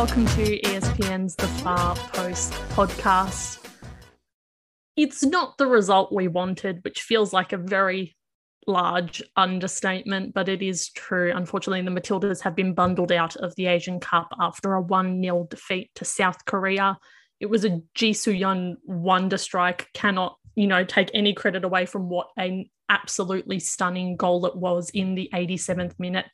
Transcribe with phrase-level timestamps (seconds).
[0.00, 3.62] welcome to ESPN's The Far Post podcast.
[4.96, 8.16] It's not the result we wanted, which feels like a very
[8.66, 11.34] large understatement, but it is true.
[11.36, 15.46] Unfortunately, the Matildas have been bundled out of the Asian Cup after a 1 0
[15.50, 16.96] defeat to South Korea.
[17.38, 22.08] It was a Ji Soo-yeon wonder strike, cannot, you know, take any credit away from
[22.08, 26.24] what an absolutely stunning goal it was in the 87th minute.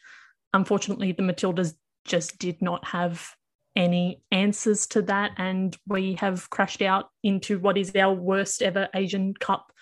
[0.52, 3.34] Unfortunately, the Matildas just did not have
[3.76, 8.88] any answers to that, and we have crashed out into what is our worst ever
[8.94, 9.72] Asian Cup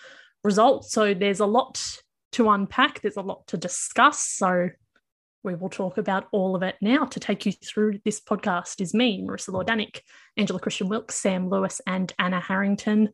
[0.43, 0.85] result.
[0.85, 1.81] So there's a lot
[2.33, 4.25] to unpack, there's a lot to discuss.
[4.25, 4.71] So
[5.45, 7.05] we will talk about all of it now.
[7.05, 10.01] To take you through this podcast is me, Marissa Lordanic,
[10.37, 13.11] Angela Christian Wilkes, Sam Lewis, and Anna Harrington.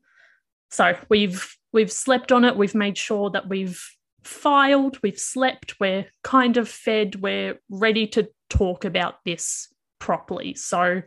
[0.71, 2.57] So we've we've slept on it.
[2.57, 3.85] We've made sure that we've
[4.23, 10.55] filed, we've slept, we're kind of fed, we're ready to talk about this properly.
[10.55, 11.03] So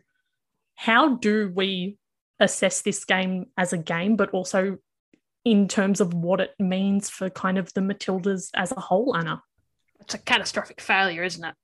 [0.76, 1.98] how do we
[2.40, 4.78] assess this game as a game, but also
[5.44, 9.42] in terms of what it means for kind of the Matildas as a whole, Anna?
[10.00, 11.56] It's a catastrophic failure, isn't it?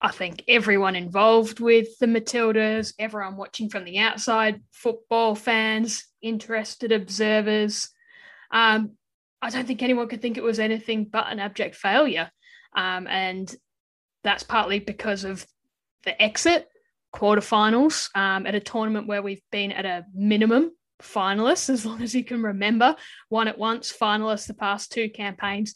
[0.00, 6.90] I think everyone involved with the Matildas, everyone watching from the outside, football fans, interested
[6.90, 7.90] observers,
[8.50, 8.92] um,
[9.42, 12.30] I don't think anyone could think it was anything but an abject failure.
[12.76, 13.52] Um, and
[14.22, 15.46] that's partly because of
[16.04, 16.68] the exit
[17.14, 22.14] quarterfinals um, at a tournament where we've been at a minimum finalists, as long as
[22.14, 22.94] you can remember,
[23.30, 25.74] won at once, finalists the past two campaigns,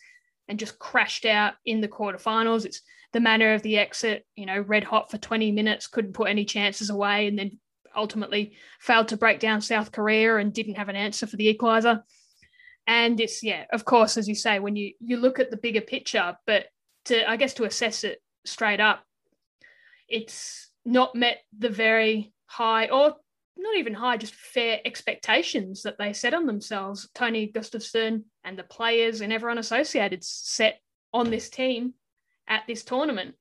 [0.49, 2.65] and just crashed out in the quarterfinals.
[2.65, 6.29] It's the manner of the exit, you know, red hot for 20 minutes, couldn't put
[6.29, 7.59] any chances away, and then
[7.97, 12.03] ultimately failed to break down South Korea and didn't have an answer for the equaliser.
[12.87, 15.81] And it's, yeah, of course, as you say, when you, you look at the bigger
[15.81, 16.67] picture, but
[17.07, 19.05] to, I guess, to assess it straight up,
[20.09, 23.17] it's not met the very high or
[23.57, 27.09] not even high, just fair expectations that they set on themselves.
[27.15, 30.81] Tony Gustavsson and the players and everyone associated set
[31.13, 31.95] on this team
[32.49, 33.35] at this tournament.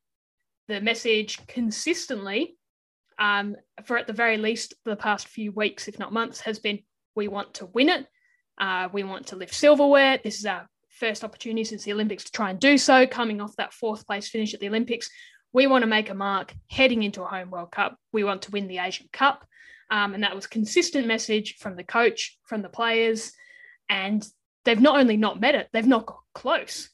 [0.67, 2.55] The message consistently,
[3.19, 6.79] um, for at the very least the past few weeks, if not months, has been
[7.15, 8.07] we want to win it.
[8.57, 10.19] Uh, we want to lift silverware.
[10.23, 13.55] This is our first opportunity since the Olympics to try and do so, coming off
[13.55, 15.09] that fourth place finish at the Olympics.
[15.53, 17.97] We want to make a mark heading into a home World Cup.
[18.11, 19.45] We want to win the Asian Cup.
[19.91, 23.31] Um, and that was consistent message from the coach, from the players.
[23.89, 24.25] And
[24.65, 26.89] they've not only not met it, they've not got close.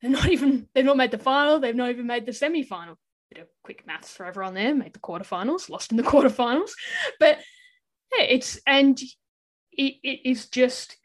[0.00, 2.96] They're not even, they've not made the final, they've not even made the semi final.
[3.32, 6.70] Bit of quick maths for everyone there, made the quarterfinals, lost in the quarterfinals.
[7.18, 7.38] But
[8.16, 9.00] yeah, it's, and
[9.72, 10.96] it, it is just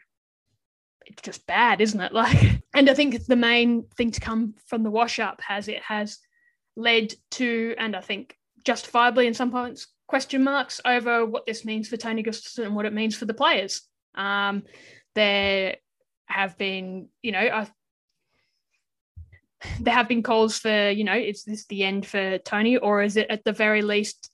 [1.09, 2.14] it's just bad, isn't it?
[2.19, 5.81] Like, and I think the main thing to come from the wash up has it
[5.81, 6.19] has
[6.75, 11.88] led to, and I think justifiably in some points, question marks over what this means
[11.88, 13.81] for Tony Gustavsson and what it means for the players.
[14.16, 14.63] Um,
[15.16, 15.78] there
[16.25, 17.68] have been, you know, I,
[19.80, 23.18] there have been calls for, you know, is this the end for Tony, or is
[23.18, 24.30] it at the very least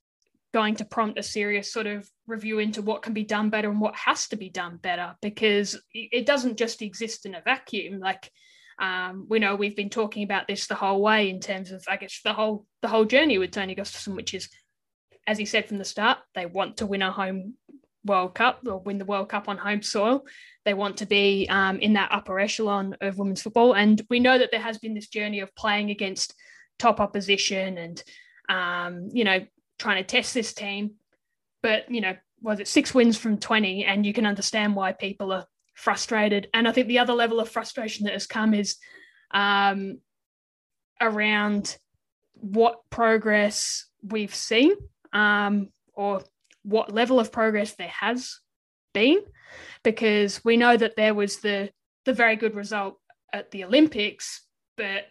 [0.56, 3.82] going to prompt a serious sort of review into what can be done better and
[3.82, 8.32] what has to be done better because it doesn't just exist in a vacuum like
[8.80, 11.98] um, we know we've been talking about this the whole way in terms of i
[11.98, 14.50] guess the whole the whole journey with tony gustavsson which is
[15.28, 17.56] as he said from the start they want to win a home
[18.04, 20.24] world cup or win the world cup on home soil
[20.64, 24.38] they want to be um, in that upper echelon of women's football and we know
[24.38, 26.36] that there has been this journey of playing against
[26.78, 28.04] top opposition and
[28.50, 29.40] um, you know
[29.78, 30.92] trying to test this team.
[31.62, 33.86] But, you know, was it six wins from 20?
[33.86, 36.50] And you can understand why people are frustrated.
[36.54, 38.78] And I think the other level of frustration that has come is
[39.32, 40.00] um,
[41.00, 41.78] around
[42.34, 44.74] what progress we've seen
[45.14, 46.22] um, or
[46.64, 48.40] what level of progress there has
[48.94, 49.20] been
[49.84, 51.70] because we know that there was the
[52.06, 53.00] the very good result
[53.34, 54.46] at the Olympics,
[54.78, 55.06] but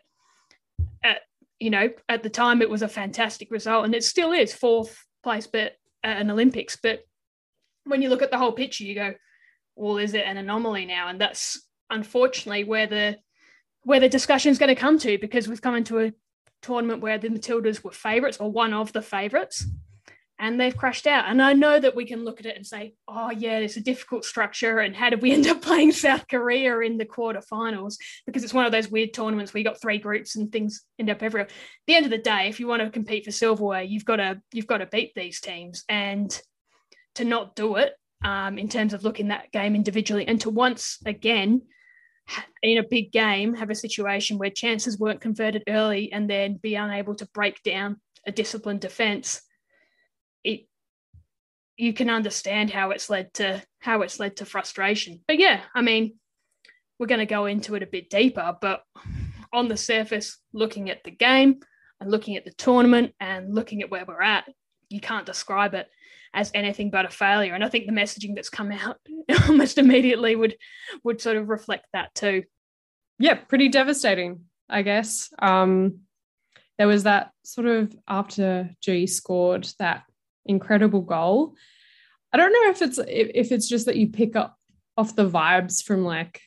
[1.03, 1.23] at
[1.59, 5.05] you know, at the time it was a fantastic result, and it still is fourth
[5.23, 5.73] place, but
[6.03, 6.77] at an Olympics.
[6.83, 7.00] But
[7.85, 9.15] when you look at the whole picture, you go,
[9.76, 11.61] "Well, is it an anomaly now?" And that's
[11.91, 13.19] unfortunately where the
[13.82, 16.12] where the discussion is going to come to because we've come into a
[16.62, 19.67] tournament where the Matildas were favourites or one of the favourites,
[20.38, 21.26] and they've crashed out.
[21.29, 23.82] And I know that we can look at it and say, oh, yeah, it's a
[23.82, 24.81] difficult structure.
[24.81, 27.97] And how did we end up playing South Korea in the quarterfinals?
[28.27, 31.11] Because it's one of those weird tournaments where you got three groups and things end
[31.11, 31.47] up everywhere.
[31.47, 31.53] At
[31.87, 34.41] the end of the day, if you want to compete for silverware, you've got to
[34.53, 35.85] you've got to beat these teams.
[35.88, 36.37] And
[37.15, 37.93] to not do it
[38.25, 41.62] um, in terms of looking that game individually, and to once again
[42.62, 46.75] in a big game have a situation where chances weren't converted early and then be
[46.75, 49.43] unable to break down a disciplined defense
[50.43, 50.67] it
[51.76, 55.20] you can understand how it's led to how it's led to frustration.
[55.27, 56.15] But yeah, I mean,
[56.99, 58.85] we're going to go into it a bit deeper, but
[59.53, 61.61] on the surface, looking at the game
[62.00, 64.44] and looking at the tournament and looking at where we're at,
[64.88, 65.88] you can't describe it
[66.35, 67.55] as anything but a failure.
[67.55, 68.99] And I think the messaging that's come out
[69.49, 70.57] almost immediately would
[71.05, 72.43] would sort of reflect that too.
[73.19, 75.33] Yeah, pretty devastating, I guess.
[75.39, 76.01] Um,
[76.77, 80.03] there was that sort of after Ji scored that
[80.45, 81.55] incredible goal.
[82.33, 84.57] I don't know if it's if it's just that you pick up
[84.97, 86.41] off the vibes from like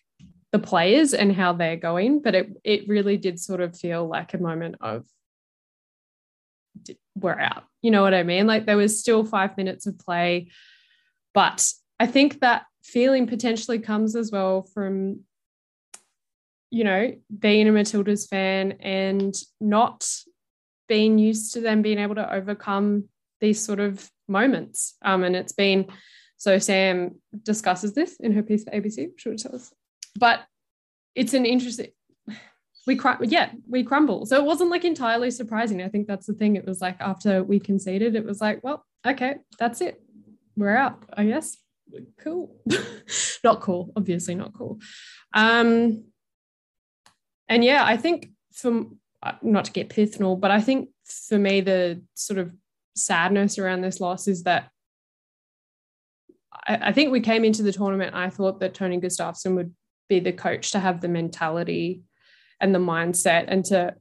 [0.52, 4.34] the players and how they're going, but it it really did sort of feel like
[4.34, 5.06] a moment of
[7.16, 7.64] we're out.
[7.88, 8.48] You know what I mean?
[8.48, 10.50] Like there was still five minutes of play,
[11.34, 15.22] but I think that feeling potentially comes as well from
[16.70, 20.06] you know being a Matildas fan and not
[20.90, 23.06] being used to them being able to overcome
[23.40, 24.96] these sort of moments.
[25.02, 25.88] Um, and it's been
[26.36, 29.12] so Sam discusses this in her piece for ABC.
[29.16, 29.74] She would tell us,
[30.20, 30.42] but
[31.16, 31.92] it's an interesting.
[32.88, 34.26] We cry, yeah, we crumble.
[34.26, 35.84] So it wasn't like entirely surprising.
[35.84, 36.56] I think that's the thing.
[36.56, 40.02] It was like after we conceded, it was like, well, okay, that's it.
[40.56, 41.58] We're out, I guess.
[42.20, 42.56] Cool.
[43.44, 44.80] not cool, obviously not cool.
[45.34, 46.06] Um,
[47.50, 51.62] and yeah, I think from uh, not to get personal, but I think for me
[51.62, 52.52] the sort of
[52.96, 54.70] sadness around this loss is that
[56.68, 58.16] I, I think we came into the tournament.
[58.16, 59.74] I thought that Tony Gustavsson would
[60.10, 62.04] be the coach to have the mentality
[62.60, 63.96] and the mindset and to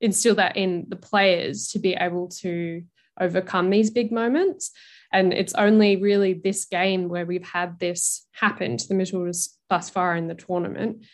[0.00, 2.82] instill that in the players to be able to
[3.20, 4.70] overcome these big moments.
[5.12, 9.88] And it's only really this game where we've had this happen to the Matildas thus
[9.88, 11.04] far in the tournament.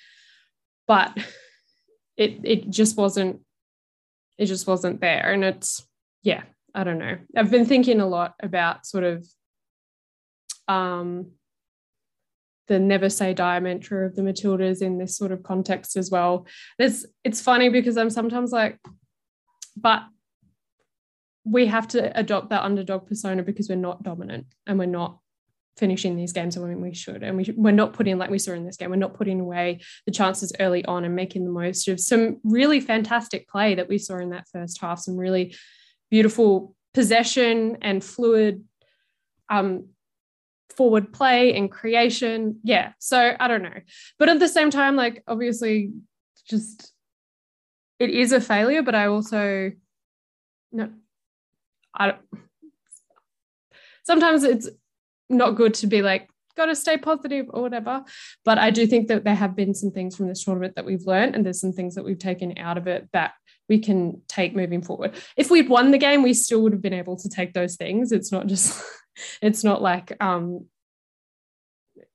[0.86, 1.16] But
[2.16, 3.40] it it just wasn't
[4.38, 5.32] it just wasn't there.
[5.32, 5.86] And it's
[6.22, 6.42] yeah,
[6.74, 7.18] I don't know.
[7.36, 9.26] I've been thinking a lot about sort of
[10.66, 11.32] um,
[12.68, 16.46] the never say die mantra of the Matildas in this sort of context as well.
[16.78, 18.78] There's, it's funny because I'm sometimes like,
[19.76, 20.02] but
[21.44, 25.18] we have to adopt that underdog persona because we're not dominant and we're not
[25.76, 27.22] finishing these games when we should.
[27.22, 29.80] And we, we're not putting, like we saw in this game, we're not putting away
[30.04, 33.96] the chances early on and making the most of some really fantastic play that we
[33.96, 35.54] saw in that first half, some really
[36.10, 38.62] beautiful possession and fluid
[39.48, 39.86] um,
[40.76, 42.58] forward play and creation.
[42.62, 42.92] Yeah.
[42.98, 43.80] So I don't know.
[44.18, 45.92] But at the same time, like obviously,
[46.46, 46.92] just
[47.98, 49.72] it is a failure, but I also
[50.72, 50.90] no
[51.94, 52.14] I
[54.04, 54.68] sometimes it's
[55.28, 56.28] not good to be like
[56.60, 58.04] got to stay positive or whatever.
[58.44, 61.06] But I do think that there have been some things from this tournament that we've
[61.06, 63.32] learned, and there's some things that we've taken out of it that
[63.68, 65.14] we can take moving forward.
[65.36, 68.12] If we'd won the game, we still would have been able to take those things.
[68.12, 68.82] It's not just,
[69.42, 70.66] it's not like, um,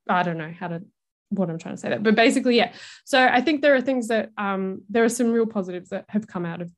[0.08, 0.84] I don't know how to,
[1.30, 2.74] what I'm trying to say that, but basically, yeah.
[3.06, 6.28] So I think there are things that, um, there are some real positives that have
[6.28, 6.72] come out of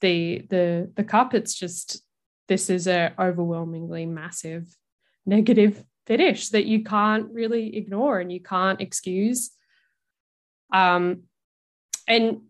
[0.00, 1.34] the, the, the cup.
[1.34, 2.02] It's just,
[2.48, 4.74] this is a overwhelmingly massive
[5.26, 9.50] negative finish that you can't really ignore and you can't excuse.
[10.72, 11.22] Um,
[12.06, 12.42] and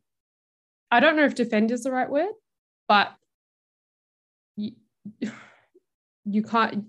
[0.91, 2.33] I don't know if defend is the right word,
[2.89, 3.13] but
[4.57, 4.73] you,
[6.25, 6.87] you can't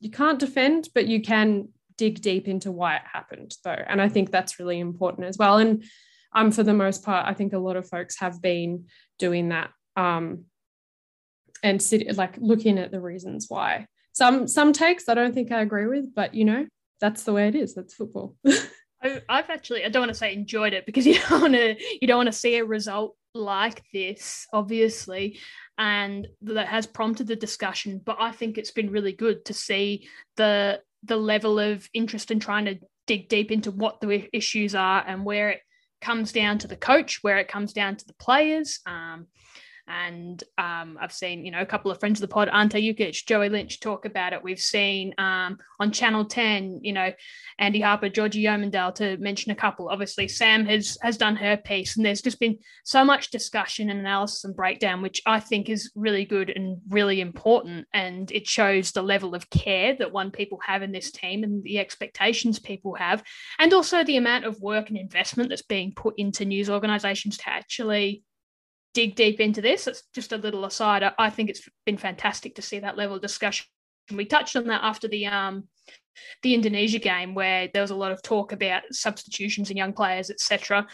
[0.00, 3.70] you can't defend, but you can dig deep into why it happened though.
[3.70, 5.58] And I think that's really important as well.
[5.58, 5.84] And
[6.34, 8.86] um, for the most part, I think a lot of folks have been
[9.18, 10.44] doing that um,
[11.62, 13.86] and sit, like looking at the reasons why.
[14.14, 16.66] Some some takes I don't think I agree with, but you know
[17.00, 17.74] that's the way it is.
[17.74, 18.36] That's football.
[19.28, 22.08] I've actually I don't want to say enjoyed it because you don't want to you
[22.08, 25.38] don't want to see a result like this, obviously,
[25.76, 28.00] and that has prompted the discussion.
[28.02, 32.40] But I think it's been really good to see the the level of interest in
[32.40, 35.60] trying to dig deep into what the issues are and where it
[36.00, 38.80] comes down to the coach, where it comes down to the players.
[38.86, 39.26] Um,
[39.86, 43.26] and um, I've seen, you know, a couple of friends of the pod, Ante Jukic,
[43.26, 44.42] Joey Lynch talk about it.
[44.42, 47.12] We've seen um, on Channel 10, you know,
[47.58, 49.90] Andy Harper, Georgie Yomendale to mention a couple.
[49.90, 54.00] Obviously, Sam has has done her piece, and there's just been so much discussion and
[54.00, 57.86] analysis and breakdown, which I think is really good and really important.
[57.92, 61.62] And it shows the level of care that one people have in this team and
[61.62, 63.22] the expectations people have,
[63.58, 67.48] and also the amount of work and investment that's being put into news organizations to
[67.48, 68.22] actually
[68.94, 69.86] dig deep into this.
[69.86, 71.02] It's just a little aside.
[71.18, 73.66] I, think it's been fantastic to see that level of discussion.
[74.12, 75.68] We touched on that after the um,
[76.42, 80.30] the Indonesia game, where there was a lot of talk about substitutions and young players,
[80.30, 80.86] etc.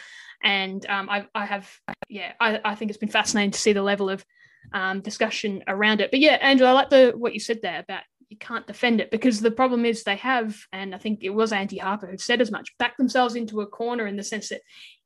[0.43, 1.69] And um, I, I have,
[2.09, 4.25] yeah, I, I think it's been fascinating to see the level of
[4.73, 6.09] um, discussion around it.
[6.09, 9.11] But yeah, Angela, I like the what you said there about you can't defend it
[9.11, 12.41] because the problem is they have, and I think it was Andy Harper who said
[12.41, 14.61] as much, backed themselves into a corner in the sense that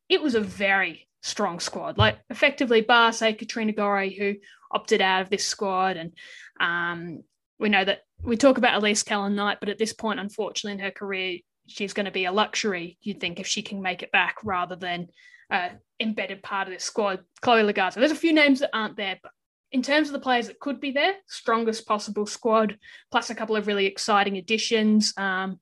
[0.08, 1.98] it was a very strong squad.
[1.98, 4.36] Like effectively, bar say Katrina Gorry, who
[4.72, 6.12] opted out of this squad, and
[6.60, 7.24] um,
[7.60, 10.92] we know that we talk about Elise Kellond-Knight, but at this point, unfortunately, in her
[10.92, 12.98] career, she's going to be a luxury.
[13.02, 15.08] You'd think if she can make it back, rather than
[15.50, 17.20] uh, embedded part of this squad.
[17.42, 17.96] Chloe Logarzo.
[17.96, 19.32] There's a few names that aren't there, but
[19.72, 22.78] in terms of the players that could be there, strongest possible squad,
[23.12, 25.12] plus a couple of really exciting additions.
[25.18, 25.60] Um,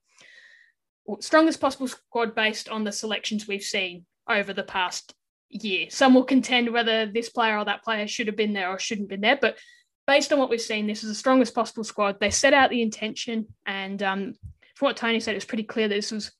[1.20, 5.14] strongest possible squad based on the selections we've seen over the past
[5.54, 5.86] year.
[5.90, 9.08] Some will contend whether this player or that player should have been there or shouldn't
[9.08, 9.56] been there, but
[10.06, 12.20] based on what we've seen, this is the strongest possible squad.
[12.20, 14.34] They set out the intention, and um,
[14.74, 16.32] from what Tony said, it was pretty clear that this was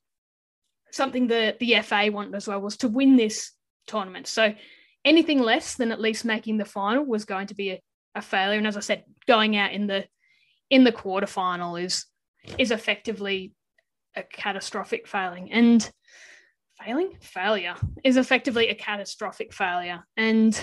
[0.91, 3.51] something that the FA wanted as well was to win this
[3.87, 4.27] tournament.
[4.27, 4.53] So
[5.03, 7.81] anything less than at least making the final was going to be a,
[8.15, 8.57] a failure.
[8.57, 10.05] And as I said, going out in the
[10.69, 12.05] in the quarterfinal is
[12.57, 13.53] is effectively
[14.15, 15.51] a catastrophic failing.
[15.51, 15.89] And
[16.83, 20.03] failing failure is effectively a catastrophic failure.
[20.17, 20.59] And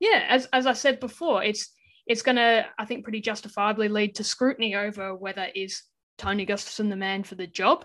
[0.00, 1.72] yeah, as as I said before, it's
[2.06, 5.82] it's going to I think pretty justifiably lead to scrutiny over whether is
[6.18, 7.84] Tony Gustavsson the man for the job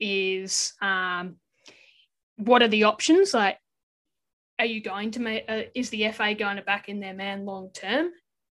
[0.00, 1.36] is um,
[2.36, 3.34] what are the options?
[3.34, 3.58] Like,
[4.58, 7.44] are you going to make, uh, is the FA going to back in their man
[7.44, 8.10] long term?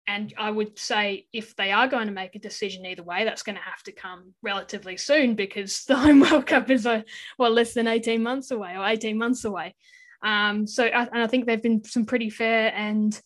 [0.07, 3.43] And I would say if they are going to make a decision either way, that's
[3.45, 7.05] going to have to come relatively soon because the Home World Cup is a,
[7.39, 9.75] well less than 18 months away or 18 months away.
[10.23, 13.21] Um, so I, and I think they've been some pretty fair and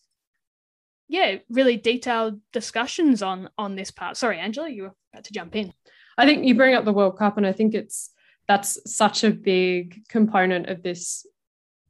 [1.08, 4.16] yeah, really detailed discussions on on this part.
[4.16, 5.72] Sorry, Angela, you were about to jump in.
[6.18, 8.10] I think you bring up the World Cup, and I think it's
[8.48, 11.26] that's such a big component of this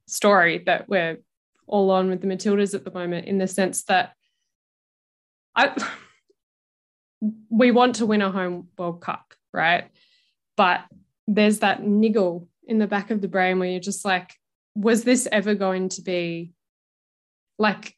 [0.06, 1.18] story that we're
[1.66, 4.12] all on with the Matildas at the moment, in the sense that
[5.56, 5.74] I
[7.50, 9.88] we want to win a home World Cup, right?
[10.56, 10.84] But
[11.26, 14.34] there's that niggle in the back of the brain where you're just like,
[14.74, 16.52] was this ever going to be
[17.58, 17.94] like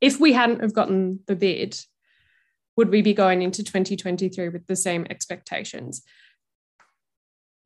[0.00, 1.78] if we hadn't have gotten the bid,
[2.76, 6.02] would we be going into 2023 with the same expectations?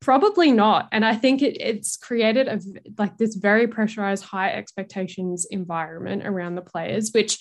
[0.01, 0.89] Probably not.
[0.91, 2.59] And I think it, it's created a
[2.97, 7.39] like this very pressurized, high expectations environment around the players, which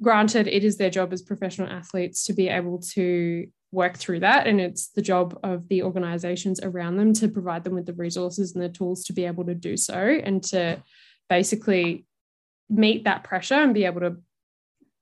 [0.00, 4.46] granted, it is their job as professional athletes to be able to work through that.
[4.46, 8.54] And it's the job of the organizations around them to provide them with the resources
[8.54, 10.82] and the tools to be able to do so and to
[11.28, 12.06] basically
[12.68, 14.16] meet that pressure and be able to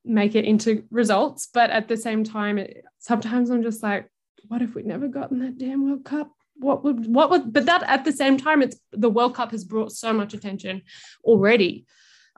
[0.04, 1.48] make it into results.
[1.52, 4.08] But at the same time, it, sometimes I'm just like,
[4.48, 6.30] what if we'd never gotten that damn World Cup?
[6.56, 9.64] What would what would but that at the same time, it's the World Cup has
[9.64, 10.82] brought so much attention
[11.24, 11.84] already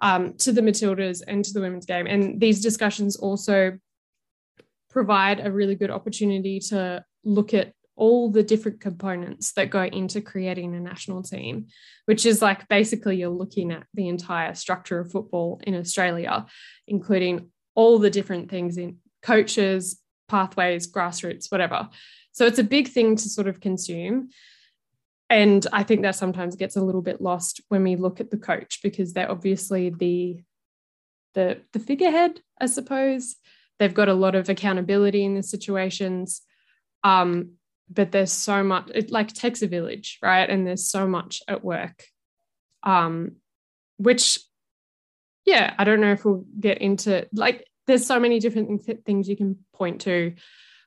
[0.03, 2.07] um, to the Matildas and to the women's game.
[2.07, 3.79] And these discussions also
[4.91, 10.21] provide a really good opportunity to look at all the different components that go into
[10.21, 11.67] creating a national team,
[12.05, 16.47] which is like basically you're looking at the entire structure of football in Australia,
[16.87, 21.89] including all the different things in coaches, pathways, grassroots, whatever.
[22.33, 24.29] So it's a big thing to sort of consume.
[25.29, 28.37] And I think that sometimes gets a little bit lost when we look at the
[28.37, 30.43] coach because they're obviously the
[31.35, 33.37] the the figurehead, I suppose.
[33.79, 36.43] They've got a lot of accountability in the situations.
[37.05, 37.53] Um,
[37.91, 40.49] but there's so much it like takes a village, right?
[40.49, 42.05] And there's so much at work.
[42.83, 43.37] Um,
[43.99, 44.39] which
[45.45, 49.37] yeah, I don't know if we'll get into like there's so many different things you
[49.37, 50.35] can point to.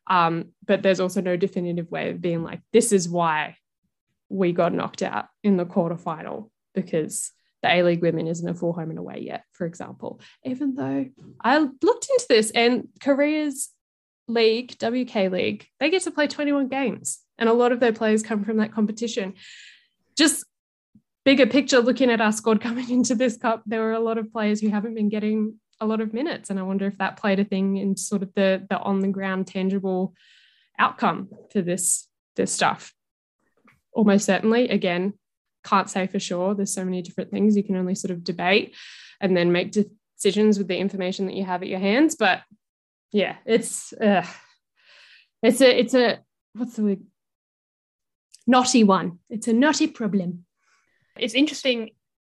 [0.07, 3.55] Um, but there's also no definitive way of being like, this is why
[4.29, 7.31] we got knocked out in the quarterfinal because
[7.61, 10.21] the A League women isn't a full home and away yet, for example.
[10.45, 11.07] Even though
[11.43, 13.69] I looked into this and Korea's
[14.27, 17.19] league, WK League, they get to play 21 games.
[17.37, 19.33] And a lot of their players come from that competition.
[20.15, 20.45] Just
[21.25, 24.31] bigger picture, looking at our squad coming into this cup, there were a lot of
[24.31, 26.49] players who haven't been getting a lot of minutes.
[26.49, 29.07] And I wonder if that played a thing in sort of the, the on the
[29.07, 30.13] ground tangible
[30.77, 32.93] outcome for this, this stuff.
[33.93, 35.13] Almost certainly, again,
[35.63, 36.55] can't say for sure.
[36.55, 38.75] There's so many different things you can only sort of debate
[39.19, 42.15] and then make decisions with the information that you have at your hands.
[42.15, 42.41] But
[43.11, 44.25] yeah, it's uh,
[45.41, 46.19] it's a it's a
[46.53, 47.01] what's the word?
[48.47, 49.19] Knotty one.
[49.29, 50.45] It's a knotty problem.
[51.17, 51.91] It's interesting,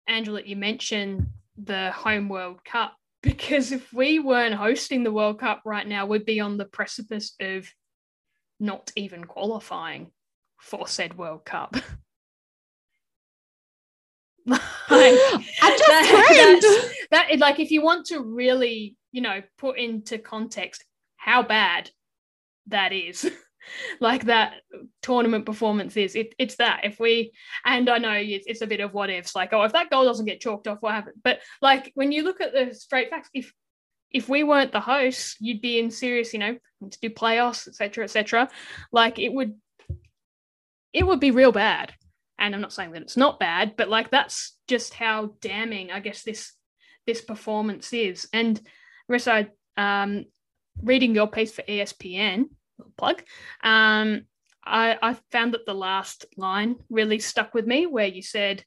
[0.07, 5.61] Angela, you mentioned the home World Cup because if we weren't hosting the World Cup
[5.65, 7.67] right now, we'd be on the precipice of
[8.59, 10.11] not even qualifying
[10.57, 11.75] for said World Cup.
[14.45, 20.17] like, I just that, that like if you want to really, you know, put into
[20.17, 20.83] context
[21.17, 21.89] how bad
[22.67, 23.29] that is.
[23.99, 24.61] like that
[25.01, 27.31] tournament performance is it, it's that if we
[27.65, 30.05] and i know it's, it's a bit of what ifs like oh if that goal
[30.05, 33.27] doesn't get chalked off what happened but like when you look at the straight facts
[33.33, 33.51] if
[34.11, 36.55] if we weren't the hosts you'd be in serious you know
[36.91, 38.47] to do playoffs etc etc
[38.91, 39.55] like it would
[40.95, 41.93] it would be real bad
[42.39, 45.99] and i'm not saying that it's not bad but like that's just how damning i
[45.99, 46.53] guess this
[47.05, 48.59] this performance is and
[49.11, 50.25] Marissa, um,
[50.81, 52.45] reading your piece for espn
[52.97, 53.21] plug
[53.63, 54.23] um,
[54.65, 58.63] I, I found that the last line really stuck with me where you said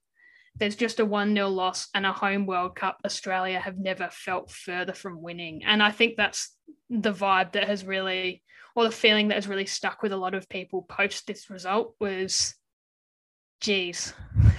[0.58, 2.98] there's just a 1 0 loss and a home World Cup.
[3.04, 5.64] Australia have never felt further from winning.
[5.64, 6.54] And I think that's
[6.90, 8.42] the vibe that has really,
[8.78, 11.96] or the feeling that has really stuck with a lot of people post this result
[11.98, 12.54] was,
[13.60, 14.14] geez,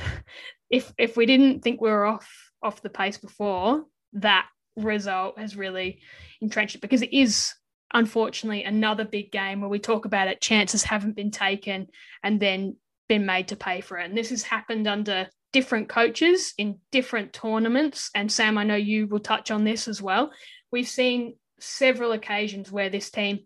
[0.70, 2.30] if if we didn't think we were off
[2.62, 4.46] off the pace before, that
[4.76, 6.02] result has really
[6.42, 6.82] entrenched it.
[6.82, 7.54] Because it is
[7.94, 11.88] unfortunately another big game where we talk about it chances haven't been taken
[12.22, 12.76] and then
[13.08, 14.10] been made to pay for it.
[14.10, 18.12] And this has happened under different coaches in different tournaments.
[18.14, 20.34] And sam i know you will touch on this as well.
[20.74, 23.46] We've seen several occasions where this team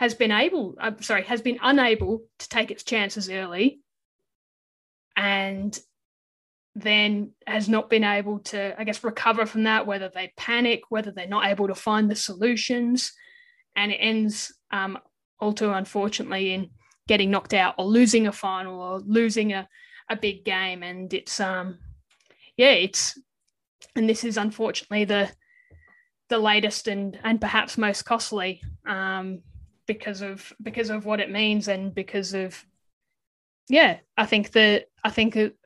[0.00, 3.80] has been able uh, sorry has been unable to take its chances early
[5.16, 5.78] and
[6.74, 11.10] then has not been able to i guess recover from that whether they panic whether
[11.10, 13.12] they're not able to find the solutions
[13.76, 14.98] and it ends um,
[15.38, 16.70] all too unfortunately in
[17.10, 19.68] getting knocked out or losing a final or losing a,
[20.08, 20.84] a big game.
[20.84, 21.78] And it's um
[22.56, 23.18] yeah, it's
[23.96, 25.28] and this is unfortunately the
[26.28, 29.40] the latest and and perhaps most costly um,
[29.86, 32.64] because of because of what it means and because of
[33.68, 35.56] yeah, I think that I think it,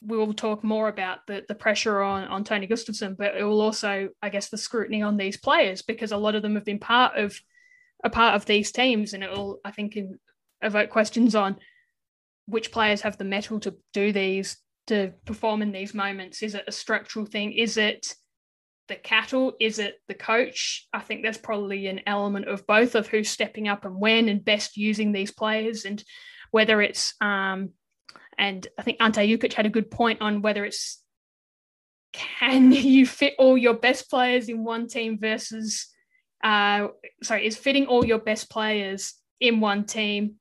[0.00, 3.60] we will talk more about the the pressure on on Tony Gustavsson but it will
[3.60, 6.78] also, I guess, the scrutiny on these players because a lot of them have been
[6.78, 7.38] part of
[8.04, 9.96] a part of these teams, and it will, I think,
[10.60, 11.56] evoke questions on
[12.46, 14.56] which players have the metal to do these
[14.88, 16.42] to perform in these moments.
[16.42, 17.52] Is it a structural thing?
[17.52, 18.14] Is it
[18.88, 19.54] the cattle?
[19.60, 20.86] Is it the coach?
[20.92, 24.44] I think there's probably an element of both of who's stepping up and when and
[24.44, 26.02] best using these players and
[26.50, 27.70] whether it's um,
[28.38, 31.02] and I think Ante Jukic had a good point on whether it's
[32.12, 35.88] can you fit all your best players in one team versus
[36.44, 36.88] uh,
[37.22, 40.34] sorry is fitting all your best players in one team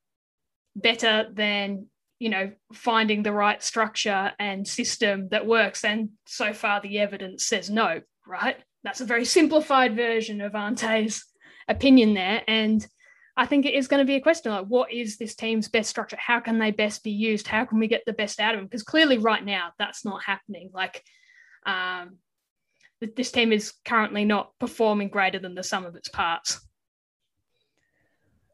[0.75, 1.88] better than
[2.19, 7.45] you know finding the right structure and system that works and so far the evidence
[7.45, 11.25] says no right that's a very simplified version of Ante's
[11.67, 12.87] opinion there and
[13.37, 15.89] I think it is going to be a question like, what is this team's best
[15.89, 16.17] structure?
[16.19, 17.47] How can they best be used?
[17.47, 18.67] How can we get the best out of them?
[18.67, 20.69] Because clearly, right now, that's not happening.
[20.73, 21.01] Like,
[21.65, 22.17] um,
[23.15, 26.59] this team is currently not performing greater than the sum of its parts.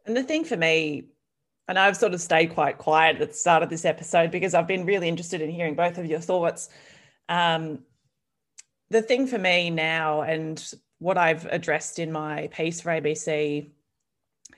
[0.05, 1.07] And the thing for me,
[1.67, 4.67] and I've sort of stayed quite quiet at the start of this episode because I've
[4.67, 6.69] been really interested in hearing both of your thoughts.
[7.27, 7.79] Um,
[8.89, 13.69] the thing for me now, and what I've addressed in my piece for ABC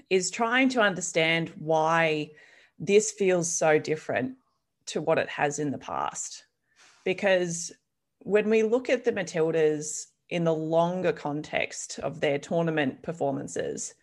[0.10, 2.32] is trying to understand why
[2.80, 4.36] this feels so different
[4.88, 6.46] to what it has in the past.
[7.04, 7.72] Because
[8.20, 13.94] when we look at the Matildas in the longer context of their tournament performances,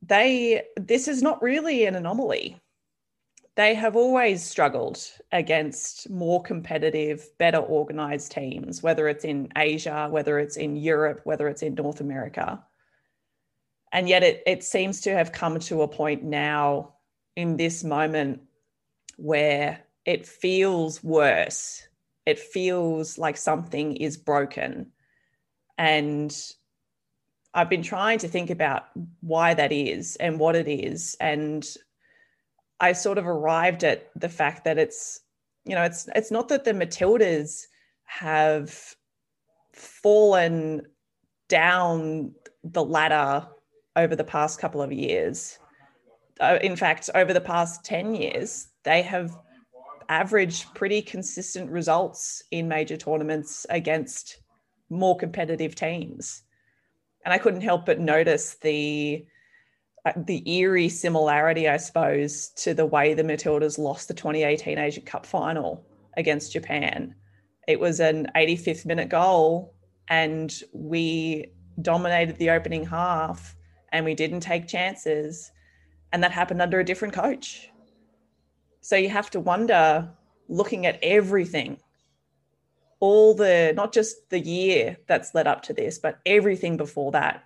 [0.00, 2.60] they this is not really an anomaly.
[3.54, 4.98] They have always struggled
[5.30, 11.48] against more competitive, better organized teams, whether it's in Asia, whether it's in Europe, whether
[11.48, 12.64] it's in North America.
[13.92, 16.94] And yet it, it seems to have come to a point now
[17.36, 18.40] in this moment
[19.16, 21.86] where it feels worse.
[22.24, 24.92] It feels like something is broken.
[25.78, 26.34] And
[27.54, 28.84] i've been trying to think about
[29.20, 31.16] why that is and what it is.
[31.20, 31.68] And
[32.82, 35.20] i sort of arrived at the fact that it's
[35.64, 37.62] you know it's it's not that the matildas
[38.04, 38.94] have
[39.72, 40.82] fallen
[41.48, 42.32] down
[42.64, 43.46] the ladder
[43.96, 45.58] over the past couple of years.
[46.40, 49.36] Uh, in fact, over the past 10 years, they have
[50.08, 54.38] averaged pretty consistent results in major tournaments against
[54.90, 56.42] more competitive teams.
[57.24, 59.24] And I couldn't help but notice the
[60.04, 65.04] Uh, the eerie similarity, I suppose, to the way the Matildas lost the 2018 Asian
[65.04, 65.86] Cup final
[66.16, 67.14] against Japan.
[67.68, 69.74] It was an 85th minute goal,
[70.08, 73.56] and we dominated the opening half
[73.92, 75.52] and we didn't take chances.
[76.12, 77.70] And that happened under a different coach.
[78.80, 80.10] So you have to wonder,
[80.48, 81.78] looking at everything
[83.02, 87.42] all the not just the year that's led up to this, but everything before that.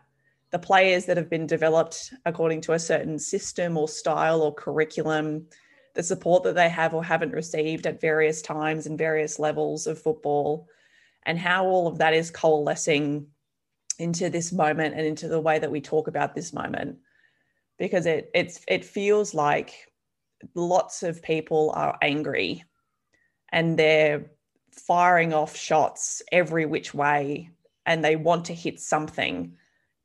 [0.52, 5.46] The players that have been developed according to a certain system or style or curriculum,
[5.94, 10.00] the support that they have or haven't received at various times and various levels of
[10.00, 10.68] football,
[11.24, 13.26] and how all of that is coalescing
[13.98, 16.98] into this moment and into the way that we talk about this moment.
[17.78, 19.90] Because it it's it feels like
[20.54, 22.64] lots of people are angry
[23.50, 24.30] and they're
[24.70, 27.50] firing off shots every which way
[27.86, 29.56] and they want to hit something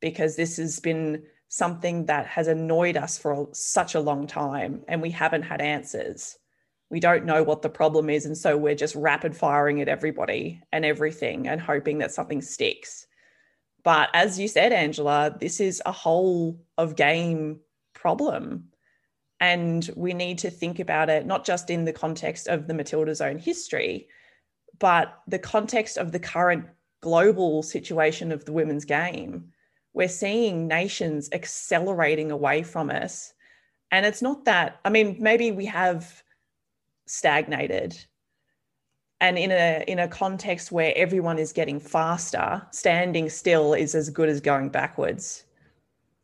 [0.02, 5.00] because this has been something that has annoyed us for such a long time and
[5.00, 6.36] we haven't had answers.
[6.90, 8.26] We don't know what the problem is.
[8.26, 13.06] And so we're just rapid firing at everybody and everything and hoping that something sticks.
[13.84, 17.60] But as you said, Angela, this is a whole of game
[17.94, 18.68] problem.
[19.40, 23.20] And we need to think about it not just in the context of the Matilda's
[23.20, 24.08] own history,
[24.78, 26.66] but the context of the current
[27.00, 29.51] global situation of the women's game.
[29.94, 33.34] We're seeing nations accelerating away from us.
[33.90, 36.22] And it's not that, I mean, maybe we have
[37.06, 37.96] stagnated.
[39.20, 44.10] And in a in a context where everyone is getting faster, standing still is as
[44.10, 45.44] good as going backwards.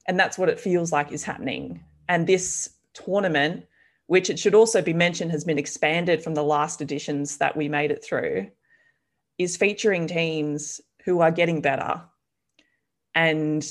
[0.07, 1.85] And that's what it feels like is happening.
[2.09, 3.65] And this tournament
[4.09, 7.69] which it should also be mentioned has been expanded from the last editions that we
[7.69, 8.51] made it through,
[9.37, 12.03] is featuring teams who are getting better.
[13.19, 13.67] And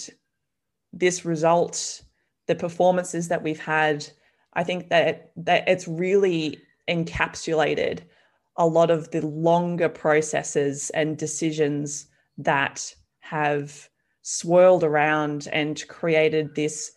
[0.91, 2.01] this result,
[2.47, 4.05] the performances that we've had,
[4.53, 6.57] I think that, that it's really
[6.89, 8.01] encapsulated
[8.57, 12.07] a lot of the longer processes and decisions
[12.38, 13.88] that have
[14.21, 16.91] swirled around and created this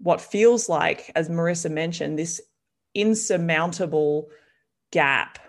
[0.00, 2.40] what feels like as marissa mentioned this
[2.94, 4.28] insurmountable
[4.92, 5.40] gap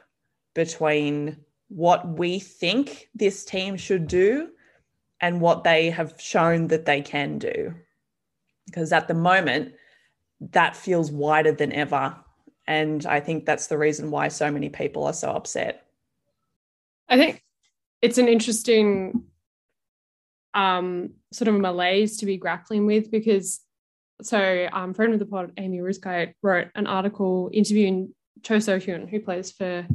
[0.55, 4.49] between what we think this team should do
[5.21, 7.73] and what they have shown that they can do.
[8.65, 9.73] Because at the moment,
[10.39, 12.15] that feels wider than ever.
[12.67, 15.85] And I think that's the reason why so many people are so upset.
[17.09, 17.43] I think
[18.01, 19.25] it's an interesting
[20.53, 23.59] um, sort of malaise to be grappling with because
[24.21, 29.09] so um, friend of the pod, Amy Ruskite, wrote an article interviewing Cho So Hyun,
[29.09, 29.87] who plays for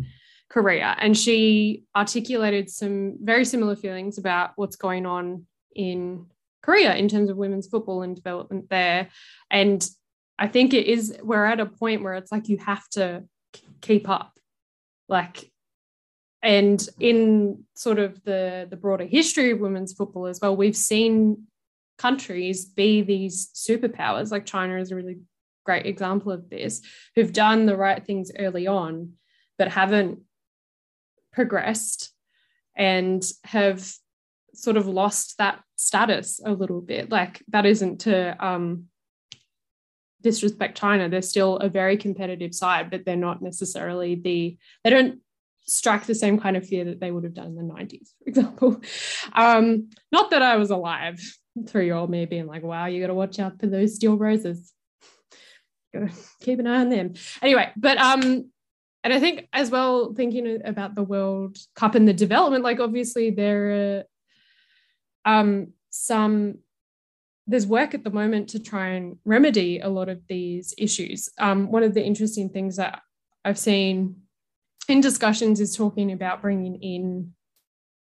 [0.48, 6.26] Korea, and she articulated some very similar feelings about what's going on in
[6.62, 9.08] Korea in terms of women's football and development there.
[9.50, 9.86] And
[10.38, 13.24] I think it is we're at a point where it's like you have to
[13.80, 14.38] keep up,
[15.08, 15.50] like.
[16.42, 21.46] And in sort of the, the broader history of women's football as well, we've seen
[21.96, 25.20] countries be these superpowers, like China is a really
[25.64, 26.82] great example of this,
[27.14, 29.12] who've done the right things early on,
[29.56, 30.18] but haven't
[31.34, 32.12] progressed
[32.76, 33.92] and have
[34.54, 37.10] sort of lost that status a little bit.
[37.10, 38.84] Like that isn't to um,
[40.22, 41.08] disrespect China.
[41.08, 45.20] They're still a very competitive side, but they're not necessarily the, they don't
[45.66, 48.28] strike the same kind of fear that they would have done in the 90s, for
[48.28, 48.80] example.
[49.32, 51.18] Um, not that I was alive
[51.66, 54.16] three year old me being like, wow, you got to watch out for those steel
[54.16, 54.72] roses.
[55.94, 56.10] Gotta
[56.42, 57.14] keep an eye on them.
[57.42, 58.50] Anyway, but um,
[59.04, 63.30] and I think as well, thinking about the World Cup and the development, like obviously
[63.30, 64.04] there
[65.26, 66.58] are um some
[67.46, 71.28] there's work at the moment to try and remedy a lot of these issues.
[71.38, 73.02] Um, one of the interesting things that
[73.44, 74.22] I've seen
[74.88, 77.34] in discussions is talking about bringing in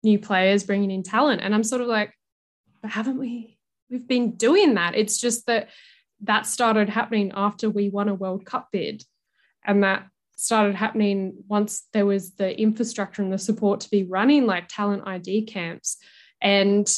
[0.05, 2.17] new players, bringing in talent, and I'm sort of like,
[2.81, 3.59] but haven't we?
[3.91, 4.95] We've been doing that.
[4.95, 5.71] It's just that
[6.23, 9.05] that started happening after we won a World Cup bid.
[9.65, 10.07] And that
[10.43, 15.05] started happening once there was the infrastructure and the support to be running like talent
[15.07, 15.99] ID camps.
[16.41, 16.89] And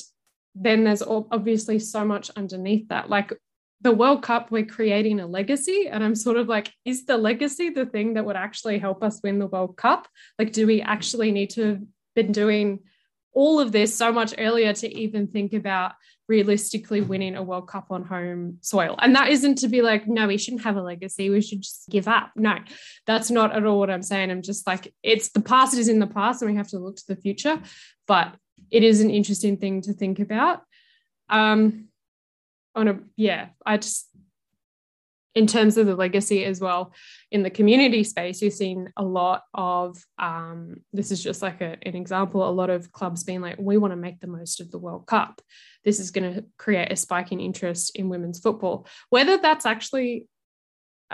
[0.55, 3.11] then there's obviously so much underneath that.
[3.11, 3.35] Like
[3.83, 5.89] the World Cup, we're creating a legacy.
[5.91, 9.21] And I'm sort of like, is the legacy the thing that would actually help us
[9.23, 10.09] win the World Cup?
[10.39, 11.83] Like, do we actually need to have
[12.17, 12.81] been doing
[13.35, 15.93] all of this so much earlier to even think about
[16.29, 18.97] realistically winning a World Cup on home soil.
[18.99, 21.31] And that isn't to be like, no, we shouldn't have a legacy.
[21.31, 22.31] We should just give up.
[22.35, 22.59] No,
[23.07, 24.31] that's not at all what I'm saying.
[24.31, 26.97] I'm just like, it's the past is in the past and we have to look
[26.97, 27.61] to the future.
[28.07, 28.35] But
[28.71, 30.63] it is an interesting thing to think about.
[31.29, 31.89] Um,
[32.75, 34.09] on a, yeah, I just,
[35.35, 36.93] in terms of the legacy as well
[37.31, 41.77] in the community space you've seen a lot of um, this is just like a,
[41.83, 44.71] an example a lot of clubs being like we want to make the most of
[44.71, 45.41] the world cup
[45.85, 50.27] this is going to create a spike in interest in women's football whether that's actually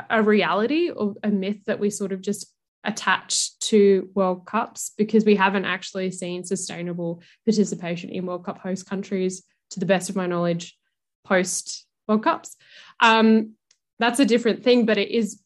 [0.08, 2.54] a reality or a myth that we sort of just
[2.84, 8.86] attach to World Cups because we haven't actually seen sustainable participation in World Cup host
[8.86, 10.76] countries, to the best of my knowledge,
[11.24, 12.56] post World Cups.
[13.00, 13.52] Um,
[14.00, 15.40] that's a different thing, but it is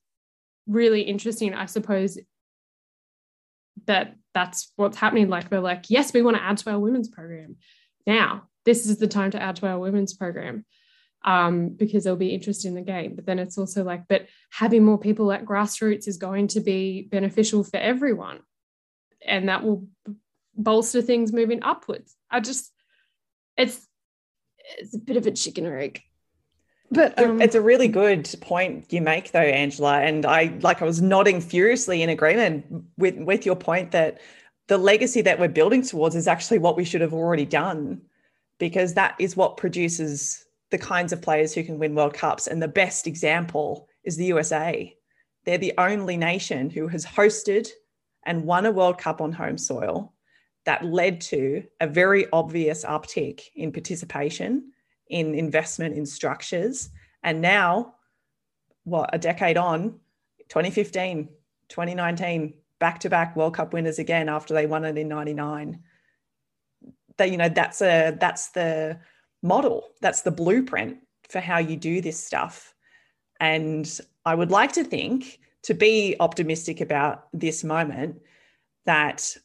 [0.66, 2.18] really interesting, I suppose,
[3.86, 5.28] that that's what's happening.
[5.28, 7.56] Like, we're like, yes, we want to add to our women's program.
[8.06, 10.64] Now, this is the time to add to our women's program
[11.24, 13.14] um, because there'll be interest in the game.
[13.14, 17.02] But then it's also like, but having more people at grassroots is going to be
[17.10, 18.40] beneficial for everyone.
[19.26, 19.88] And that will
[20.54, 22.14] bolster things moving upwards.
[22.30, 22.72] I just,
[23.56, 23.86] it's,
[24.78, 26.02] it's a bit of a chicken or egg.
[26.90, 30.00] But um, it's a really good point you make, though, Angela.
[30.00, 32.66] And I like I was nodding furiously in agreement
[32.96, 34.20] with with your point that
[34.68, 38.00] the legacy that we're building towards is actually what we should have already done,
[38.58, 42.46] because that is what produces the kinds of players who can win World Cups.
[42.46, 44.94] And the best example is the USA.
[45.44, 47.68] They're the only nation who has hosted
[48.24, 50.14] and won a World Cup on home soil
[50.64, 54.72] that led to a very obvious uptick in participation,
[55.08, 56.90] in investment in structures.
[57.22, 57.94] And now,
[58.84, 60.00] what, a decade on,
[60.48, 61.28] 2015,
[61.68, 65.80] 2019, back to back World Cup winners again after they won it in 99.
[67.16, 68.98] That, you know, that's a, that's the,
[69.44, 69.90] model.
[70.00, 72.74] That's the blueprint for how you do this stuff.
[73.38, 78.20] And I would like to think, to be optimistic about this moment,
[78.86, 79.36] that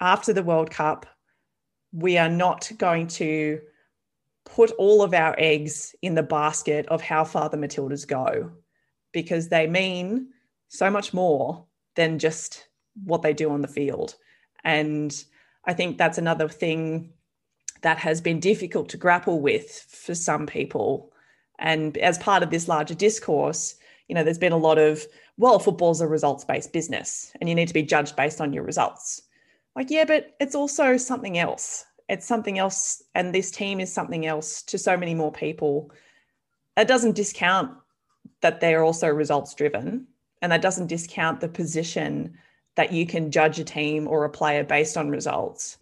[0.00, 1.06] after the World Cup,
[1.92, 3.60] we are not going to
[4.44, 8.52] put all of our eggs in the basket of how far the Matildas go
[9.12, 10.28] because they mean
[10.68, 12.68] so much more than just
[13.04, 14.16] what they do on the field.
[14.64, 15.14] And
[15.64, 17.10] I think that's another thing
[17.82, 21.12] that has been difficult to grapple with for some people.
[21.58, 23.76] And as part of this larger discourse,
[24.08, 25.04] you know, there's been a lot of,
[25.36, 28.64] well, football's a results based business and you need to be judged based on your
[28.64, 29.22] results.
[29.76, 31.84] Like, yeah, but it's also something else.
[32.08, 33.02] It's something else.
[33.14, 35.90] And this team is something else to so many more people.
[36.76, 37.72] It doesn't discount
[38.42, 40.06] that they're also results driven.
[40.42, 42.36] And that doesn't discount the position
[42.76, 45.78] that you can judge a team or a player based on results.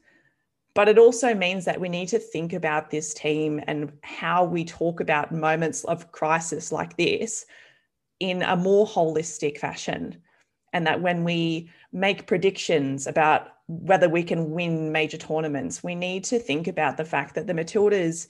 [0.74, 4.64] But it also means that we need to think about this team and how we
[4.64, 7.44] talk about moments of crisis like this
[8.20, 10.18] in a more holistic fashion.
[10.72, 13.48] And that when we make predictions about
[13.80, 17.54] whether we can win major tournaments, we need to think about the fact that the
[17.54, 18.28] Matildas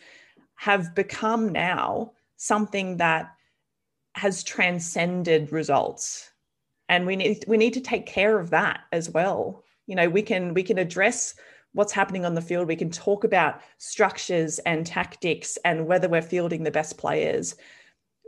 [0.57, 3.35] have become now something that
[4.15, 6.31] has transcended results.
[6.89, 9.65] And we need we need to take care of that as well.
[9.87, 11.35] You know, we can we can address
[11.73, 12.69] what's happening on the field.
[12.69, 17.57] We can talk about structures and tactics and whether we're fielding the best players.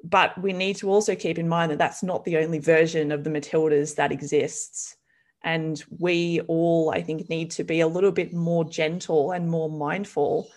[0.03, 3.25] But we need to also keep in mind that that's not the only version of
[3.25, 4.97] the Matildas that exists.
[5.45, 9.71] And we all, I think, need to be a little bit more gentle and more
[9.71, 10.51] mindful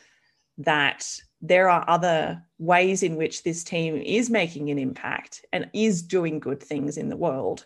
[0.60, 6.02] that there are other ways in which this team is making an impact and is
[6.02, 7.66] doing good things in the world.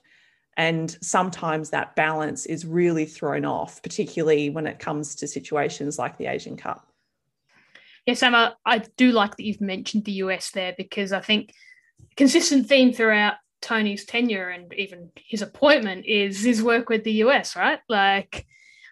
[0.58, 6.18] And sometimes that balance is really thrown off, particularly when it comes to situations like
[6.18, 6.92] the Asian Cup.
[8.06, 11.54] Yes, Emma, I do like that you've mentioned the US there because I think
[12.18, 17.56] consistent theme throughout Tony's tenure and even his appointment is his work with the US,
[17.56, 17.80] right?
[17.88, 18.45] Like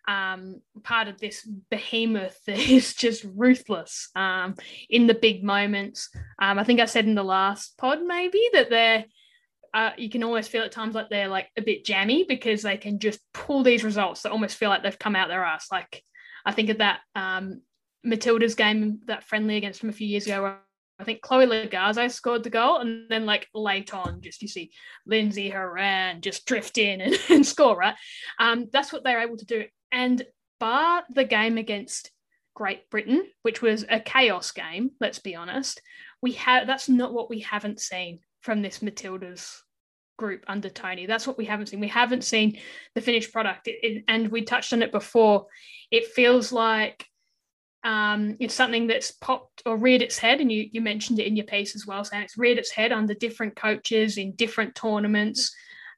[0.07, 4.55] um, part of this behemoth that is just ruthless um,
[4.89, 6.09] in the big moments.
[6.41, 9.05] Um, I think I said in the last pod maybe that they're
[9.71, 12.75] uh, you can almost feel at times like they're like a bit jammy because they
[12.75, 15.67] can just pull these results that almost feel like they've come out their ass.
[15.71, 16.03] Like
[16.43, 17.61] I think of that um,
[18.03, 20.59] Matilda's game, that friendly against from a few years ago, where
[20.99, 24.71] I think Chloe Logarzo scored the goal, and then like late on, just you see
[25.05, 27.75] Lindsey Horan just drift in and, and score.
[27.75, 27.95] Right,
[28.39, 29.65] um, that's what they're able to do.
[29.91, 30.23] And
[30.59, 32.11] bar the game against
[32.53, 34.91] Great Britain, which was a chaos game.
[34.99, 35.81] Let's be honest,
[36.21, 39.63] we have that's not what we haven't seen from this Matilda's
[40.17, 41.05] group under Tony.
[41.05, 41.79] That's what we haven't seen.
[41.79, 42.59] We haven't seen
[42.93, 45.47] the finished product, it, it, and we touched on it before.
[45.89, 47.05] It feels like
[47.83, 51.35] um, it's something that's popped or reared its head, and you you mentioned it in
[51.35, 55.53] your piece as well, saying it's reared its head under different coaches in different tournaments,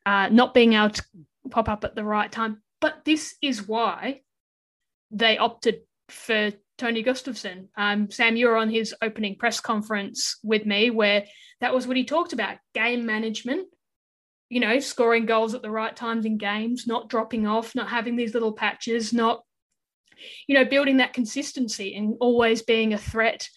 [0.06, 1.04] uh, not being able to
[1.50, 2.62] pop up at the right time.
[2.80, 4.22] But this is why
[5.12, 7.68] they opted for Tony Gustavsson.
[7.78, 11.26] Um, Sam, you were on his opening press conference with me where
[11.60, 13.68] that was what he talked about game management,
[14.50, 18.16] you know, scoring goals at the right times in games, not dropping off, not having
[18.16, 19.44] these little patches, not,
[20.48, 23.48] you know, building that consistency and always being a threat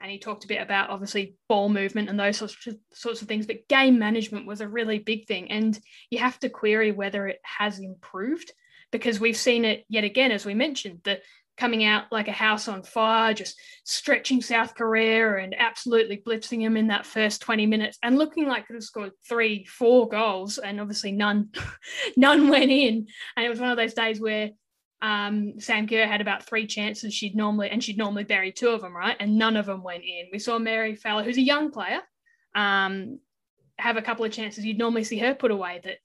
[0.00, 3.28] and he talked a bit about obviously ball movement and those sorts of, sorts of
[3.28, 3.46] things.
[3.46, 5.78] But game management was a really big thing, and
[6.10, 8.52] you have to query whether it has improved
[8.90, 11.20] because we've seen it yet again, as we mentioned, the
[11.56, 16.76] coming out like a house on fire, just stretching South Korea and absolutely blitzing them
[16.76, 20.58] in that first 20 minutes and looking like it scored three, four goals.
[20.58, 21.50] And obviously none,
[22.16, 23.06] none went in.
[23.36, 24.50] And it was one of those days where
[25.04, 28.80] um, Sam Kerr had about three chances she'd normally, and she'd normally bury two of
[28.80, 29.16] them, right?
[29.20, 30.28] And none of them went in.
[30.32, 32.00] We saw Mary Fowler, who's a young player,
[32.54, 33.18] um,
[33.78, 35.98] have a couple of chances you'd normally see her put away that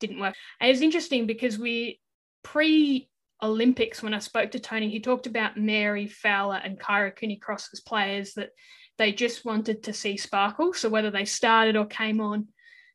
[0.00, 0.34] didn't work.
[0.60, 1.98] And it was interesting because we
[2.42, 3.08] pre
[3.42, 7.70] Olympics, when I spoke to Tony, he talked about Mary Fowler and Kyra Cooney Cross
[7.72, 8.50] as players that
[8.98, 10.74] they just wanted to see sparkle.
[10.74, 12.48] So whether they started or came on,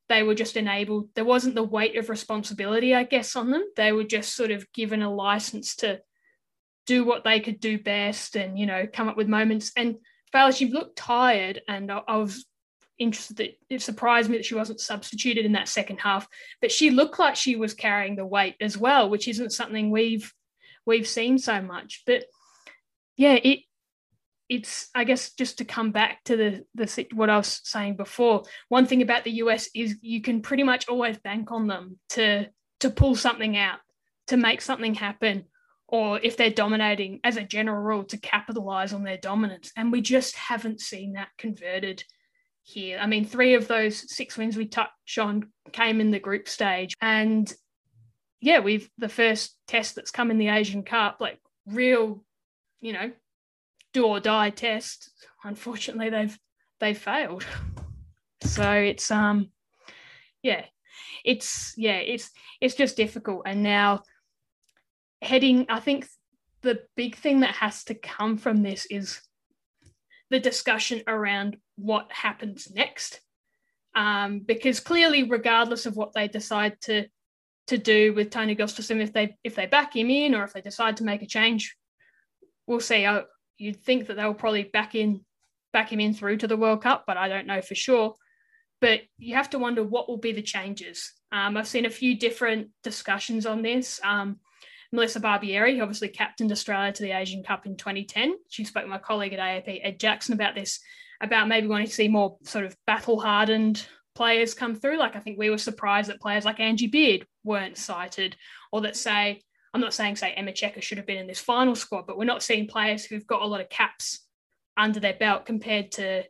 [0.10, 1.10] they were just enabled.
[1.16, 3.64] There wasn't the weight of responsibility, I guess, on them.
[3.76, 6.02] They were just sort of given a license to
[6.86, 9.72] do what they could do best and, you know, come up with moments.
[9.76, 9.98] And
[10.32, 12.46] Fowler, she looked tired, and I, I was
[12.98, 16.28] interested that it surprised me that she wasn't substituted in that second half
[16.62, 20.34] but she looked like she was carrying the weight as well which isn't something we've
[20.88, 22.02] we've seen so much.
[22.08, 22.24] But
[23.18, 23.60] yeah, it
[24.50, 28.44] it's I guess just to come back to the the what I was saying before.
[28.70, 32.48] One thing about the US is you can pretty much always bank on them to
[32.80, 33.80] to pull something out,
[34.28, 35.46] to make something happen,
[35.88, 39.72] or if they're dominating as a general rule to capitalize on their dominance.
[39.76, 42.04] And we just haven't seen that converted
[42.64, 43.00] here.
[43.02, 46.94] I mean, three of those six wins we touch on came in the group stage,
[47.02, 47.52] and
[48.40, 52.24] yeah, we've the first test that's come in the Asian Cup, like real,
[52.82, 53.12] you know,
[53.98, 55.10] do or die test.
[55.44, 56.38] Unfortunately, they've
[56.80, 57.46] they've failed.
[58.44, 59.50] So it's um,
[60.44, 60.64] yeah,
[61.26, 62.30] it's yeah, it's
[62.62, 63.42] it's just difficult.
[63.48, 64.04] And now
[65.24, 66.08] heading, I think
[66.62, 69.20] the big thing that has to come from this is
[70.30, 73.20] the discussion around what happens next.
[73.96, 77.08] Um, because clearly, regardless of what they decide to
[77.68, 80.62] to do with Tony Gustavsson if they if they back him in or if they
[80.62, 81.76] decide to make a change.
[82.68, 83.04] We'll see.
[83.04, 83.24] I,
[83.58, 85.22] you'd think that they'll probably back in
[85.74, 88.16] back him in through to the World Cup, but I don't know for sure.
[88.80, 91.14] But you have to wonder what will be the changes.
[91.32, 94.00] Um, I've seen a few different discussions on this.
[94.04, 94.40] Um,
[94.92, 98.36] Melissa Barbieri, who obviously captained Australia to the Asian Cup in 2010.
[98.50, 100.80] She spoke to my colleague at AAP, Ed Jackson, about this,
[101.22, 104.98] about maybe wanting to see more sort of battle hardened players come through.
[104.98, 108.38] Like I think we were surprised that players like Angie Beard weren't cited,
[108.72, 109.42] or that say,
[109.78, 112.26] I'm not saying say Emma Checker should have been in this final squad, but we're
[112.26, 114.26] not seeing players who've got a lot of caps
[114.76, 116.24] under their belt compared to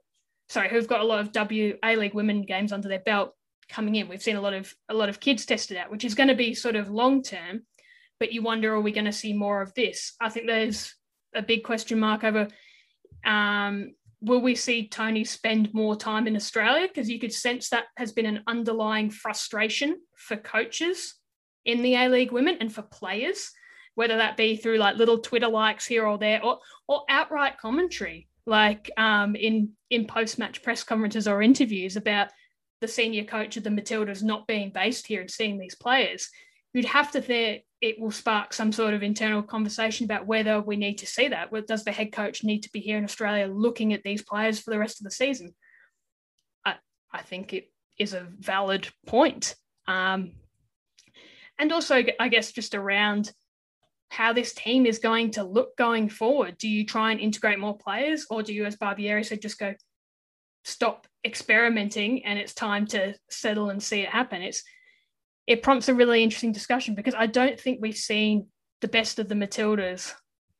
[0.49, 3.33] sorry, who've got a lot of W A League women games under their belt
[3.69, 4.10] coming in.
[4.10, 6.36] We've seen a lot of a lot of kids tested out, which is going to
[6.36, 7.62] be sort of long term.
[8.19, 10.13] But you wonder, are we going to see more of this?
[10.19, 10.93] I think there's
[11.33, 12.49] a big question mark over
[13.25, 16.86] um, will we see Tony spend more time in Australia?
[16.86, 21.13] Because you could sense that has been an underlying frustration for coaches
[21.67, 23.51] in the A League women and for players,
[23.93, 28.27] whether that be through like little Twitter likes here or there or, or outright commentary,
[28.47, 32.30] like um, in, in post match press conferences or interviews about
[32.80, 36.30] the senior coach of the Matildas not being based here and seeing these players.
[36.73, 40.77] You'd have to think it will spark some sort of internal conversation about whether we
[40.77, 41.51] need to see that.
[41.67, 44.71] Does the head coach need to be here in Australia looking at these players for
[44.71, 45.53] the rest of the season?
[46.65, 46.75] I,
[47.12, 49.56] I think it is a valid point.
[49.88, 50.34] Um,
[51.60, 53.32] and also, I guess, just around
[54.10, 56.58] how this team is going to look going forward.
[56.58, 59.74] Do you try and integrate more players, or do you, as Barbieri said, just go
[60.63, 64.41] stop experimenting and it's time to settle and see it happen?
[64.41, 64.63] It's
[65.46, 68.48] it prompts a really interesting discussion because I don't think we've seen
[68.82, 70.13] the best of the Matildas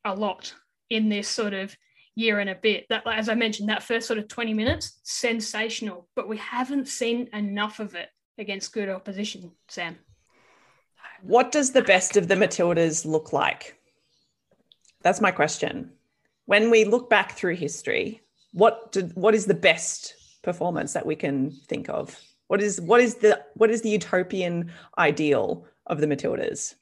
[0.04, 0.54] a lot
[0.88, 1.76] in this sort of
[2.14, 2.86] year and a bit.
[2.88, 7.28] That, as I mentioned, that first sort of 20 minutes, sensational, but we haven't seen
[7.34, 8.08] enough of it
[8.38, 9.98] against good opposition, Sam.
[11.22, 13.76] What does the best of the Matildas look like?
[15.02, 15.92] That's my question.
[16.46, 21.16] When we look back through history, what did, what is the best performance that we
[21.16, 22.18] can think of?
[22.46, 26.74] What is what is the what is the utopian ideal of the Matildas?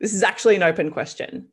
[0.00, 1.48] This is actually an open question.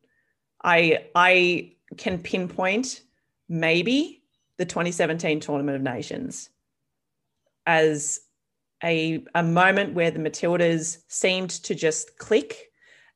[0.64, 3.02] I I can pinpoint
[3.50, 4.24] maybe
[4.58, 6.50] the 2017 Tournament of Nations
[7.66, 8.20] as
[8.84, 12.72] a, a moment where the Matildas seemed to just click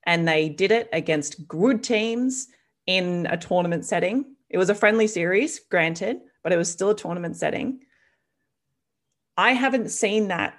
[0.05, 2.47] and they did it against good teams
[2.87, 4.35] in a tournament setting.
[4.49, 7.81] It was a friendly series, granted, but it was still a tournament setting.
[9.37, 10.55] I haven't seen that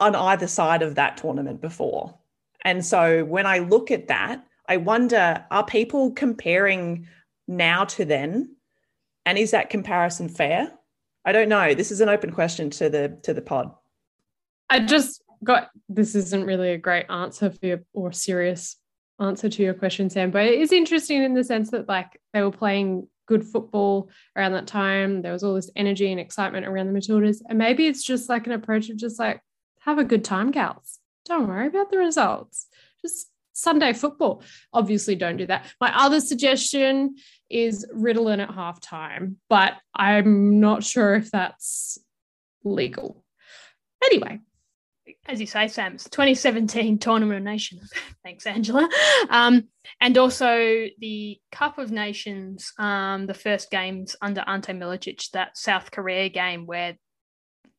[0.00, 2.18] on either side of that tournament before.
[2.64, 7.06] And so when I look at that, I wonder are people comparing
[7.46, 8.54] now to then
[9.26, 10.72] And is that comparison fair?
[11.24, 11.74] I don't know.
[11.74, 13.74] This is an open question to the to the pod.
[14.70, 18.76] I just got this isn't really a great answer for your or serious
[19.20, 22.42] answer to your question, Sam, but it is interesting in the sense that like they
[22.42, 25.22] were playing good football around that time.
[25.22, 27.40] There was all this energy and excitement around the Matildas.
[27.48, 29.40] And maybe it's just like an approach of just like,
[29.80, 30.98] have a good time, gals.
[31.24, 32.66] Don't worry about the results.
[33.02, 34.42] Just Sunday football.
[34.72, 35.64] Obviously, don't do that.
[35.80, 37.16] My other suggestion
[37.48, 41.98] is Ritalin at halftime, but I'm not sure if that's
[42.64, 43.24] legal.
[44.04, 44.40] Anyway,
[45.26, 47.90] as you say, Sam, it's 2017 Tournament of Nations.
[48.22, 48.88] Thanks, Angela.
[49.30, 49.68] Um,
[50.00, 55.90] and also the Cup of Nations, um, the first games under Ante Milicic, that South
[55.90, 56.96] Korea game where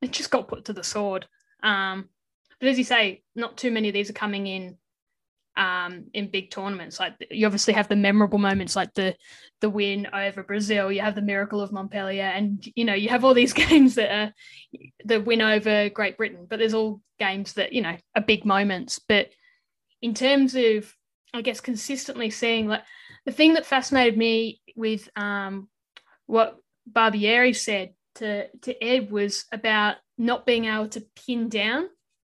[0.02, 1.28] it just got put to the sword.
[1.62, 2.10] Um,
[2.60, 4.78] but as you say, not too many of these are coming in
[5.58, 7.00] um, in big tournaments.
[7.00, 9.16] Like you obviously have the memorable moments, like the
[9.62, 10.92] the win over Brazil.
[10.92, 14.12] You have the miracle of Montpellier, and you know you have all these games that
[14.12, 14.34] are
[15.04, 16.46] the win over Great Britain.
[16.50, 19.00] But there's all games that you know are big moments.
[19.00, 19.30] But
[20.02, 20.94] in terms of,
[21.34, 22.84] I guess, consistently seeing like
[23.26, 25.70] the thing that fascinated me with um,
[26.26, 26.58] what
[26.92, 31.90] Barbieri said to to Ed was about not being able to pin down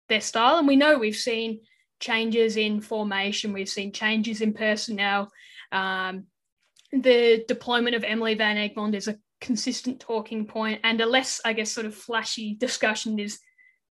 [0.07, 1.61] their style, and we know we've seen
[1.99, 5.31] changes in formation, we've seen changes in personnel.
[5.71, 6.25] Um,
[6.91, 11.53] the deployment of Emily Van Egmond is a consistent talking point, and a less, I
[11.53, 13.39] guess, sort of flashy discussion is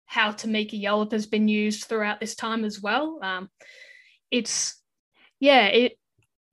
[0.06, 3.18] how Tameka Yallop has been used throughout this time as well.
[3.22, 3.50] Um,
[4.30, 4.80] it's,
[5.40, 5.98] yeah, it.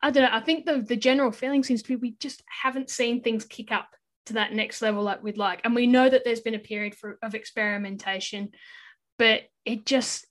[0.02, 0.36] I don't know.
[0.36, 3.72] I think the the general feeling seems to be we just haven't seen things kick
[3.72, 3.90] up
[4.26, 6.96] to that next level like we'd like, and we know that there's been a period
[6.96, 8.50] for, of experimentation,
[9.20, 10.26] but it just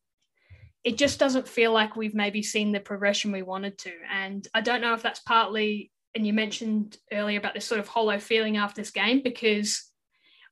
[0.84, 3.92] it just doesn't feel like we've maybe seen the progression we wanted to.
[4.12, 7.88] And I don't know if that's partly, and you mentioned earlier about this sort of
[7.88, 9.90] hollow feeling after this game, because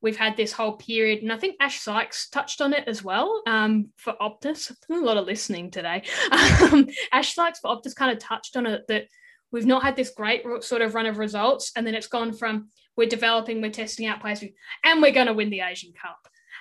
[0.02, 3.42] we've had this whole period, and I think Ash Sykes touched on it as well
[3.46, 4.70] um, for Optus.
[4.90, 6.02] a lot of listening today.
[6.60, 9.06] Um, Ash Sykes for Optus kind of touched on it that
[9.50, 12.68] we've not had this great sort of run of results, and then it's gone from
[12.96, 14.44] we're developing, we're testing out players,
[14.84, 16.18] and we're going to win the Asian Cup.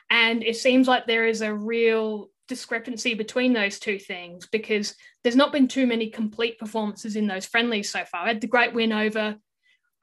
[0.10, 5.36] And it seems like there is a real discrepancy between those two things because there's
[5.36, 8.24] not been too many complete performances in those friendlies so far.
[8.24, 9.36] I had the great win over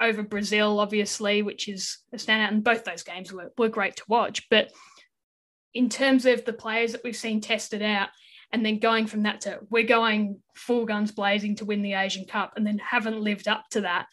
[0.01, 4.05] over Brazil, obviously, which is a standout, and both those games were, were great to
[4.09, 4.49] watch.
[4.51, 4.73] But
[5.73, 8.09] in terms of the players that we've seen tested out,
[8.53, 12.25] and then going from that to we're going full guns blazing to win the Asian
[12.25, 14.07] Cup, and then haven't lived up to that,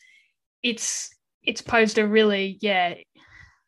[0.64, 1.10] it's
[1.44, 2.96] it's posed a really yeah,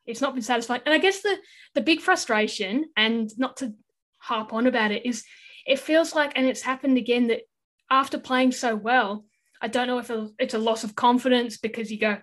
[0.06, 0.82] it's not been satisfying.
[0.86, 1.38] And I guess the
[1.76, 3.74] the big frustration, and not to
[4.24, 5.24] harp on about it is
[5.66, 7.42] it feels like, and it's happened again, that
[7.90, 9.26] after playing so well,
[9.62, 12.18] I don't know if it's a loss of confidence because you go,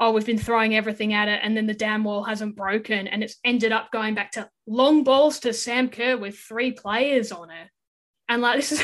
[0.00, 3.22] oh, we've been throwing everything at it, and then the damn wall hasn't broken, and
[3.22, 7.50] it's ended up going back to long balls to Sam Kerr with three players on
[7.50, 7.68] it.
[8.28, 8.82] And like this is,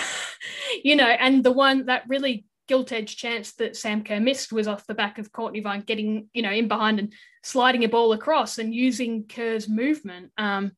[0.82, 4.66] you know, and the one that really gilt edged chance that Sam Kerr missed was
[4.66, 7.12] off the back of Courtney Vine getting, you know, in behind and
[7.42, 10.32] sliding a ball across and using Kerr's movement.
[10.38, 10.72] Um,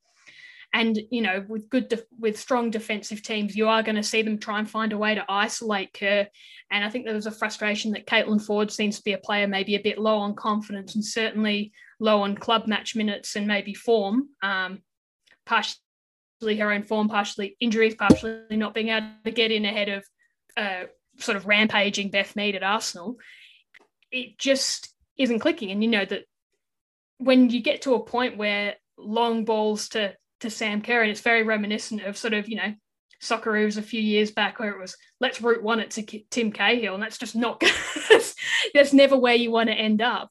[0.72, 4.38] and you know, with good with strong defensive teams, you are going to see them
[4.38, 6.26] try and find a way to isolate Kerr.
[6.70, 9.46] And I think there was a frustration that Caitlin Foord seems to be a player
[9.46, 13.74] maybe a bit low on confidence and certainly low on club match minutes and maybe
[13.74, 14.28] form.
[14.42, 14.82] Um,
[15.46, 15.78] partially
[16.58, 20.04] her own form, partially injuries, partially not being able to get in ahead of
[20.56, 20.84] uh,
[21.18, 23.16] sort of rampaging Beth Mead at Arsenal.
[24.10, 25.70] It just isn't clicking.
[25.70, 26.24] And you know that
[27.18, 31.20] when you get to a point where long balls to to Sam Kerr, and it's
[31.20, 32.74] very reminiscent of sort of you know
[33.22, 36.94] Socceroos a few years back where it was let's root one it to Tim Cahill,
[36.94, 37.62] and that's just not
[38.74, 40.30] that's never where you want to end up.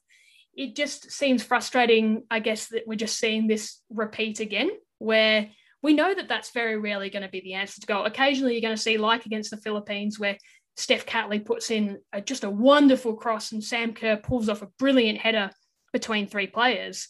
[0.56, 5.49] It just seems frustrating, I guess, that we're just seeing this repeat again, where
[5.82, 8.06] we know that that's very rarely going to be the answer to goal.
[8.06, 10.38] Occasionally, you're going to see, like against the Philippines, where
[10.78, 14.70] Steph Catley puts in a, just a wonderful cross and Sam Kerr pulls off a
[14.80, 15.51] brilliant header
[15.93, 17.10] between three players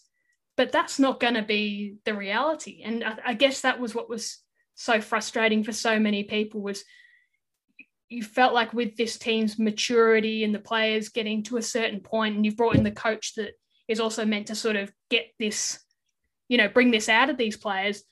[0.58, 2.82] but that's not going to be the reality.
[2.84, 4.40] And I, I, guess that was what was
[4.76, 6.84] so frustrating for so many people was
[8.10, 12.36] you felt like with this team's maturity and the players getting to a certain point
[12.36, 13.54] and you've brought in the coach that
[13.88, 15.80] is also meant to sort of get this
[16.48, 18.04] you know bring this out of these players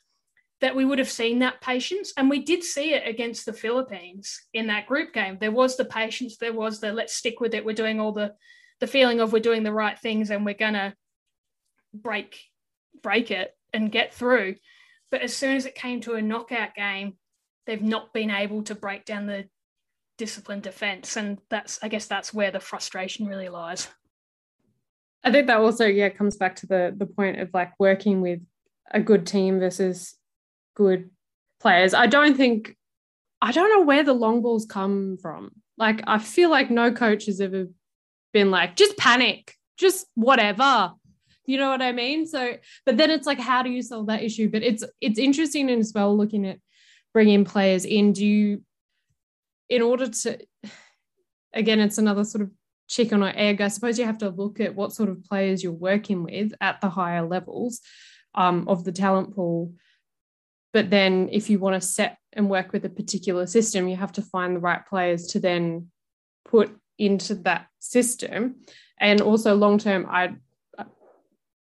[0.62, 2.14] that we would have seen that patience.
[2.16, 5.38] And we did see it against the philippines in that group game.
[5.38, 7.66] There was the patience there was the let's stick with it.
[7.66, 8.34] We're doing all the
[8.80, 10.94] the feeling of we're doing the right things and we're going to
[11.94, 12.39] break
[13.02, 14.56] break it and get through.
[15.12, 17.18] But as soon as it came to a knockout game,
[17.66, 19.46] they've not been able to break down the
[20.18, 21.18] disciplined defense.
[21.18, 23.89] And that's I guess that's where the frustration really lies.
[25.24, 28.39] I think that also, yeah, comes back to the the point of like working with
[28.91, 30.16] a good team versus
[30.76, 31.10] good
[31.60, 31.94] players.
[31.94, 32.76] I don't think
[33.41, 35.52] I don't know where the long balls come from.
[35.78, 37.68] Like I feel like no coach has ever
[38.32, 40.94] been like, just panic, just whatever.
[41.46, 42.26] You know what I mean?
[42.26, 44.50] So, but then it's like, how do you solve that issue?
[44.50, 46.60] But it's it's interesting as well looking at
[47.14, 48.14] bringing players in.
[48.14, 48.62] Do you,
[49.70, 50.39] in order to,
[51.54, 52.52] again, it's another sort of
[52.88, 53.62] chicken or egg.
[53.62, 56.80] I suppose you have to look at what sort of players you're working with at
[56.82, 57.82] the higher levels
[58.36, 59.74] um, of the talent pool.
[60.74, 64.14] But then, if you want to set and work with a particular system, you have
[64.14, 65.91] to find the right players to then
[66.46, 68.56] put into that system.
[69.00, 70.36] And also, long term, I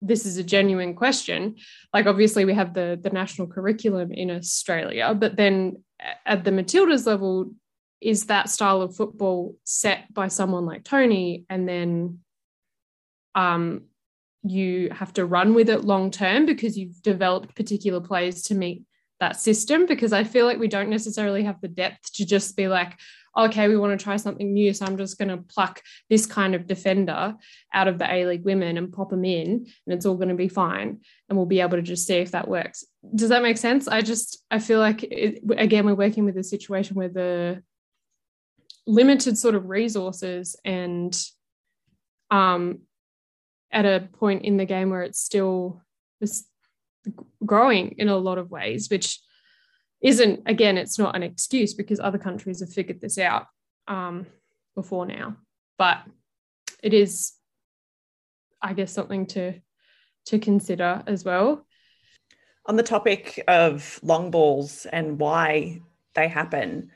[0.01, 1.55] this is a genuine question.
[1.93, 5.83] Like, obviously, we have the the national curriculum in Australia, but then
[6.25, 7.53] at the Matildas level,
[7.99, 12.19] is that style of football set by someone like Tony, and then
[13.35, 13.83] um,
[14.43, 18.83] you have to run with it long term because you've developed particular players to meet
[19.19, 22.67] that system because I feel like we don't necessarily have the depth to just be
[22.67, 22.93] like,
[23.37, 24.73] okay, we want to try something new.
[24.73, 27.35] So I'm just going to pluck this kind of defender
[27.73, 30.35] out of the A League women and pop them in, and it's all going to
[30.35, 31.01] be fine.
[31.29, 32.83] And we'll be able to just see if that works.
[33.15, 33.87] Does that make sense?
[33.87, 37.63] I just, I feel like, it, again, we're working with a situation where the
[38.87, 41.17] limited sort of resources and
[42.31, 42.79] um,
[43.71, 45.81] at a point in the game where it's still
[46.21, 46.47] just
[47.45, 49.19] growing in a lot of ways, which
[50.01, 53.47] isn't, again, it's not an excuse because other countries have figured this out
[53.87, 54.25] um,
[54.75, 55.37] before now.
[55.77, 56.03] But
[56.83, 57.33] it is,
[58.61, 59.53] I guess, something to
[60.27, 61.65] to consider as well.
[62.65, 65.81] On the topic of long balls and why
[66.15, 66.91] they happen,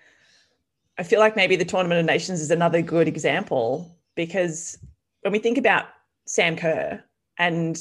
[0.97, 4.77] I feel like maybe the Tournament of Nations is another good example because
[5.21, 5.85] when we think about
[6.25, 7.01] Sam Kerr
[7.37, 7.79] and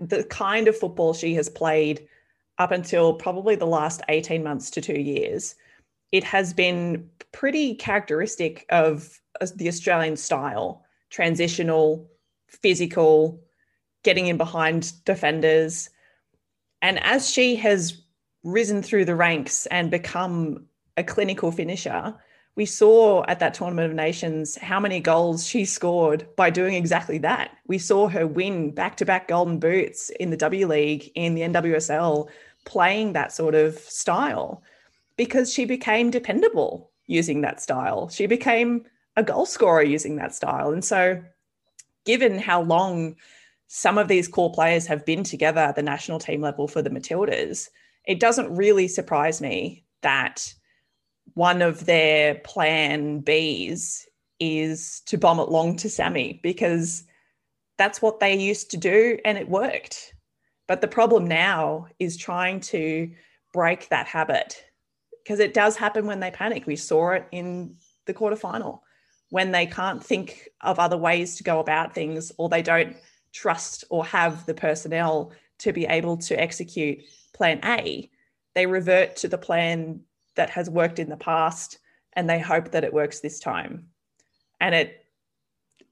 [0.00, 2.08] the kind of football she has played
[2.60, 5.56] up until probably the last 18 months to two years,
[6.12, 9.18] it has been pretty characteristic of
[9.56, 12.08] the Australian style transitional,
[12.46, 13.42] physical,
[14.04, 15.90] getting in behind defenders.
[16.82, 18.00] And as she has
[18.44, 22.14] risen through the ranks and become a clinical finisher,
[22.54, 27.18] we saw at that Tournament of Nations how many goals she scored by doing exactly
[27.18, 27.56] that.
[27.66, 31.42] We saw her win back to back golden boots in the W League, in the
[31.42, 32.28] NWSL,
[32.64, 34.62] playing that sort of style
[35.16, 38.08] because she became dependable using that style.
[38.08, 38.84] She became
[39.16, 40.72] a goal scorer using that style.
[40.72, 41.22] And so,
[42.06, 43.16] given how long
[43.66, 46.90] some of these core players have been together at the national team level for the
[46.90, 47.68] Matildas,
[48.06, 50.52] it doesn't really surprise me that
[51.34, 54.06] one of their plan Bs
[54.40, 57.04] is to bomb it long to Sammy because
[57.76, 60.14] that's what they used to do and it worked.
[60.70, 63.10] But the problem now is trying to
[63.52, 64.62] break that habit
[65.20, 66.64] because it does happen when they panic.
[66.64, 67.74] We saw it in
[68.06, 68.78] the quarterfinal
[69.30, 72.96] when they can't think of other ways to go about things or they don't
[73.32, 77.00] trust or have the personnel to be able to execute
[77.32, 78.08] plan A.
[78.54, 80.02] They revert to the plan
[80.36, 81.80] that has worked in the past
[82.12, 83.88] and they hope that it works this time.
[84.60, 84.99] And it,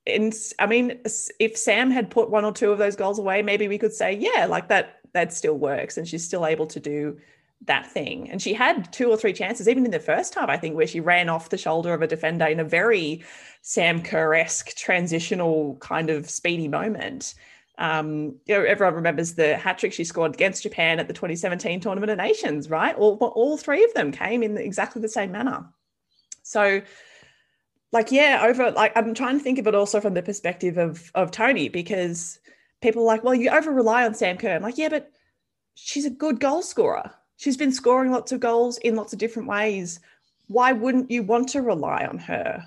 [0.08, 1.00] in, I mean,
[1.38, 4.14] if Sam had put one or two of those goals away, maybe we could say,
[4.14, 5.96] yeah, like that, that still works.
[5.96, 7.18] And she's still able to do
[7.62, 8.30] that thing.
[8.30, 10.86] And she had two or three chances, even in the first half, I think, where
[10.86, 13.24] she ran off the shoulder of a defender in a very
[13.62, 17.34] Sam Kerr esque transitional kind of speedy moment.
[17.78, 21.80] Um, you know, everyone remembers the hat trick she scored against Japan at the 2017
[21.80, 22.94] Tournament of Nations, right?
[22.96, 25.66] All, all three of them came in exactly the same manner.
[26.42, 26.82] So,
[27.92, 31.10] like, yeah, over like I'm trying to think of it also from the perspective of
[31.14, 32.38] of Tony because
[32.82, 34.56] people are like, well, you over rely on Sam Kerr.
[34.56, 35.10] I'm like, yeah, but
[35.74, 37.10] she's a good goal scorer.
[37.36, 40.00] She's been scoring lots of goals in lots of different ways.
[40.48, 42.64] Why wouldn't you want to rely on her?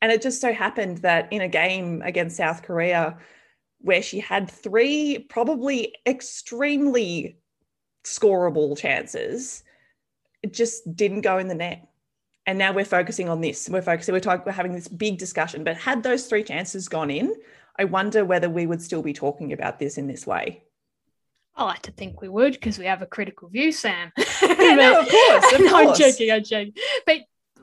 [0.00, 3.18] And it just so happened that in a game against South Korea,
[3.78, 7.38] where she had three probably extremely
[8.04, 9.62] scoreable chances.
[10.42, 11.88] It just didn't go in the net.
[12.46, 13.68] And now we're focusing on this.
[13.68, 15.62] We're focusing, we're talking, we're having this big discussion.
[15.62, 17.34] But had those three chances gone in,
[17.78, 20.64] I wonder whether we would still be talking about this in this way.
[21.54, 24.10] I like to think we would because we have a critical view, Sam.
[24.42, 25.52] yeah, no, of course.
[25.52, 26.00] Of no, course.
[26.00, 26.74] I'm joking, I'm joking.
[27.06, 27.20] But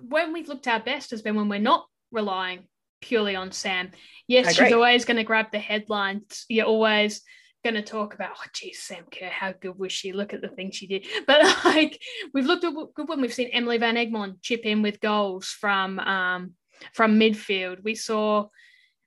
[0.07, 2.67] when we've looked our best has been when we're not relying
[3.01, 3.91] purely on Sam.
[4.27, 6.45] Yes, she's always going to grab the headlines.
[6.49, 7.21] You're always
[7.63, 10.13] going to talk about, oh, geez, Sam Kerr, how good was she?
[10.13, 11.05] Look at the things she did.
[11.27, 12.01] But like,
[12.33, 15.99] we've looked at good when we've seen Emily Van Egmond chip in with goals from
[15.99, 16.53] um,
[16.93, 17.83] from midfield.
[17.83, 18.47] We saw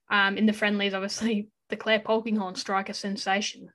[0.09, 3.69] um, in the friendlies, obviously, the Clare Polkinghorne strike a sensation.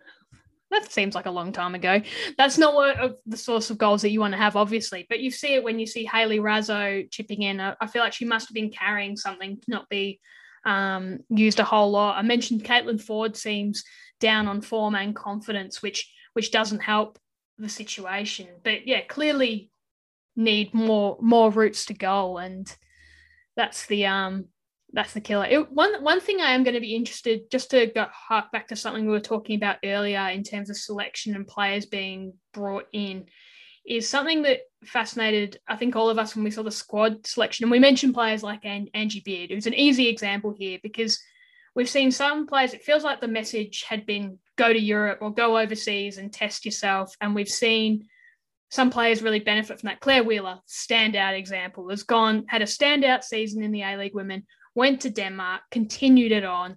[0.71, 2.03] That seems like a long time ago.
[2.37, 5.07] That's not what uh, the source of goals that you want to have, obviously.
[5.09, 7.59] But you see it when you see Hayley Raso chipping in.
[7.59, 10.21] I feel like she must have been carrying something to not be
[10.65, 12.17] um, used a whole lot.
[12.17, 13.85] I mentioned Caitlin Foord seems
[14.21, 17.19] down on form and confidence, which which doesn't help
[17.59, 18.49] the situation.
[18.63, 19.71] But yeah, clearly
[20.37, 22.73] need more more routes to goal, and
[23.57, 24.47] that's the um
[24.93, 25.47] that's the killer.
[25.47, 28.69] It, one one thing I am going to be interested, just to go hark back
[28.69, 32.87] to something we were talking about earlier in terms of selection and players being brought
[32.93, 33.27] in,
[33.89, 37.65] is something that fascinated I think all of us when we saw the squad selection.
[37.65, 41.21] And we mentioned players like Angie Beard, who's an easy example here because
[41.75, 42.75] we've seen some players.
[42.75, 46.65] It feels like the message had been go to Europe or go overseas and test
[46.65, 48.07] yourself, and we've seen
[48.71, 50.01] some players really benefit from that.
[50.01, 54.45] Clare Wheeler, standout example, has gone had a standout season in the A League Women
[54.75, 56.77] went to Denmark, continued it on,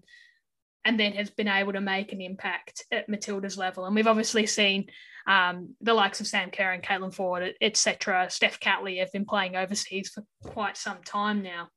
[0.85, 3.85] and then has been able to make an impact at Matilda's level.
[3.85, 4.87] And we've obviously seen
[5.27, 8.27] um, the likes of Sam Kerr and Caitlin Foord, etc.
[8.29, 11.69] Steph Catley have been playing overseas for quite some time now.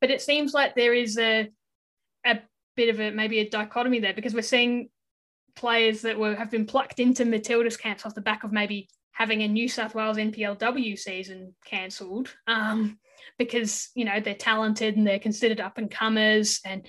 [0.00, 1.50] But it seems like there is a
[2.24, 2.38] a
[2.76, 4.88] bit of a maybe a dichotomy there because we're seeing
[5.56, 9.42] players that were have been plucked into Matilda's camps off the back of maybe having
[9.42, 12.34] a New South Wales NPLW season cancelled.
[12.46, 12.98] Um,
[13.38, 16.86] because you know they're talented and they're considered up and comers and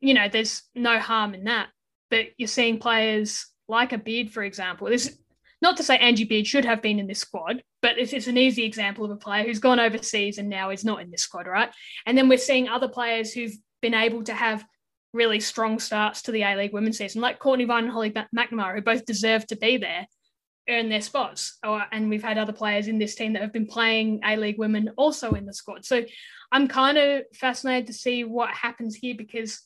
[0.00, 1.68] you know there's no harm in that
[2.10, 5.16] but you're seeing players like a Beard for example this
[5.62, 8.36] not to say Angie Beard should have been in this squad but it's, it's an
[8.36, 11.46] easy example of a player who's gone overseas and now is not in this squad
[11.46, 11.70] right
[12.06, 14.64] and then we're seeing other players who've been able to have
[15.12, 18.76] really strong starts to the A League women's season, like Courtney Vine and Holly McNamara,
[18.76, 20.06] who both deserve to be there
[20.68, 21.58] earn their spots.
[21.64, 24.58] Or, and we've had other players in this team that have been playing A League
[24.58, 25.84] women also in the squad.
[25.84, 26.04] So
[26.52, 29.62] I'm kind of fascinated to see what happens here because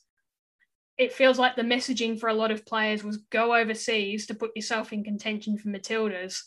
[0.97, 4.55] it feels like the messaging for a lot of players was go overseas to put
[4.55, 6.41] yourself in contention for Matildas.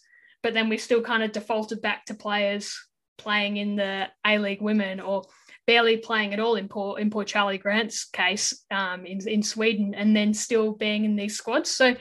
[0.44, 2.78] But then we still kind of defaulted back to players
[3.18, 5.24] playing in the A League women or
[5.66, 9.94] barely playing at all in poor in poor Charlie Grant's case um, in in Sweden,
[9.94, 11.70] and then still being in these squads.
[11.70, 11.96] So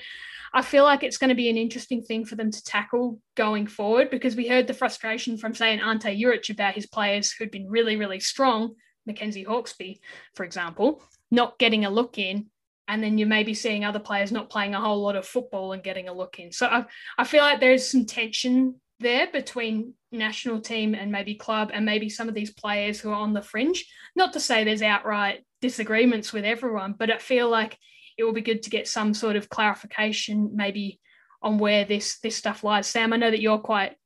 [0.55, 3.67] I feel like it's going to be an interesting thing for them to tackle going
[3.67, 7.51] forward because we heard the frustration from, say, an Ante Juric about his players who'd
[7.51, 8.75] been really, really strong,
[9.05, 9.99] Mackenzie Hawkesby,
[10.35, 12.47] for example, not getting a look in.
[12.89, 15.73] And then you may be seeing other players not playing a whole lot of football
[15.73, 16.53] and getting a look in.
[16.53, 16.85] So I,
[17.19, 22.09] I feel like there's some tension there between national team and maybe club and maybe
[22.09, 23.87] some of these players who are on the fringe.
[24.15, 27.77] Not to say there's outright disagreements with everyone, but I feel like
[28.17, 31.01] it will be good to get some sort of clarification maybe
[31.43, 32.87] on where this this stuff lies.
[32.87, 33.97] Sam, I know that you're quite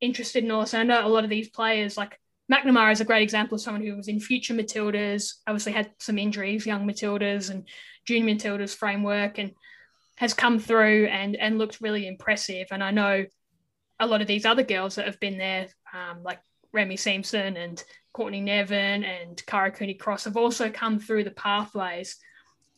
[0.00, 0.74] interested in all this.
[0.74, 2.18] I know a lot of these players, like
[2.52, 6.18] McNamara is a great example of someone who was in future Matildas, obviously had some
[6.18, 7.68] injuries, young Matildas and
[8.06, 9.52] junior Matildas framework, and
[10.16, 12.68] has come through and and looked really impressive.
[12.70, 13.24] And I know
[13.98, 16.40] a lot of these other girls that have been there, um, like
[16.72, 17.82] Remy Siemsen and
[18.12, 22.16] Courtney Nevin and Kyra Cooney Cross, have also come through the pathways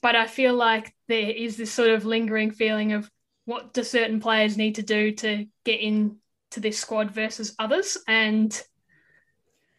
[0.01, 3.11] but I feel like there is this sort of lingering feeling of
[3.45, 6.17] what do certain players need to do to get into
[6.57, 8.61] this squad versus others, and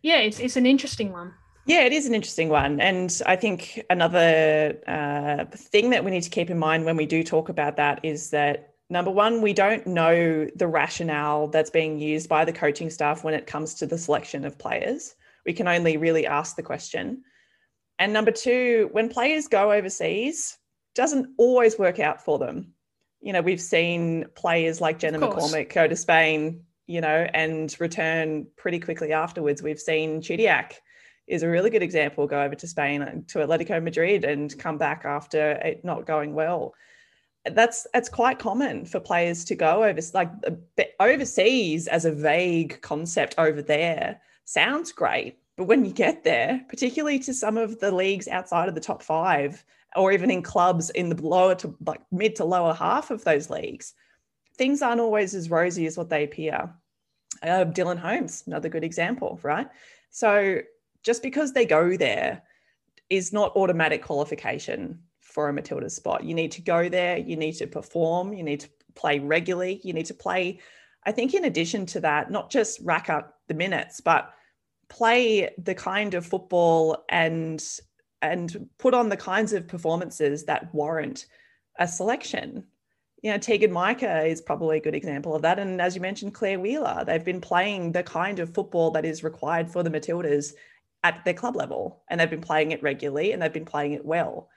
[0.02, 1.34] yeah, it's it's an interesting one.
[1.66, 2.82] Yeah, it is an interesting one.
[2.82, 7.06] And I think another uh, thing that we need to keep in mind when we
[7.06, 12.00] do talk about that is that number one, we don't know the rationale that's being
[12.00, 15.14] used by the coaching staff when it comes to the selection of players.
[15.46, 17.24] We can only really ask the question.
[18.00, 20.58] And number two, when players go overseas,
[20.96, 22.74] doesn't always work out for them.
[23.22, 28.48] You know, we've seen players like Jenna McCormick go to Spain, you know, and return
[28.58, 29.62] pretty quickly afterwards.
[29.62, 30.74] We've seen Chidiac
[31.28, 34.78] is a really good example, go over to Spain uh, to Atletico Madrid and come
[34.78, 36.74] back after it not going well.
[37.46, 40.32] That's that's quite common for players to go over like
[41.00, 47.20] overseas as a vague concept over there sounds great but when you get there, particularly
[47.20, 51.10] to some of the leagues outside of the top five, or even in clubs in
[51.10, 53.94] the lower to like mid to lower half of those leagues,
[54.56, 56.74] things aren't always as rosy as what they appear.
[57.42, 59.68] Uh, Dylan Holmes, another good example, right?
[60.10, 60.60] So
[61.04, 62.42] just because they go there
[63.10, 66.24] is not automatic qualification for a Matilda spot.
[66.24, 69.94] You need to go there, you need to perform, you need to play regularly, you
[69.94, 70.60] need to play.
[71.06, 74.34] I think, in addition to that, not just rack up the minutes, but
[74.90, 77.64] play the kind of football and
[78.22, 81.28] and put on the kinds of performances that warrant
[81.78, 82.66] a selection.
[83.22, 85.60] You know, Teagan Micah is probably a good example of that.
[85.60, 89.24] And as you mentioned, Clare Wheeler, they've been playing the kind of football that is
[89.24, 90.54] required for the Matildas
[91.04, 92.04] at their club level.
[92.10, 94.50] And they've been playing it regularly and they've been playing it well.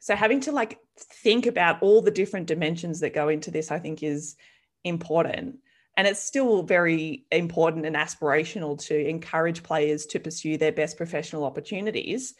[0.00, 3.78] So having to like think about all the different dimensions that go into this, I
[3.78, 4.36] think is
[4.84, 5.58] important.
[5.96, 11.44] And it's still very important and aspirational to encourage players to pursue their best professional
[11.44, 12.34] opportunities.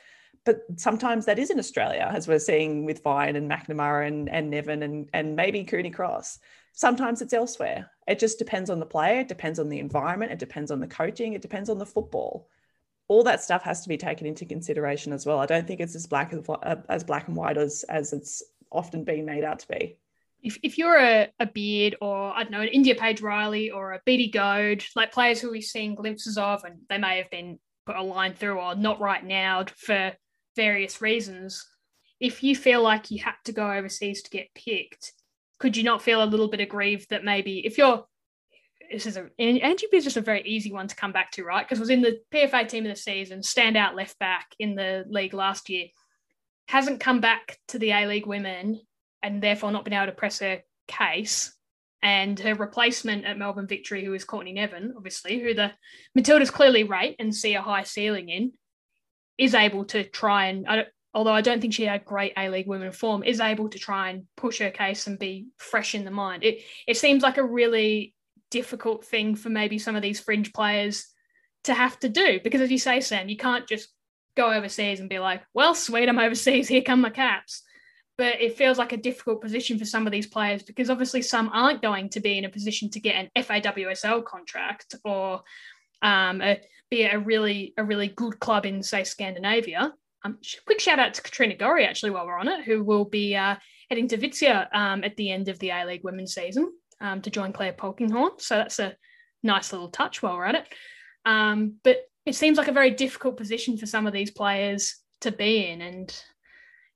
[0.46, 4.48] But sometimes that is in Australia, as we're seeing with Vine and McNamara and, and
[4.48, 6.38] Nevin and, and maybe Cooney Cross.
[6.72, 7.90] Sometimes it's elsewhere.
[8.06, 10.86] It just depends on the player, it depends on the environment, it depends on the
[10.86, 12.48] coaching, it depends on the football.
[13.08, 15.38] All that stuff has to be taken into consideration as well.
[15.38, 18.42] I don't think it's as black as, as black and white as, as it's
[18.72, 19.98] often been made out to be
[20.42, 23.92] if, if you're a, a Beard or I don't know an Indiah Paige Riley or
[23.92, 27.58] a Beattie Goad, like players who we've seen glimpses of, and they may have been
[27.84, 30.12] put a line through or not right now for
[30.56, 31.66] various reasons.
[32.18, 35.12] If you feel like you had to go overseas to get picked,
[35.58, 38.04] could you not feel a little bit aggrieved that maybe if you're
[38.90, 41.66] this is a Angie is just a very easy one to come back to, right?
[41.66, 45.34] Because was in the PFA team of the season, standout left back in the league
[45.34, 45.86] last year,
[46.68, 48.80] hasn't come back to the A League women
[49.22, 51.52] and therefore not been able to press her case.
[52.02, 55.72] And her replacement at Melbourne Victory, who is Courtney Nevin, obviously, who the
[56.16, 58.52] Matildas clearly rate and see a high ceiling in,
[59.38, 62.66] is able to try and, I although I don't think she had great A League
[62.66, 66.10] women form, is able to try and push her case and be fresh in the
[66.10, 66.44] mind.
[66.44, 68.14] It it seems like a really
[68.50, 71.06] difficult thing for maybe some of these fringe players
[71.64, 73.88] to have to do because, as you say, Sam, you can't just
[74.36, 76.68] go overseas and be like, "Well, sweet, I'm overseas.
[76.68, 77.62] Here come my caps."
[78.18, 81.50] but it feels like a difficult position for some of these players because obviously some
[81.52, 85.42] aren't going to be in a position to get an FAWSL contract or
[86.06, 89.92] um, a, be a really a really good club in say Scandinavia.
[90.24, 93.36] Um, quick shout out to Katrina Gorry actually while we're on it, who will be
[93.36, 93.56] uh,
[93.90, 97.30] heading to Vittsjö um, at the end of the A League women's season um, to
[97.30, 98.40] join Clare Polkinghorne.
[98.40, 98.94] So that's a
[99.42, 100.68] nice little touch while we're at it.
[101.24, 105.32] Um, but it seems like a very difficult position for some of these players to
[105.32, 106.22] be in, and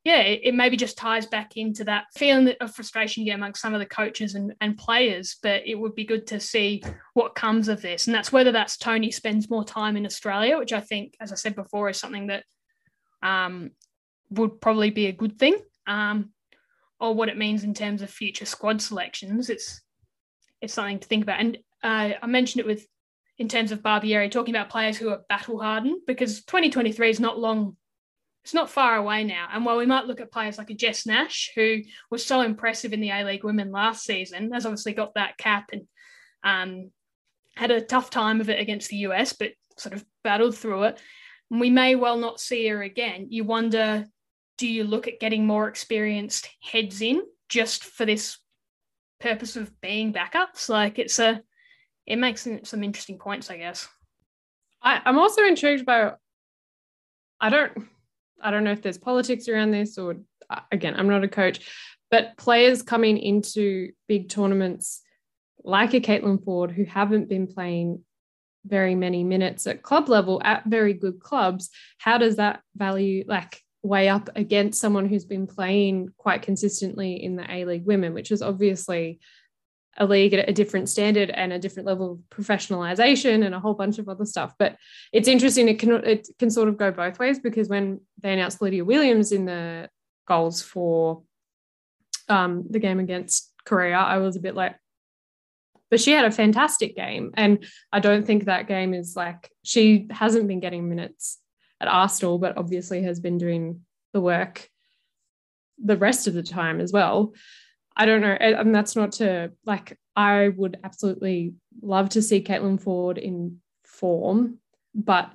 [0.05, 3.75] yeah, it, it, maybe just ties back into that feeling of frustration yeah, amongst some
[3.75, 5.37] of the coaches and, and players.
[5.43, 6.83] But it would be good to see
[7.13, 8.07] what comes of this.
[8.07, 11.35] And that's whether that's Tony spends more time in Australia, which I think, as I
[11.35, 12.45] said before, is something that
[13.23, 13.73] um,
[14.31, 16.31] would probably be a good thing, um,
[16.99, 19.51] or what it means in terms of future squad selections.
[19.51, 19.83] It's
[20.63, 21.41] it's something to think about.
[21.41, 22.87] And uh, I mentioned it with
[23.39, 27.39] in terms of Barbieri talking about players who are battle hardened because 2023 is not
[27.39, 27.77] long
[28.45, 29.49] it's not far away now.
[29.53, 32.93] And while we might look at players like a Jess Nash, who was so impressive
[32.93, 35.86] in the A League women last season, has obviously got that cap and
[36.43, 36.91] um,
[37.55, 41.01] had a tough time of it against the US, but sort of battled through it.
[41.51, 43.26] And we may well not see her again.
[43.30, 44.07] You wonder
[44.57, 48.36] do you look at getting more experienced heads in just for this
[49.18, 50.68] purpose of being backups?
[50.68, 51.41] Like it's a,
[52.07, 53.88] it makes some interesting points, I guess.
[54.82, 56.12] I, I'm also intrigued by,
[57.41, 57.88] I don't,
[58.43, 60.16] I don't know if there's politics around this or
[60.49, 61.61] uh, again, I'm not a coach,
[62.11, 65.03] but players coming into big tournaments
[65.62, 68.03] like a Caitlin Foord who haven't been playing
[68.66, 73.62] very many minutes at club level at very good clubs, how does that value like
[73.82, 78.30] weigh up against someone who's been playing quite consistently in the A League women, which
[78.30, 79.20] is obviously
[79.99, 83.74] a league at a different standard and a different level of professionalization and a whole
[83.74, 84.55] bunch of other stuff.
[84.59, 84.76] But
[85.12, 85.68] it's interesting.
[85.68, 89.32] It can it can sort of go both ways because when they announced Lydia Williams
[89.32, 89.88] in the
[90.26, 91.22] goals for
[92.28, 94.76] um, the game against Korea, I was a bit like,
[95.91, 100.07] but she had a fantastic game, and I don't think that game is like she
[100.11, 101.38] hasn't been getting minutes
[101.80, 103.80] at Arsenal, but obviously has been doing
[104.12, 104.68] the work
[105.82, 107.32] the rest of the time as well.
[107.97, 108.28] I don't know.
[108.28, 114.59] And that's not to like, I would absolutely love to see Caitlin Foord in form,
[114.95, 115.30] but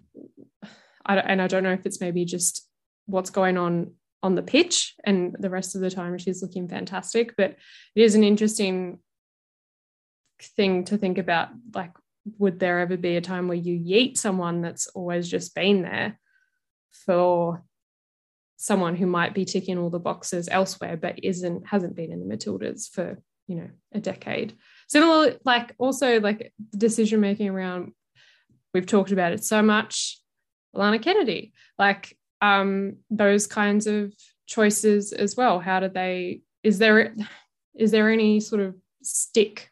[1.05, 2.67] I and I don't know if it's maybe just
[3.05, 3.91] what's going on
[4.23, 7.35] on the pitch and the rest of the time she's looking fantastic.
[7.37, 7.57] But
[7.95, 8.99] it is an interesting
[10.41, 11.49] thing to think about.
[11.73, 11.91] Like,
[12.39, 16.19] would there ever be a time where you yeet someone that's always just been there
[17.05, 17.63] for
[18.57, 22.35] someone who might be ticking all the boxes elsewhere but isn't hasn't been in the
[22.35, 24.53] matildas for you know a decade.
[24.87, 27.93] Similar like also like decision making around
[28.73, 30.19] we've talked about it so much
[30.75, 31.53] alanna kennedy.
[31.77, 34.13] Like um those kinds of
[34.47, 35.59] choices as well.
[35.59, 37.15] How do they is there
[37.75, 39.69] is there any sort of stick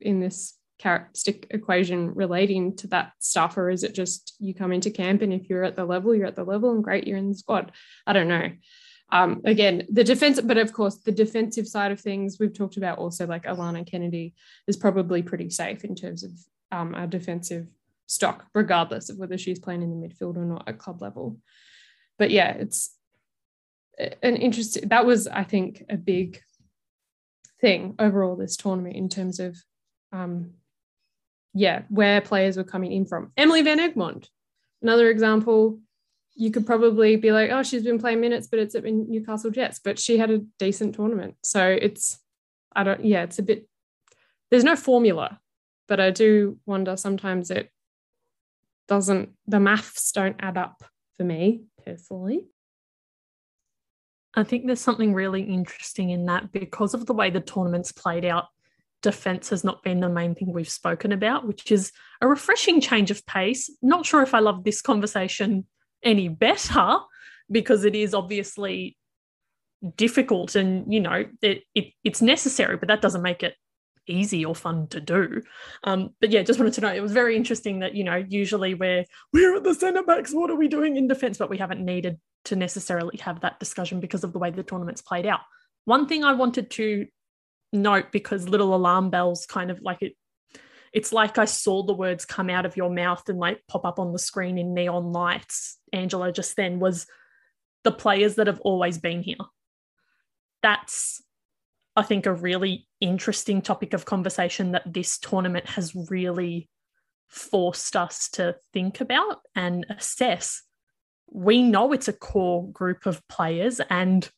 [0.00, 4.90] in this characteristic equation relating to that stuff or is it just you come into
[4.90, 7.28] camp and if you're at the level you're at the level and great you're in
[7.28, 7.72] the squad?
[8.06, 8.50] I don't know.
[9.12, 12.98] Um, again the defense but of course the defensive side of things we've talked about
[12.98, 14.34] also like alanna kennedy
[14.68, 16.30] is probably pretty safe in terms of
[16.70, 17.66] um, our defensive
[18.06, 21.38] stock regardless of whether she's playing in the midfield or not at club level.
[22.18, 22.94] But yeah it's
[24.22, 26.40] an interesting that was i think a big
[27.60, 29.56] thing overall this tournament in terms of
[30.12, 30.52] um
[31.54, 33.32] yeah where players were coming in from.
[33.36, 34.28] Emily van egmond
[34.82, 35.78] another example.
[36.34, 39.78] You could probably be like oh she's been playing minutes but it's at newcastle jets.
[39.78, 41.36] But she had a decent tournament.
[41.42, 42.18] So it's
[42.72, 43.66] i don't yeah it's a bit
[44.52, 45.40] there's no formula
[45.88, 47.68] but i do wonder sometimes it
[48.86, 50.84] doesn't the maths don't add up
[51.16, 52.46] for me personally.
[54.34, 58.24] I think there's something really interesting in that because of the way the tournament's played
[58.24, 58.46] out,
[59.02, 63.10] defense has not been the main thing we've spoken about, which is a refreshing change
[63.10, 63.70] of pace.
[63.82, 65.66] Not sure if I love this conversation
[66.02, 66.98] any better
[67.50, 68.96] because it is obviously
[69.96, 73.54] difficult and you know it, it it's necessary but that doesn't make it
[74.06, 75.42] easy or fun to do.
[75.84, 76.92] Um, but yeah, just wanted to know.
[76.92, 80.32] It was very interesting that you know usually we're we're at the centre backs.
[80.32, 81.38] What are we doing in defence?
[81.38, 85.02] But we haven't needed to necessarily have that discussion because of the way the tournament's
[85.02, 85.40] played out.
[85.84, 87.06] One thing I wanted to
[87.72, 90.14] note because little alarm bells kind of like it.
[90.92, 93.98] It's like I saw the words come out of your mouth and like pop up
[93.98, 95.78] on the screen in neon lights.
[95.92, 97.06] Angela just then was
[97.84, 99.36] the players that have always been here.
[100.62, 101.22] That's
[101.96, 106.68] I think, a really interesting topic of conversation that this tournament has really
[107.28, 110.62] forced us to think about and assess.
[111.30, 114.28] We know it's a core group of players, and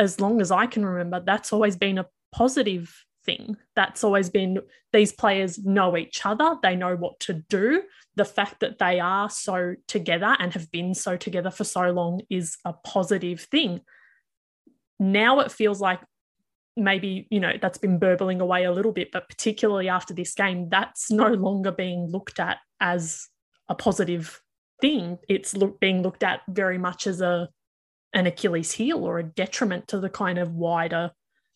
[0.00, 3.56] as long as I can remember, that's always been a positive thing.
[3.76, 4.60] That's always been
[4.94, 7.82] these players know each other, they know what to do.
[8.16, 12.22] The fact that they are so together and have been so together for so long
[12.30, 13.82] is a positive thing.
[14.98, 16.00] Now it feels like
[16.76, 20.70] maybe, you know, that's been burbling away a little bit, but particularly after this game,
[20.70, 23.28] that's no longer being looked at as
[23.68, 24.40] a positive
[24.80, 25.18] thing.
[25.28, 27.50] It's look, being looked at very much as a
[28.12, 31.12] an Achilles heel or a detriment to the kind of wider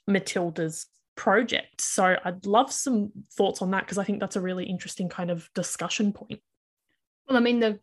[0.06, 0.86] Matilda's
[1.16, 1.80] project.
[1.80, 5.30] So I'd love some thoughts on that because I think that's a really interesting kind
[5.30, 6.40] of discussion point.
[7.28, 7.80] Well, I mean, the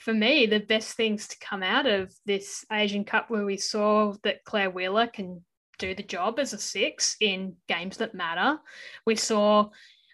[0.00, 4.14] for me, the best things to come out of this Asian Cup where we saw
[4.22, 5.42] that Clare Wheeler can
[5.78, 8.58] do the job as a six in games that matter.
[9.06, 9.60] We saw,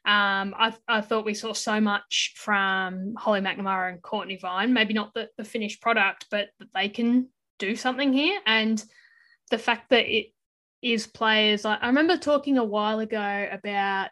[0.04, 4.94] um, I, I thought we saw so much from Holly McNamara and Courtney Vine, maybe
[4.94, 7.28] not the, the finished product, but that they can
[7.60, 8.40] do something here.
[8.44, 8.82] And
[9.50, 10.32] the fact that it
[10.82, 14.10] is players, I, I remember talking a while ago about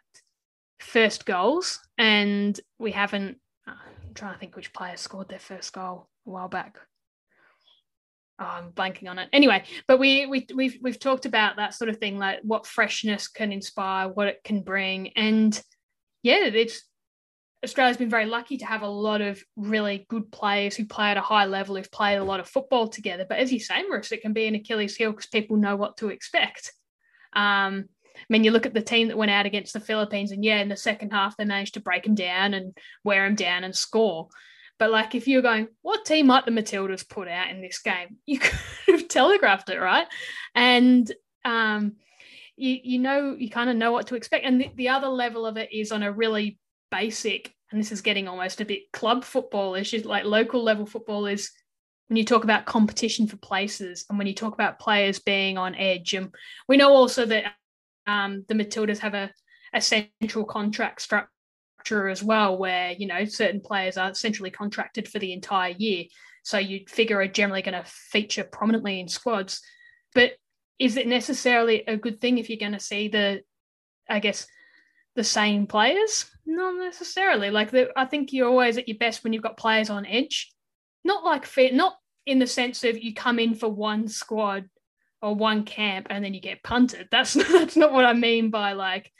[0.79, 3.37] first goals, and we haven't
[3.67, 6.77] uh, I'm trying to think which player scored their first goal a while back.
[8.39, 9.27] Oh, I'm blanking on it.
[9.33, 13.27] Anyway, but we we we've we've talked about that sort of thing, like what freshness
[13.27, 15.61] can inspire, what it can bring, and
[16.23, 16.83] yeah, it's
[17.63, 21.17] Australia's been very lucky to have a lot of really good players who play at
[21.17, 23.25] a high level, who've played a lot of football together.
[23.27, 25.97] But as you say, Marissa, it can be an Achilles heel because people know what
[25.97, 26.71] to expect.
[27.33, 30.43] Um, I mean, you look at the team that went out against the Philippines, and
[30.43, 33.63] yeah, in the second half, they managed to break them down and wear them down
[33.63, 34.29] and score.
[34.77, 38.17] But like, if you're going, what team might the Matildas put out in this game?
[38.25, 40.07] You could have telegraphed it, right?
[40.55, 41.11] And
[41.43, 41.97] um,
[42.55, 44.45] you you know you kind of know what to expect.
[44.45, 46.57] And the, the other level of it is on a really
[46.91, 51.25] basic, and this is getting almost a bit club football issues, like local level football
[51.25, 51.51] is
[52.07, 55.75] when you talk about competition for places and when you talk about players being on
[55.75, 56.13] edge.
[56.13, 56.33] And
[56.67, 57.53] we know also that
[58.07, 59.31] um, the Matildas have a,
[59.73, 65.19] a central contract structure as well, where you know certain players are centrally contracted for
[65.19, 66.05] the entire year.
[66.43, 69.61] So you'd figure are generally going to feature prominently in squads.
[70.15, 70.33] But
[70.79, 73.41] is it necessarily a good thing if you're going to see the,
[74.09, 74.47] I guess,
[75.19, 76.31] the same players?
[76.45, 77.51] Not necessarily.
[77.51, 80.49] Like the, I think you're always at your best when you've got players on edge.
[81.03, 84.69] Not like fair, not in the sense of you come in for one squad
[85.21, 87.07] or one camp and then you get punted.
[87.11, 89.11] That's that's not what I mean by like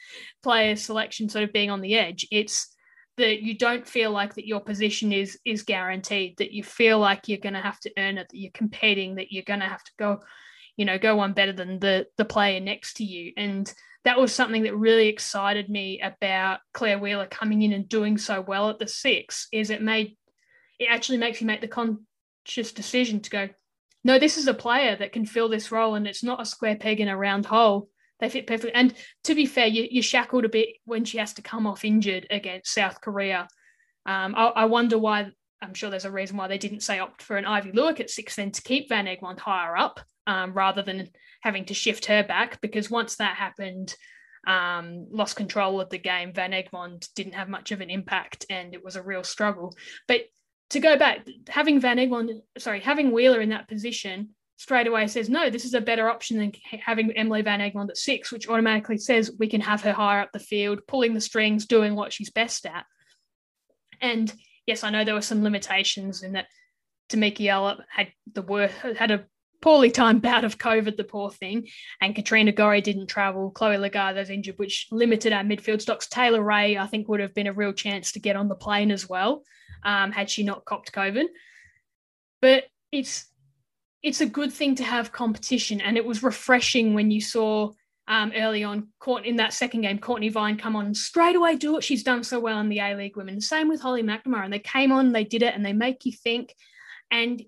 [0.41, 2.25] player selection sort of being on the edge.
[2.31, 2.73] It's
[3.17, 7.27] that you don't feel like that your position is is guaranteed, that you feel like
[7.27, 10.21] you're gonna have to earn it, that you're competing, that you're gonna have to go,
[10.77, 13.33] you know, go one better than the the player next to you.
[13.35, 13.73] And
[14.05, 18.41] that was something that really excited me about Clare Wheeler coming in and doing so
[18.41, 20.15] well at the six, is it made
[20.79, 23.49] it actually makes you make the conscious decision to go,
[24.03, 26.77] no, this is a player that can fill this role, and it's not a square
[26.77, 27.89] peg in a round hole.
[28.19, 28.73] They fit perfectly.
[28.73, 28.93] And
[29.25, 32.27] to be fair, you, you're shackled a bit when she has to come off injured
[32.29, 33.47] against South Korea.
[34.05, 35.31] Um, I, I, wonder why.
[35.61, 38.09] I'm sure there's a reason why they didn't say opt for an Aivi Luik at
[38.09, 41.09] six, then to keep Van Egmond higher up um, rather than
[41.41, 42.61] having to shift her back.
[42.61, 43.95] Because once that happened,
[44.47, 46.33] um, lost control of the game.
[46.33, 49.75] Van Egmond didn't have much of an impact, and it was a real struggle.
[50.07, 50.21] But
[50.71, 55.29] to go back, having Van Egmond, sorry, having Wheeler in that position straight away says,
[55.29, 56.51] no, this is a better option than
[56.85, 60.31] having Emily Van Egmond at six, which automatically says we can have her higher up
[60.31, 62.85] the field, pulling the strings, doing what she's best at.
[64.01, 64.31] And
[64.69, 66.45] yes, I know there were some limitations in that
[67.09, 69.25] Tameka Yallop had the worst, had a
[69.61, 71.67] poorly timed bout of COVID, the poor thing,
[71.99, 73.49] and Katrina Gorry didn't travel.
[73.49, 76.07] Chloe Logarzo's injured, which limited our midfield stocks.
[76.07, 78.91] Taylor Ray, I think, would have been a real chance to get on the plane
[78.91, 79.41] as well,
[79.83, 81.25] um, had she not copped COVID.
[82.39, 83.25] But it's
[84.03, 87.71] it's a good thing to have competition, and it was refreshing when you saw
[88.09, 88.87] um, early on
[89.23, 92.39] in that second game, Courtney Vine come on straight away do what she's done so
[92.39, 93.39] well in the A League Women.
[93.39, 96.11] Same with Holly McNamara, and they came on, they did it, and they make you
[96.11, 96.53] think.
[97.11, 97.41] And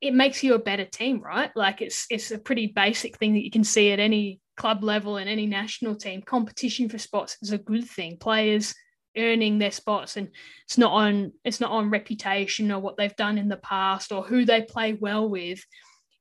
[0.00, 1.50] it makes you a better team, right?
[1.54, 5.18] Like it's it's a pretty basic thing that you can see at any club level
[5.18, 6.22] and any national team.
[6.22, 8.16] Competition for spots is a good thing.
[8.16, 8.74] Players
[9.16, 10.28] earning their spots and
[10.64, 14.22] it's not on it's not on reputation or what they've done in the past or
[14.22, 15.62] who they play well with.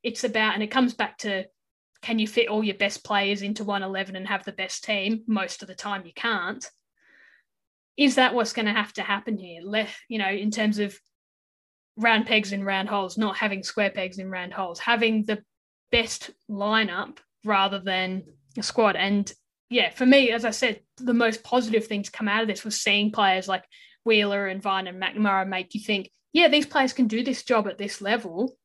[0.04, 1.46] It's about and it comes back to
[2.02, 5.24] can you fit all your best players into 111 and have the best team?
[5.28, 6.66] Most of the time you can't.
[7.98, 9.62] Is that what's going to have to happen here?
[9.64, 10.98] Left, you know, in terms of
[11.98, 15.44] round pegs in round holes, not having square pegs in round holes, having the
[15.92, 18.24] best lineup rather than
[18.58, 18.96] a squad.
[18.96, 19.32] And
[19.70, 22.64] yeah, for me, as I said, the most positive thing to come out of this
[22.64, 23.66] was seeing players like
[24.06, 27.68] Wheeler and Vine and McNamara make you think, yeah, these players can do this job
[27.68, 28.56] at this level.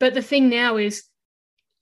[0.00, 1.04] But the thing now is,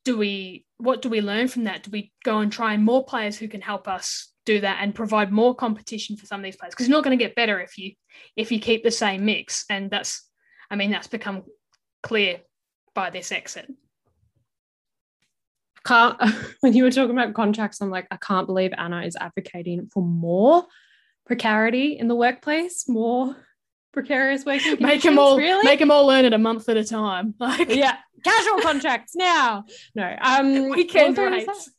[0.05, 1.83] do we what do we learn from that?
[1.83, 5.31] Do we go and try more players who can help us do that and provide
[5.31, 6.73] more competition for some of these players?
[6.75, 7.93] Because you're not going to get better if you
[8.37, 9.65] if you keep the same mix.
[9.69, 10.27] And that's
[10.71, 11.43] I mean, that's become
[12.03, 12.41] clear
[12.95, 13.71] by this exit.
[15.85, 16.17] Can't
[16.61, 20.03] when you were talking about contracts, I'm like, I can't believe Anna is advocating for
[20.03, 20.65] more
[21.27, 23.37] precarity in the workplace, more
[23.93, 24.77] precarious working.
[24.81, 25.65] Make them all really?
[25.65, 27.35] make them all learn it a month at a time.
[27.41, 29.65] Like yeah, casual contracts now.
[29.95, 31.71] No, um, weekend rates.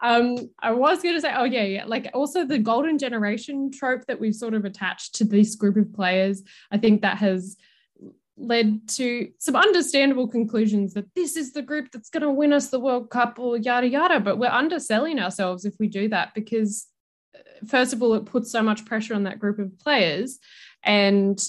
[0.00, 4.04] Um, I was going to say, oh yeah, yeah, like also the golden generation trope
[4.06, 6.42] that we've sort of attached to this group of players.
[6.70, 7.56] I think that has
[8.36, 12.68] led to some understandable conclusions that this is the group that's going to win us
[12.68, 14.20] the World Cup or yada yada.
[14.20, 16.86] But we're underselling ourselves if we do that because,
[17.66, 20.38] first of all, it puts so much pressure on that group of players,
[20.82, 21.40] and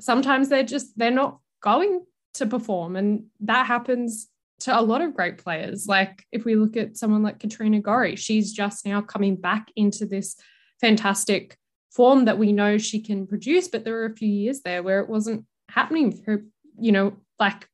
[0.00, 2.04] sometimes they're just they're not going
[2.34, 4.28] to perform, and that happens
[4.60, 5.86] to a lot of great players.
[5.86, 10.06] Like if we look at someone like Katrina Gorry, she's just now coming back into
[10.06, 10.36] this
[10.80, 11.56] fantastic
[11.90, 15.00] form that we know she can produce, but there were a few years there where
[15.00, 16.44] it wasn't happening for
[16.78, 17.68] you know, like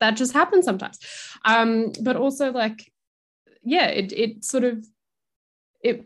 [0.00, 0.98] that just happens sometimes.
[1.44, 2.90] Um, but also like,
[3.62, 4.86] yeah, it it sort of
[5.82, 6.04] it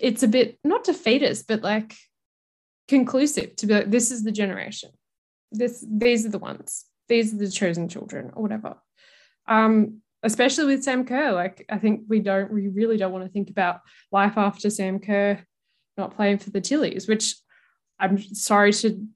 [0.00, 1.94] it's a bit not defeatist, but like
[2.88, 4.90] conclusive to be like, this is the generation.
[5.50, 6.84] This these are the ones.
[7.08, 8.76] These are the chosen children, or whatever
[9.46, 11.32] um, especially with Sam Kerr.
[11.32, 13.80] Like, I think we don't, we really don't want to think about
[14.10, 15.40] life after Sam Kerr
[15.96, 17.34] not playing for the Tillies, which
[17.98, 19.06] I'm sorry to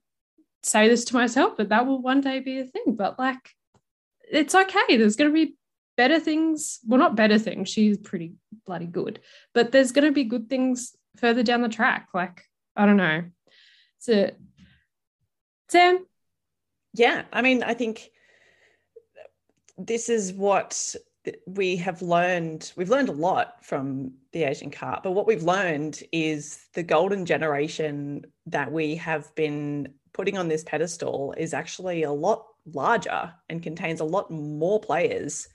[0.63, 2.95] say this to myself, but that will one day be a thing.
[2.95, 3.39] But like,
[4.29, 4.97] it's okay.
[4.97, 5.55] There's going to be
[5.97, 6.79] better things.
[6.85, 7.69] Well, not better things.
[7.69, 8.33] She's pretty
[8.65, 9.19] bloody good,
[9.53, 12.09] but there's going to be good things further down the track.
[12.13, 12.43] Like,
[12.75, 13.23] I don't know.
[13.99, 14.31] So,
[15.69, 16.05] Sam?
[16.93, 17.23] Yeah.
[17.33, 18.09] I mean, I think
[19.77, 20.95] this is what
[21.45, 22.71] we have learned.
[22.77, 27.25] We've learned a lot from the Asian Cup, but what we've learned is the golden
[27.25, 33.61] generation that we have been putting on this pedestal is actually a lot larger and
[33.61, 35.47] contains a lot more players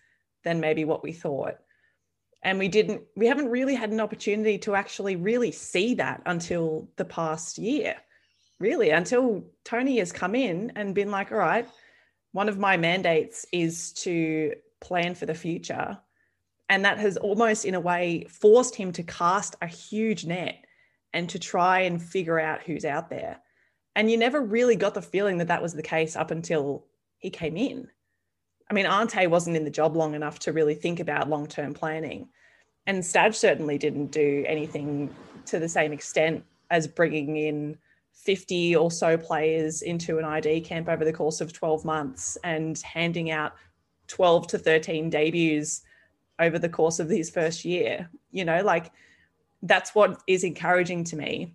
[0.44, 1.56] than maybe what we thought.
[2.42, 6.88] And we didn't, we haven't really had an opportunity to actually really see that until
[6.96, 7.96] the past year,
[8.58, 11.68] really, until Tony has come in and been like, all right,
[12.32, 15.98] one of my mandates is to plan for the future.
[16.68, 20.64] And that has almost, in a way, forced him to cast a huge net
[21.12, 23.38] and to try and figure out who's out there.
[23.94, 26.86] And you never really got the feeling that that was the case up until
[27.18, 27.88] he came in.
[28.70, 31.74] I mean, Ante wasn't in the job long enough to really think about long term
[31.74, 32.28] planning.
[32.86, 35.14] And Stadge certainly didn't do anything
[35.46, 37.78] to the same extent as bringing in
[38.12, 42.78] 50 or so players into an ID camp over the course of 12 months and
[42.80, 43.52] handing out
[44.08, 45.82] 12 to 13 debuts
[46.38, 48.08] over the course of his first year.
[48.30, 48.92] You know, like
[49.62, 51.54] that's what is encouraging to me.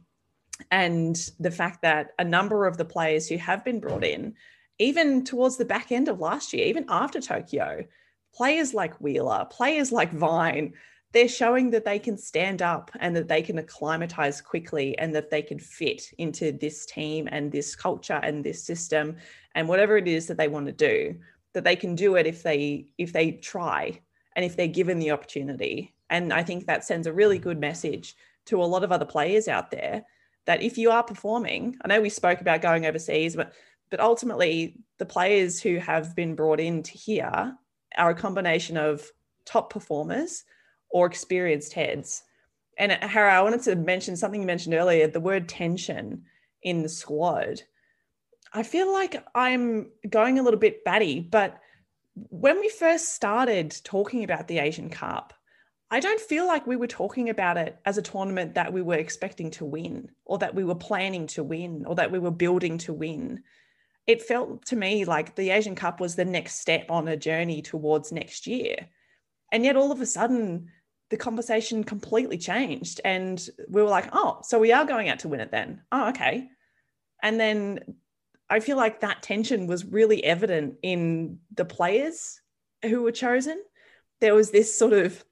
[0.71, 4.35] And the fact that a number of the players who have been brought in,
[4.79, 7.85] even towards the back end of last year, even after Tokyo,
[8.33, 10.73] players like Wheeler, players like Vine,
[11.13, 15.29] they're showing that they can stand up and that they can acclimatize quickly and that
[15.29, 19.15] they can fit into this team and this culture and this system
[19.55, 21.15] and whatever it is that they want to do
[21.53, 23.99] that they can do it if they if they try
[24.35, 25.95] and if they're given the opportunity.
[26.09, 28.15] And i think that sends a really good message
[28.45, 30.05] to a lot of other players out there
[30.45, 33.53] that if you are performing i know we spoke about going overseas but
[33.89, 37.55] but ultimately the players who have been brought in to here
[37.97, 39.09] are a combination of
[39.45, 40.43] top performers
[40.89, 42.23] or experienced heads.
[42.77, 46.23] And uh, Harry, I wanted to mention something you mentioned earlier the word tension
[46.61, 47.61] in the squad.
[48.53, 51.59] I feel like I'm going a little bit batty, but
[52.13, 55.33] when we first started talking about the Asian Cup,
[55.89, 58.95] I don't feel like we were talking about it as a tournament that we were
[58.95, 62.77] expecting to win or that we were planning to win or that we were building
[62.79, 63.43] to win.
[64.07, 67.61] It felt to me like the Asian Cup was the next step on a journey
[67.61, 68.87] towards next year.
[69.51, 70.69] And yet all of a sudden,
[71.09, 75.27] the conversation completely changed and we were like oh so we are going out to
[75.27, 75.81] win it then.
[75.91, 76.47] Oh okay.
[77.21, 77.79] And then
[78.49, 82.41] i feel like that tension was really evident in the players
[82.83, 83.61] who were chosen.
[84.21, 85.23] There was this sort of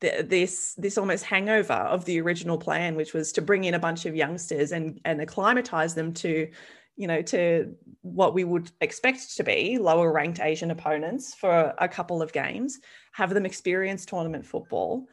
[0.00, 4.04] this this almost hangover of the original plan which was to bring in a bunch
[4.04, 6.48] of youngsters and and acclimatize them to
[6.96, 11.88] you know to what we would expect to be lower ranked asian opponents for a
[11.88, 12.78] couple of games
[13.14, 15.06] have them experience tournament football,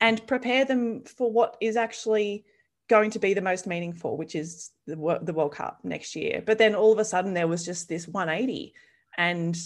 [0.00, 2.44] and prepare them for what is actually
[2.88, 6.42] going to be the most meaningful, which is the, World Cup next year.
[6.44, 8.74] But then all of a sudden there was just this 180,
[9.16, 9.56] and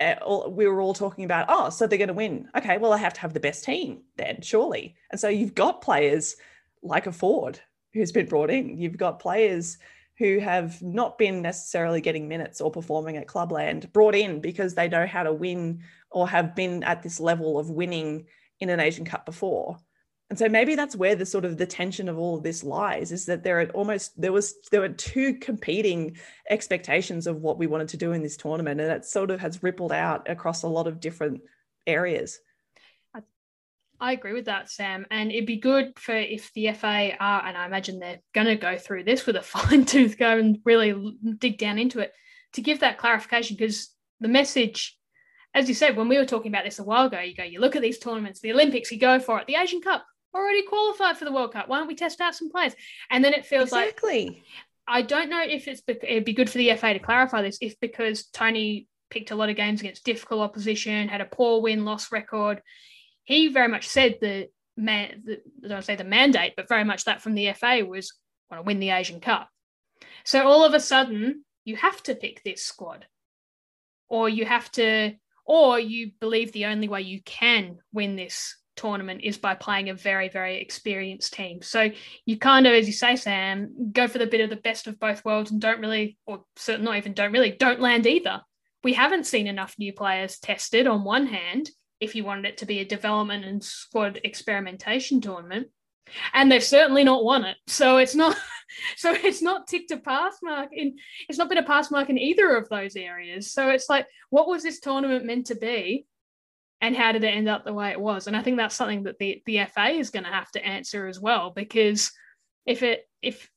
[0.00, 2.48] uh, we were all talking about, oh, so they're going to win.
[2.56, 4.96] Okay, well, I have to have the best team then, surely.
[5.12, 6.34] And so you've got players
[6.82, 7.60] like a Foord
[7.94, 8.76] who's been brought in.
[8.78, 9.78] You've got players
[10.18, 14.88] who have not been necessarily getting minutes or performing at clubland brought in because they
[14.88, 18.26] know how to win or have been at this level of winning
[18.60, 19.78] in an asian cup before.
[20.30, 23.12] And so maybe that's where the sort of the tension of all of this lies
[23.12, 26.16] is that there are almost there was there were two competing
[26.48, 29.62] expectations of what we wanted to do in this tournament and that sort of has
[29.62, 31.42] rippled out across a lot of different
[31.86, 32.40] areas
[34.02, 35.06] I agree with that, Sam.
[35.12, 38.56] And it'd be good for if the FA are, and I imagine they're going to
[38.56, 42.12] go through this with a fine tooth comb and really dig down into it,
[42.54, 44.98] to give that clarification because the message,
[45.54, 47.60] as you said, when we were talking about this a while ago, you go, you
[47.60, 51.16] look at these tournaments, the Olympics, you go for it, the Asian Cup already qualified
[51.16, 51.68] for the World Cup.
[51.68, 52.74] Why don't we test out some players?
[53.08, 54.26] And then it feels exactly.
[54.26, 54.42] like
[54.88, 57.78] I don't know if it's it'd be good for the FA to clarify this if
[57.78, 62.10] because Tony picked a lot of games against difficult opposition, had a poor win loss
[62.10, 62.60] record
[63.24, 67.04] he very much said the man, the, I don't say the mandate, but very much
[67.04, 68.12] that from the FA was
[68.50, 69.48] want to win the Asian Cup.
[70.24, 73.06] So all of a sudden, you have to pick this squad,
[74.08, 75.14] or you have to,
[75.46, 79.94] or you believe the only way you can win this tournament is by playing a
[79.94, 81.62] very, very experienced team.
[81.62, 81.90] So
[82.26, 84.98] you kind of, as you say, Sam, go for the bit of the best of
[84.98, 88.40] both worlds and don't really, or certainly not even don't really, don't land either.
[88.82, 91.70] We haven't seen enough new players tested on one hand,
[92.02, 95.68] if you wanted it to be a development and squad experimentation tournament.
[96.34, 97.56] And they've certainly not won it.
[97.68, 98.36] So it's not
[98.96, 100.96] so it's not ticked a pass mark in
[101.28, 103.52] it's not been a pass mark in either of those areas.
[103.52, 106.06] So it's like, what was this tournament meant to be?
[106.80, 108.26] And how did it end up the way it was?
[108.26, 111.06] And I think that's something that the, the FA is going to have to answer
[111.06, 112.10] as well, because
[112.66, 113.48] if it if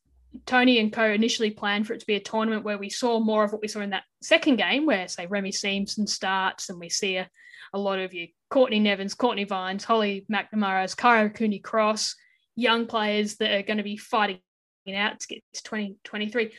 [0.46, 3.44] Tony and co initially planned for it to be a tournament where we saw more
[3.44, 6.90] of what we saw in that second game, where say Remy Siemsen starts and we
[6.90, 7.28] see a,
[7.74, 12.16] a lot of you Courtney Nevins, Courtney Vines, Holly McNamara's, Kyra Cooney Cross,
[12.56, 14.40] young players that are going to be fighting
[14.94, 16.52] out to get to 2023.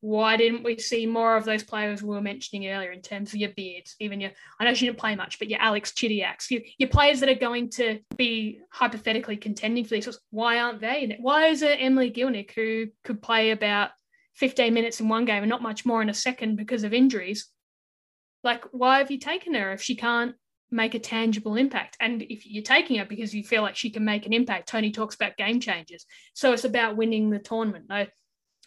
[0.00, 3.36] Why didn't we see more of those players we were mentioning earlier in terms of
[3.36, 6.62] your beards, even your, I know she didn't play much, but your Alex Chidiacs, your,
[6.78, 11.16] your players that are going to be hypothetically contending for these, why aren't they?
[11.20, 13.90] Why is it Emily Gielnik who could play about
[14.34, 17.48] 15 minutes in one game and not much more in a second because of injuries?
[18.42, 20.34] Like, why have you taken her if she can't
[20.72, 21.96] make a tangible impact.
[22.00, 24.90] And if you're taking her because you feel like she can make an impact, Tony
[24.90, 26.06] talks about game changers.
[26.34, 27.86] So it's about winning the tournament.
[27.88, 28.06] No,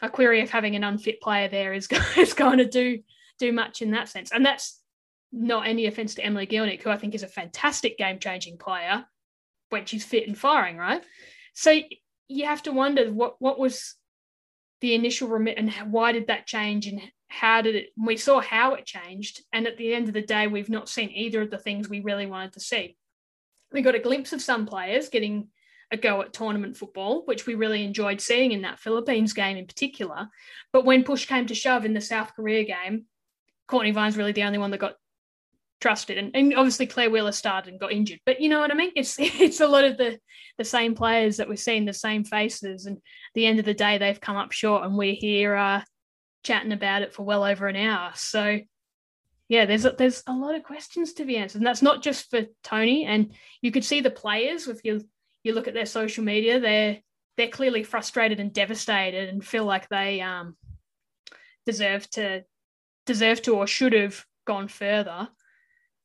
[0.01, 1.87] a query of having an unfit player there is,
[2.17, 2.99] is going to do
[3.37, 4.31] do much in that sense.
[4.31, 4.79] And that's
[5.33, 9.05] not any offense to Emily Gielnik, who I think is a fantastic game changing player
[9.69, 11.03] when she's fit and firing, right?
[11.53, 11.77] So
[12.29, 13.95] you have to wonder what what was
[14.81, 18.73] the initial remit and why did that change and how did it we saw how
[18.73, 21.57] it changed and at the end of the day we've not seen either of the
[21.57, 22.95] things we really wanted to see
[23.71, 25.47] we got a glimpse of some players getting
[25.91, 29.65] a go at tournament football which we really enjoyed seeing in that philippines game in
[29.65, 30.27] particular
[30.71, 33.05] but when push came to shove in the south korea game
[33.67, 34.95] courtney vine's really the only one that got
[35.81, 36.17] trusted.
[36.17, 38.91] And, and obviously Clare Wheeler started and got injured, but you know what I mean?
[38.95, 40.19] It's it's a lot of the
[40.57, 42.97] the same players that we're seeing, the same faces, and
[43.33, 45.81] the end of the day they've come up short, and we're here uh,
[46.45, 48.11] chatting about it for well over an hour.
[48.15, 48.59] So
[49.49, 52.29] yeah, there's a, there's a lot of questions to be answered, and that's not just
[52.29, 53.05] for Tony.
[53.05, 55.01] And you could see the players if you
[55.43, 56.99] you look at their social media, they're
[57.37, 60.55] they're clearly frustrated and devastated, and feel like they um,
[61.65, 62.43] deserve to
[63.05, 65.27] deserve to or should have gone further.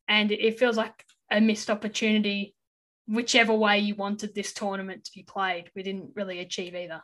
[0.08, 2.54] And it feels like a missed opportunity,
[3.06, 5.70] whichever way you wanted this tournament to be played.
[5.74, 7.02] We didn't really achieve either.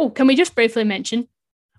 [0.00, 1.28] Oh, can we just briefly mention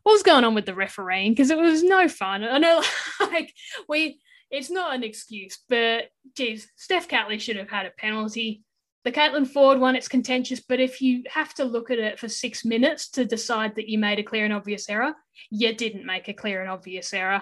[0.03, 1.31] what was going on with the refereeing?
[1.31, 2.43] Because it was no fun.
[2.43, 2.83] I know,
[3.19, 3.51] like,
[3.89, 4.19] we,
[4.51, 8.61] it's not an excuse, but geez, Steph Catley should have had a penalty.
[9.05, 12.29] The Caitlin Foord one, it's contentious, but if you have to look at it for
[12.29, 15.15] six minutes to decide that you made a clear and obvious error,
[15.49, 17.41] you didn't make a clear and obvious error.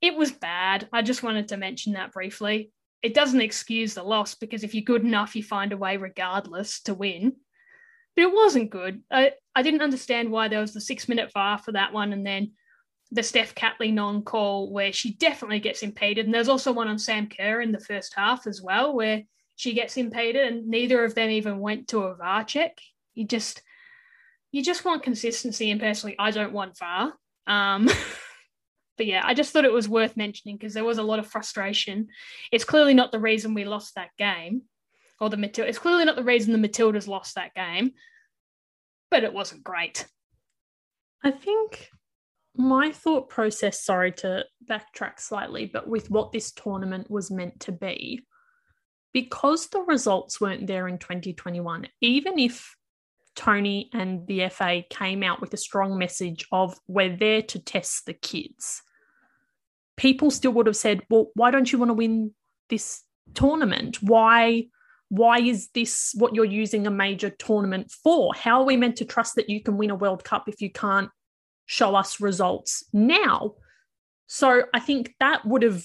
[0.00, 0.88] It was bad.
[0.92, 2.70] I just wanted to mention that briefly.
[3.02, 6.80] It doesn't excuse the loss because if you're good enough, you find a way regardless
[6.82, 7.34] to win.
[8.20, 9.00] But it wasn't good.
[9.10, 12.26] I, I didn't understand why there was the six minute VAR for that one and
[12.26, 12.50] then
[13.10, 16.26] the Steph Catley non call where she definitely gets impeded.
[16.26, 19.22] And there's also one on Sam Kerr in the first half as well where
[19.56, 22.76] she gets impeded and neither of them even went to a VAR check.
[23.14, 23.62] You just
[24.52, 27.14] you just want consistency and personally I don't want VAR.
[27.46, 27.88] Um,
[28.98, 31.26] but yeah, I just thought it was worth mentioning because there was a lot of
[31.26, 32.08] frustration.
[32.52, 34.64] It's clearly not the reason we lost that game,
[35.20, 35.70] or the Matilda.
[35.70, 37.92] It's clearly not the reason the Matildas lost that game,
[39.10, 40.06] but it wasn't great.
[41.22, 41.88] I think
[42.56, 47.72] my thought process, sorry to backtrack slightly, but with what this tournament was meant to
[47.72, 48.24] be,
[49.12, 52.74] because the results weren't there in 2021, even if
[53.36, 58.06] Tony and the FA came out with a strong message of we're there to test
[58.06, 58.82] the kids,
[59.96, 62.32] people still would have said, well, why don't you want to win
[62.68, 63.02] this
[63.34, 64.02] tournament?
[64.02, 64.66] Why?
[65.10, 68.32] Why is this what you're using a major tournament for?
[68.34, 70.70] How are we meant to trust that you can win a World Cup if you
[70.70, 71.10] can't
[71.66, 73.56] show us results now?
[74.28, 75.84] So I think that would have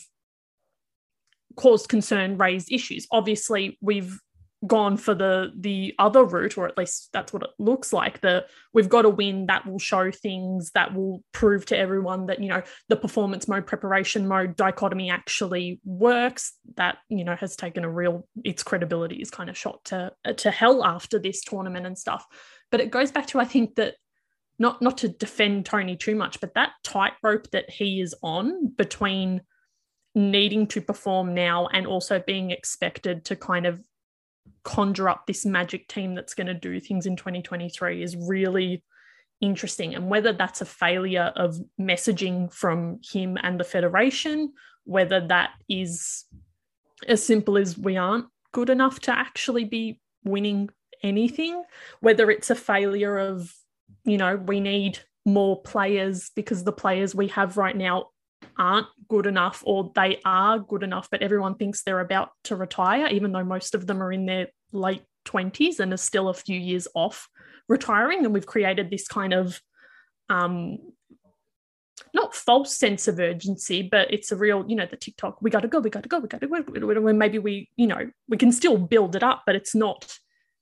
[1.56, 3.08] caused concern, raised issues.
[3.12, 4.20] Obviously, we've
[4.66, 8.46] gone for the the other route or at least that's what it looks like the
[8.74, 12.48] we've got a win that will show things that will prove to everyone that you
[12.48, 17.90] know the performance mode preparation mode dichotomy actually works that you know has taken a
[17.90, 21.98] real its credibility is kind of shot to uh, to hell after this tournament and
[21.98, 22.26] stuff.
[22.72, 23.96] But it goes back to i think that
[24.58, 29.42] not not to defend tony too much but that tightrope that he is on between
[30.16, 33.86] needing to perform now and also being expected to kind of
[34.64, 38.84] conjure up this magic team that's going to do things in 2023 is really
[39.42, 39.96] interesting.
[39.96, 44.54] And whether that's a failure of messaging from him and the Federation,
[44.86, 46.26] whether that is
[47.08, 50.70] as simple as we aren't good enough to actually be winning
[51.04, 51.64] anything,
[52.00, 53.54] whether it's a failure of,
[54.04, 58.10] you know, we need more players because the players we have right now
[58.58, 63.08] aren't good enough or they are good enough, but everyone thinks they're about to retire,
[63.08, 66.60] even though most of them are in their late 20s and are still a few
[66.60, 67.28] years off
[67.68, 68.26] retiring.
[68.26, 69.60] And we've created this kind of
[70.30, 70.78] um,
[72.14, 75.62] not false sense of urgency, but it's a real, you know, the TikTok, we got
[75.62, 77.14] to go, we got to go, we got to go.
[77.14, 80.18] Maybe we, you know, we can still build it up, but it's not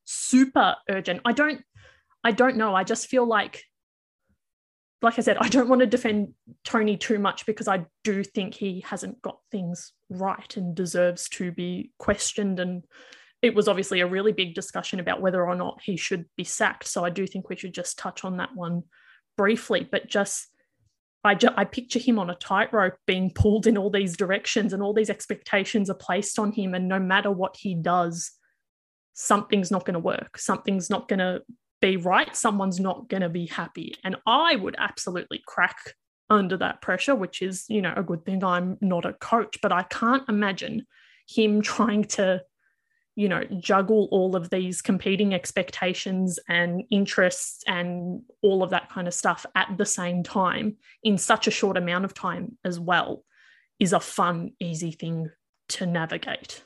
[0.05, 1.21] super urgent.
[1.25, 1.61] I don't,
[2.23, 2.75] I don't know.
[2.75, 3.63] I just feel like
[5.03, 8.53] like I said, I don't want to defend Tony too much because I do think
[8.53, 12.61] he hasn't got things right and deserves to be questioned.
[12.61, 12.83] And
[13.41, 16.87] it was obviously a really big discussion about whether or not he should be sacked.
[16.87, 18.83] So I do think we should just touch on that one
[19.35, 19.85] briefly.
[19.91, 20.47] But just,
[21.25, 24.81] I, ju- I picture him on a tightrope being pulled in all these directions, and
[24.81, 26.73] all these expectations are placed on him.
[26.73, 28.31] And no matter what he does,
[29.11, 30.37] something's not going to work.
[30.37, 31.41] Something's not going to
[31.83, 33.95] be right, someone's not going to be happy.
[34.05, 35.95] And I would absolutely crack
[36.29, 38.41] under that pressure, which is, you know, a good thing.
[38.41, 40.87] I'm not a coach, but I can't imagine
[41.27, 42.41] him trying to,
[43.15, 49.09] you know, juggle all of these competing expectations and interests and all of that kind
[49.09, 53.25] of stuff at the same time in such a short amount of time as well
[53.77, 55.29] is a fun, easy thing
[55.67, 56.63] to navigate.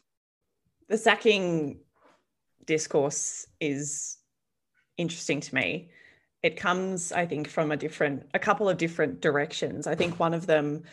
[0.90, 1.80] The sacking
[2.66, 4.17] discourse is
[4.98, 5.90] interesting to me.
[6.44, 9.88] It comes, I think, from a different, a couple of different directions.
[9.88, 10.84] I think one of them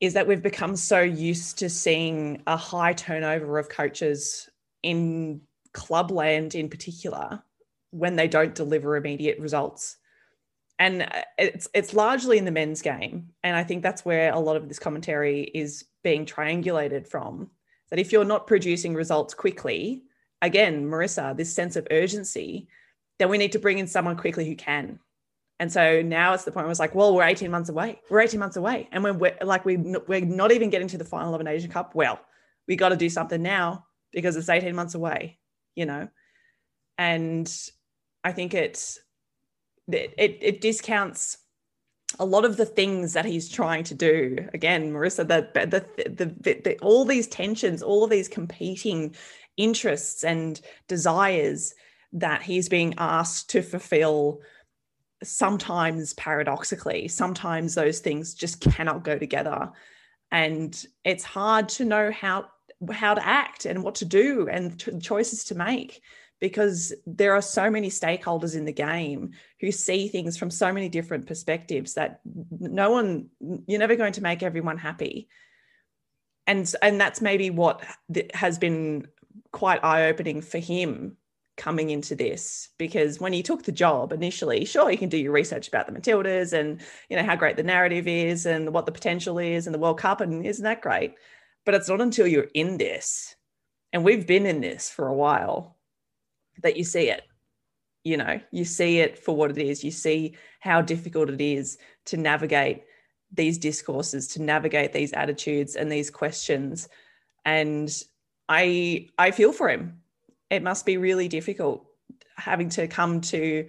[0.00, 4.48] is that we've become so used to seeing a high turnover of coaches
[4.82, 5.42] in
[5.72, 7.42] clubland in particular
[7.90, 9.96] when they don't deliver immediate results.
[10.78, 14.38] and uh, it's it's largely in the men's game and i think that's where a
[14.38, 17.50] lot of this commentary is being triangulated from
[17.90, 20.02] that if you're not producing results quickly
[20.42, 22.66] again marissa this sense of urgency
[23.20, 24.98] then we need to bring in someone quickly who can.
[25.58, 28.00] And so now it's the point where it's like well we're 18 months away.
[28.08, 28.88] We're 18 months away.
[28.92, 31.70] And when we're like we, we're not even getting to the final of an asian
[31.70, 32.18] cup well
[32.66, 35.38] we got to do something now because it's 18 months away
[35.76, 36.08] you know?
[36.98, 37.52] And
[38.24, 38.98] i think it's
[39.92, 41.38] it, it discounts
[42.18, 44.48] a lot of the things that he's trying to do.
[44.54, 49.14] Again marissa the the, the, the, the all these tensions all of these competing
[49.56, 51.74] interests and desires
[52.12, 54.40] that he's being asked to fulfill
[55.22, 59.70] sometimes paradoxically sometimes those things just cannot go together.
[60.32, 62.46] And it's hard to know how
[62.92, 66.00] how to act and what to do and choices to make
[66.40, 70.88] because there are so many stakeholders in the game who see things from so many
[70.88, 73.28] different perspectives that no one
[73.66, 75.28] you're never going to make everyone happy.
[76.46, 77.84] And and that's maybe what
[78.32, 79.06] has been
[79.52, 81.16] quite eye-opening for him
[81.60, 85.30] coming into this because when he took the job initially sure you can do your
[85.30, 86.80] research about the matildas and
[87.10, 89.98] you know how great the narrative is and what the potential is and the world
[89.98, 91.16] cup and isn't that great?
[91.66, 93.36] But it's not until you're in this
[93.92, 95.76] and we've been in this for a while
[96.62, 97.24] that you see it.
[98.04, 99.84] You know you see it for what it is.
[99.84, 101.76] You see how difficult it is
[102.06, 102.84] to navigate
[103.30, 106.88] these discourses to navigate these attitudes and these questions.
[107.44, 107.90] And
[108.48, 109.99] i i feel for him
[110.50, 111.86] it must be really difficult
[112.36, 113.66] having to come to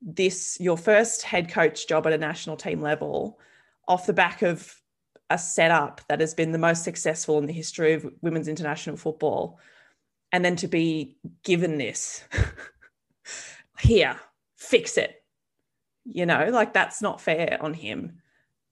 [0.00, 3.38] this your first head coach job at a national team level
[3.88, 4.80] off the back of
[5.30, 9.58] a setup that has been the most successful in the history of women's international football
[10.32, 12.24] and then to be given this
[13.80, 14.16] here
[14.56, 15.22] fix it.
[16.04, 18.20] You know like that's not fair on him.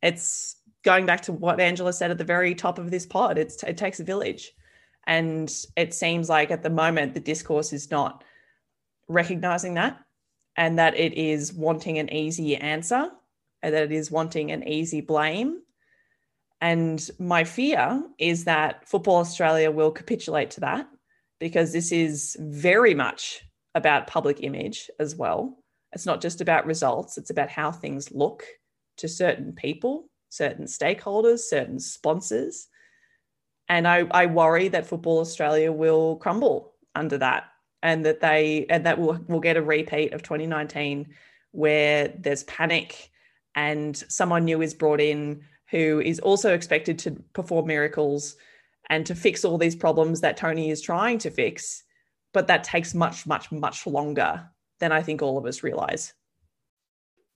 [0.03, 3.62] It's going back to what angela said at the very top of this pod it's,
[3.65, 4.53] it takes a village
[5.07, 8.24] and it seems like at the moment the discourse is not
[9.09, 9.99] recognizing that
[10.57, 13.11] and that it is wanting an easy answer
[13.62, 15.61] and that it is wanting an easy blame
[16.61, 20.89] and my fear is that football australia will capitulate to that
[21.39, 23.43] because this is very much
[23.74, 25.59] about public image as well.
[25.93, 28.45] It's not just about results, it's about how things look
[28.97, 32.69] to certain people, certain stakeholders, certain sponsors.
[33.68, 37.44] And I, I worry that Football Australia will crumble under that
[37.82, 41.09] and that they and that will will get a repeat of 2019
[41.52, 43.10] where there's panic
[43.55, 48.36] and someone new is brought in who is also expected to perform miracles
[48.88, 51.82] and to fix all these problems that Tony is trying to fix.
[52.32, 54.48] But that takes much, much, much longer
[54.78, 56.12] than I think all of us realize.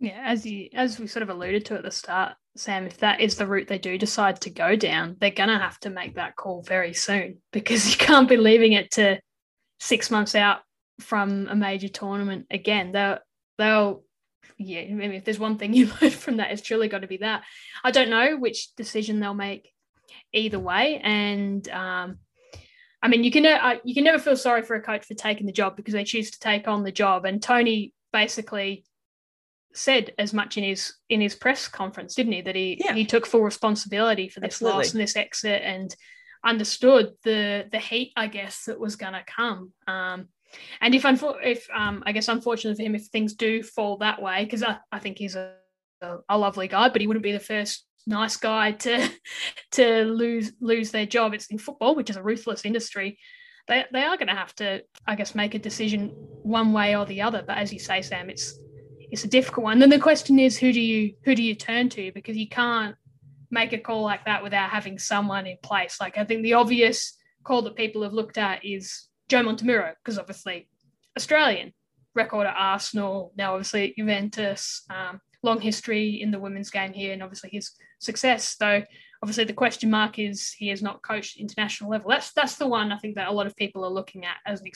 [0.00, 3.20] Yeah, as you as we sort of alluded to at the start, Sam, if that
[3.20, 6.36] is the route they do decide to go down, they're gonna have to make that
[6.36, 9.20] call very soon because you can't be leaving it to
[9.78, 10.60] six months out
[11.00, 12.92] from a major tournament again.
[12.92, 13.18] They'll
[13.58, 14.02] they'll
[14.56, 17.18] yeah, mean, if there's one thing you learn from that, it's truly got to be
[17.18, 17.42] that.
[17.84, 19.70] I don't know which decision they'll make
[20.32, 21.00] either way.
[21.02, 22.18] And um,
[23.02, 25.46] I mean, you can uh, you can never feel sorry for a coach for taking
[25.46, 27.26] the job because they choose to take on the job.
[27.26, 28.84] And Tony basically
[29.72, 32.42] said as much in his in his press conference, didn't he?
[32.42, 32.94] That he yeah.
[32.94, 34.78] he took full responsibility for this Absolutely.
[34.78, 35.94] loss and this exit and
[36.44, 39.72] understood the the heat, I guess, that was going to come.
[39.86, 40.28] Um,
[40.80, 44.44] and if if um, I guess unfortunately for him, if things do fall that way,
[44.44, 45.54] because I, I think he's a,
[46.02, 49.08] a, a lovely guy, but he wouldn't be the first nice guy to
[49.72, 51.34] to lose lose their job.
[51.34, 53.18] It's in football, which is a ruthless industry.
[53.68, 56.08] They they are going to have to, I guess, make a decision
[56.42, 57.44] one way or the other.
[57.46, 58.58] But as you say, Sam, it's
[59.10, 59.78] it's a difficult one.
[59.78, 62.12] Then the question is, who do you who do you turn to?
[62.12, 62.96] Because you can't
[63.50, 66.00] make a call like that without having someone in place.
[66.00, 70.18] Like I think the obvious call that people have looked at is Joe Montemurro, because
[70.18, 70.68] obviously
[71.16, 71.72] Australian
[72.14, 77.12] record at Arsenal, now obviously at Juventus, um, long history in the women's game here,
[77.12, 78.56] and obviously his success.
[78.56, 78.82] Though
[79.22, 82.10] obviously the question mark is he has not coached international level.
[82.10, 84.60] That's that's the one I think that a lot of people are looking at as
[84.60, 84.66] an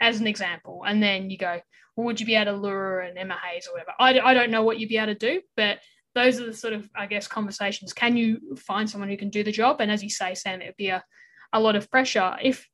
[0.00, 0.82] as an example.
[0.86, 1.60] And then you go,
[1.96, 3.92] well, would you be able to lure an Emma Hayes or whatever?
[3.98, 5.78] I, I don't know what you'd be able to do, but
[6.14, 7.92] those are the sort of I guess conversations.
[7.92, 9.80] Can you find someone who can do the job?
[9.80, 11.04] And as you say, Sam, it would be a,
[11.52, 12.66] a lot of pressure if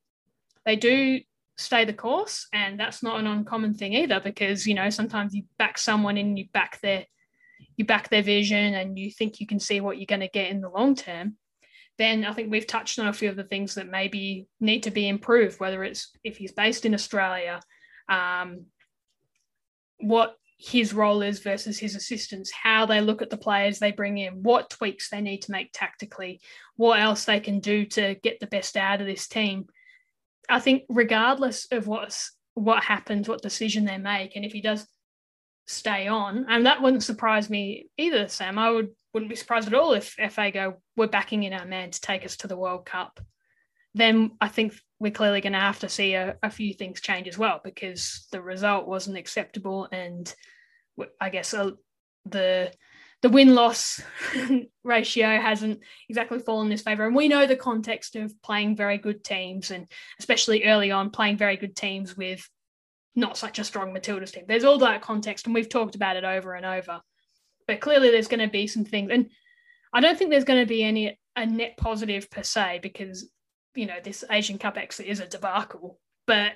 [0.65, 1.19] they do
[1.59, 5.41] stay the course and that's not an uncommon thing either because you know sometimes you
[5.57, 7.03] back someone in you back their
[7.77, 10.49] you back their vision and you think you can see what you're going to get
[10.49, 11.37] in the long term,
[11.97, 14.91] then I think we've touched on a few of the things that maybe need to
[14.91, 17.59] be improved, whether it's if he's based in Australia,
[18.07, 18.65] um,
[19.99, 24.17] what his role is versus his assistants, how they look at the players they bring
[24.17, 26.41] in, what tweaks they need to make tactically,
[26.75, 29.67] what else they can do to get the best out of this team.
[30.49, 34.87] I think regardless of what's what happens, what decision they make, and if he does
[35.67, 38.57] stay on, and that wouldn't surprise me either, Sam.
[38.57, 41.91] I would wouldn't be surprised at all if FA go, we're backing in our man
[41.91, 43.19] to take us to the World Cup.
[43.93, 47.27] Then I think we're clearly going to have to see a, a, few things change
[47.27, 50.33] as well because the result wasn't acceptable, and
[51.19, 51.71] I guess uh,
[52.25, 52.71] the
[53.23, 54.01] the win loss
[54.83, 57.05] ratio hasn't exactly fallen in his favor.
[57.05, 59.87] And we know the context of playing very good teams, and
[60.19, 62.47] especially early on, playing very good teams with
[63.17, 64.45] not such a strong Matilda's team.
[64.47, 67.01] There's all that context, and we've talked about it over and over.
[67.67, 69.29] But clearly, there's going to be some things, and
[69.91, 73.29] I don't think there's going to be any a net positive per se because
[73.75, 75.99] you know this Asian Cup actually is a debacle.
[76.27, 76.53] But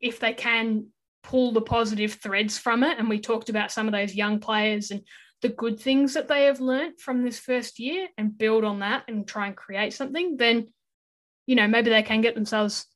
[0.00, 0.86] if they can
[1.22, 4.90] pull the positive threads from it, and we talked about some of those young players
[4.90, 5.02] and
[5.42, 9.04] the good things that they have learned from this first year and build on that
[9.08, 10.68] and try and create something, then,
[11.46, 12.86] you know, maybe they can get themselves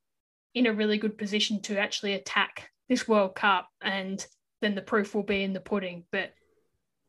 [0.54, 3.68] in a really good position to actually attack this World Cup.
[3.80, 4.24] And
[4.60, 6.04] then the proof will be in the pudding.
[6.10, 6.32] But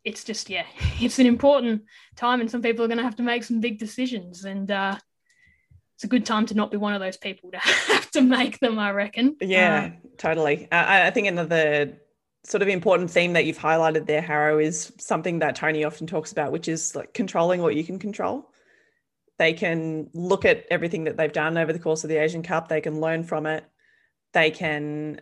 [0.03, 0.65] it's just, yeah,
[0.99, 1.83] it's an important
[2.15, 2.41] time.
[2.41, 4.45] And some people are going to have to make some big decisions.
[4.45, 4.97] And, uh,
[5.95, 8.59] it's a good time to not be one of those people to have to make
[8.59, 9.37] them, I reckon.
[9.39, 10.67] Yeah, uh, totally.
[10.71, 11.97] I, I think another
[12.43, 16.31] sort of important theme that you've highlighted there, Harrow, is something that Tony often talks
[16.31, 18.51] about, which is like controlling what you can control.
[19.39, 22.67] They can look at everything that they've done over the course of the Asian Cup,
[22.67, 23.65] they can learn from it,
[24.33, 25.21] they can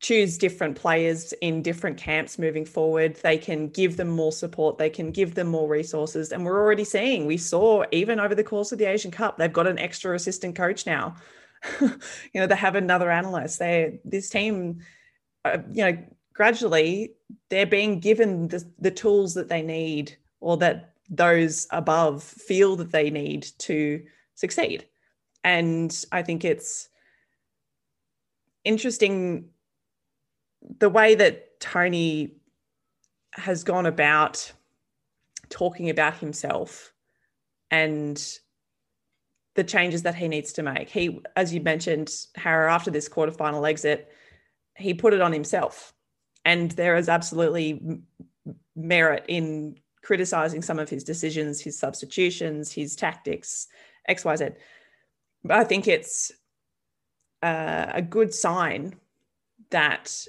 [0.00, 3.16] choose different players in different camps moving forward.
[3.16, 6.32] They can give them more support, they can give them more resources.
[6.32, 9.52] And we're already seeing, we saw even over the course of the Asian Cup, they've
[9.52, 11.16] got an extra assistant coach now.
[11.80, 11.90] you
[12.34, 13.58] know, they have another analyst.
[13.58, 14.80] They this team,
[15.44, 15.98] uh, you know,
[16.32, 17.14] gradually
[17.50, 22.92] they're being given the, the tools that they need or that those above feel that
[22.92, 24.04] they need to
[24.36, 24.86] succeed.
[25.42, 26.88] And I think it's
[28.64, 29.48] interesting
[30.78, 32.34] the way that Tony
[33.32, 34.52] has gone about
[35.48, 36.92] talking about himself
[37.70, 38.38] and
[39.54, 40.88] the changes that he needs to make.
[40.88, 44.12] He, as you mentioned, Harrow, after this quarterfinal exit,
[44.76, 45.94] he put it on himself
[46.44, 48.00] and there is absolutely
[48.76, 53.66] merit in criticizing some of his decisions, his substitutions, his tactics,
[54.06, 54.48] X, Y, Z.
[55.44, 56.32] But I think it's
[57.42, 58.94] uh, a good sign
[59.70, 60.26] that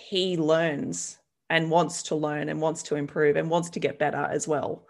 [0.00, 1.18] he learns
[1.48, 4.86] and wants to learn and wants to improve and wants to get better as well.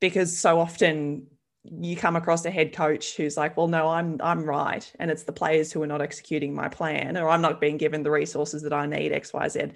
[0.00, 1.26] Because so often
[1.64, 4.90] you come across a head coach who's like, well, no, I'm I'm right.
[4.98, 8.02] And it's the players who are not executing my plan, or I'm not being given
[8.02, 9.72] the resources that I need, XYZ.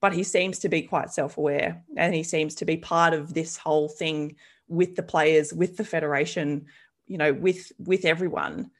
[0.00, 3.56] But he seems to be quite self-aware and he seems to be part of this
[3.56, 4.36] whole thing
[4.68, 6.66] with the players, with the federation,
[7.06, 8.70] you know, with with everyone.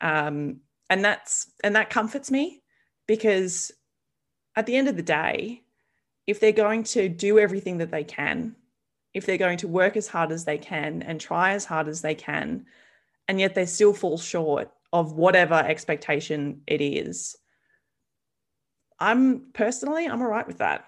[0.00, 2.62] Um, and that's and that comforts me
[3.06, 3.72] because
[4.58, 5.62] at the end of the day,
[6.26, 8.56] if they're going to do everything that they can
[9.14, 12.02] if they're going to work as hard as they can and try as hard as
[12.02, 12.66] they can,
[13.26, 17.36] and yet they still fall short of whatever expectation it is.
[19.00, 20.84] I'm personally, I'm all right with that.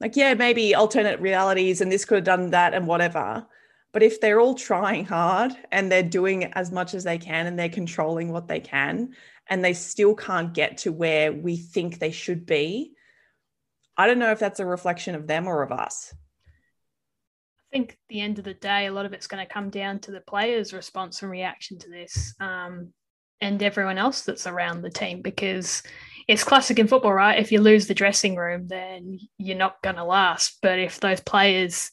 [0.00, 3.46] Like, yeah, maybe alternate realities and this could have done that and whatever.
[3.92, 7.58] But if they're all trying hard and they're doing as much as they can and
[7.58, 9.14] they're controlling what they can
[9.48, 12.92] and they still can't get to where we think they should be,
[13.96, 16.12] I don't know if that's a reflection of them or of us
[17.72, 19.70] I think at the end of the day, a lot of it's going to come
[19.70, 22.92] down to the players' response and reaction to this, um,
[23.40, 25.20] and everyone else that's around the team.
[25.20, 25.82] Because
[26.28, 27.40] it's classic in football, right?
[27.40, 30.58] If you lose the dressing room, then you're not going to last.
[30.62, 31.90] But if those players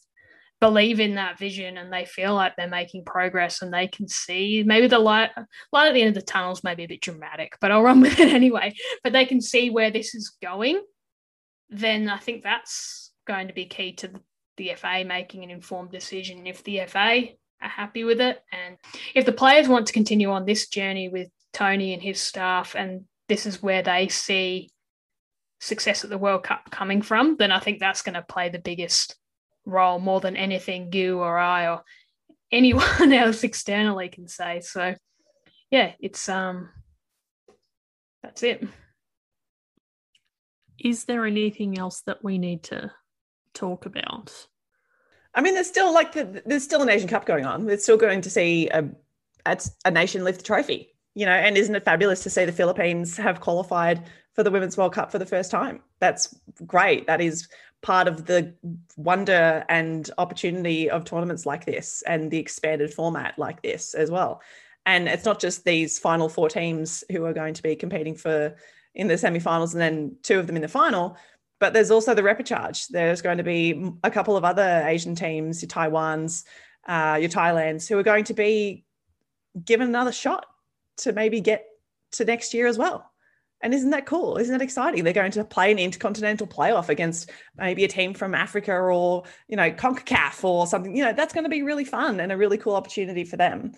[0.64, 4.62] believe in that vision and they feel like they're making progress and they can see
[4.64, 5.30] maybe the light
[5.72, 8.00] light at the end of the tunnels may be a bit dramatic, but I'll run
[8.06, 8.72] with it anyway.
[9.02, 10.82] But they can see where this is going,
[11.68, 14.10] then I think that's going to be key to
[14.56, 16.46] the FA making an informed decision.
[16.46, 17.24] If the FA
[17.60, 18.78] are happy with it, and
[19.14, 23.04] if the players want to continue on this journey with Tony and his staff, and
[23.28, 24.70] this is where they see
[25.60, 28.58] success at the World Cup coming from, then I think that's going to play the
[28.58, 29.16] biggest
[29.64, 31.82] role more than anything you or I or
[32.52, 34.60] anyone else externally can say.
[34.60, 34.94] So,
[35.70, 36.70] yeah, it's um,
[38.22, 38.66] that's it.
[40.78, 42.92] Is there anything else that we need to
[43.54, 44.32] talk about?
[45.34, 47.64] I mean, there's still like the, there's still an Asian Cup going on.
[47.64, 48.88] We're still going to see a,
[49.84, 51.32] a nation lift the trophy, you know.
[51.32, 54.04] And isn't it fabulous to see the Philippines have qualified
[54.34, 55.80] for the Women's World Cup for the first time.
[56.00, 56.34] That's
[56.66, 57.06] great.
[57.06, 57.48] That is
[57.84, 58.54] part of the
[58.96, 64.40] wonder and opportunity of tournaments like this and the expanded format like this as well.
[64.86, 68.56] And it's not just these final four teams who are going to be competing for
[68.94, 71.18] in the semi-finals and then two of them in the final,
[71.60, 72.88] but there's also the repechage.
[72.88, 76.44] There's going to be a couple of other Asian teams, your Taiwans,
[76.86, 78.84] uh, your Thailands, who are going to be
[79.62, 80.46] given another shot
[80.98, 81.66] to maybe get
[82.12, 83.10] to next year as well.
[83.64, 84.36] And isn't that cool?
[84.36, 85.04] Isn't that exciting?
[85.04, 89.56] They're going to play an intercontinental playoff against maybe a team from Africa or, you
[89.56, 90.94] know, CONCACAF or something.
[90.94, 93.72] You know, that's going to be really fun and a really cool opportunity for them.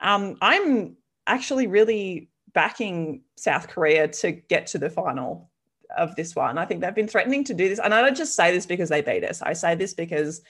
[0.00, 0.96] Um, I'm
[1.26, 5.50] actually really backing South Korea to get to the final
[5.94, 6.56] of this one.
[6.56, 7.78] I think they've been threatening to do this.
[7.78, 9.42] And I don't just say this because they beat us.
[9.42, 10.40] I say this because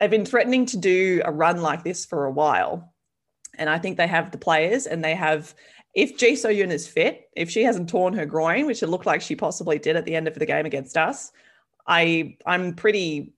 [0.00, 2.92] they've been threatening to do a run like this for a while.
[3.56, 5.54] And I think they have the players and they have
[5.94, 9.06] if Ji So Yun is fit, if she hasn't torn her groin, which it looked
[9.06, 11.32] like she possibly did at the end of the game against us,
[11.86, 13.32] I I'm pretty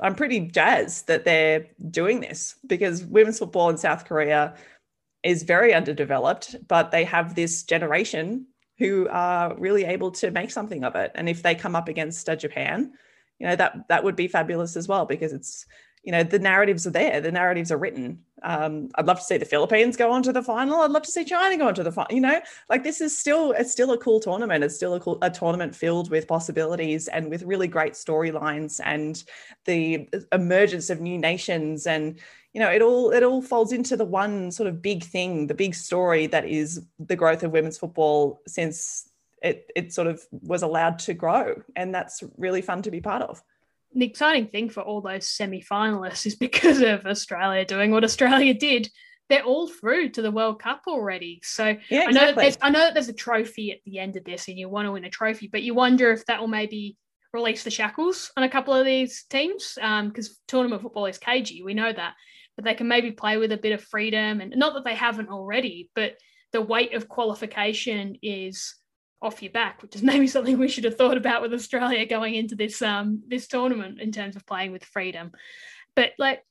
[0.00, 4.54] I'm pretty jazzed that they're doing this because women's football in South Korea
[5.22, 8.46] is very underdeveloped, but they have this generation
[8.78, 11.12] who are really able to make something of it.
[11.14, 12.92] And if they come up against uh, Japan,
[13.38, 15.66] you know that that would be fabulous as well because it's
[16.06, 18.20] you know the narratives are there the narratives are written.
[18.42, 20.80] Um, i'd love to see the philippines go on to the final.
[20.80, 23.16] I'd love to see china go on to the final you know like this is
[23.16, 24.62] still it's still a cool tournament.
[24.64, 29.22] It's still a cool a tournament filled with possibilities and with really great storylines and
[29.64, 31.86] the emergence of new nations.
[31.88, 32.20] And
[32.52, 35.54] you know it all it all folds into the one sort of big thing the
[35.54, 39.10] big story that is the growth of women's football since
[39.42, 41.62] it it sort of was allowed to grow.
[41.74, 43.42] And that's really fun to be part of
[43.96, 48.88] the exciting thing for all those semi-finalists is because of Australia doing what Australia did.
[49.28, 51.40] They're all through to the World Cup already.
[51.42, 52.08] So yeah, exactly.
[52.08, 54.46] I know that there's, I know that there's a trophy at the end of this,
[54.46, 56.96] and you want to win a trophy, but you wonder if that will maybe
[57.32, 61.62] release the shackles on a couple of these teams because um, tournament football is cagey.
[61.62, 62.14] We know that,
[62.54, 65.28] but they can maybe play with a bit of freedom, and not that they haven't
[65.28, 66.14] already, but
[66.52, 68.76] the weight of qualification is
[69.22, 72.34] off your back, which is maybe something we should have thought about with Australia going
[72.34, 75.32] into this um this tournament in terms of playing with freedom.
[75.94, 76.42] But like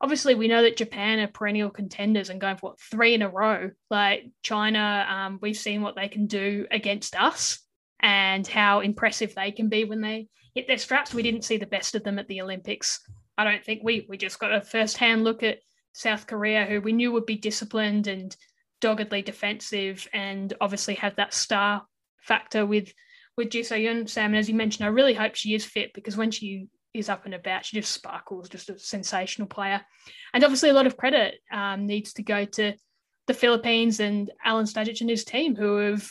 [0.00, 3.28] obviously we know that Japan are perennial contenders and going for what three in a
[3.28, 3.70] row.
[3.90, 7.60] Like China, um, we've seen what they can do against us
[8.00, 11.14] and how impressive they can be when they hit their straps.
[11.14, 13.00] We didn't see the best of them at the Olympics.
[13.36, 15.58] I don't think we we just got a first hand look at
[15.92, 18.36] South Korea, who we knew would be disciplined and
[18.80, 21.82] doggedly defensive, and obviously have that star
[22.24, 22.92] factor with
[23.36, 24.26] with So Yun, Sam.
[24.26, 27.24] And as you mentioned, I really hope she is fit because when she is up
[27.24, 29.80] and about, she just sparkles, just a sensational player.
[30.32, 32.74] And obviously, a lot of credit um, needs to go to
[33.26, 36.08] the Philippines and Alen Stajcic and his team who have,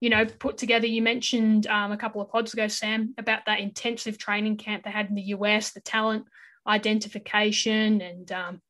[0.00, 0.86] you know, put together.
[0.86, 4.90] You mentioned um, a couple of pods ago, Sam, about that intensive training camp they
[4.90, 6.26] had in the US, the talent
[6.66, 8.60] identification, and um,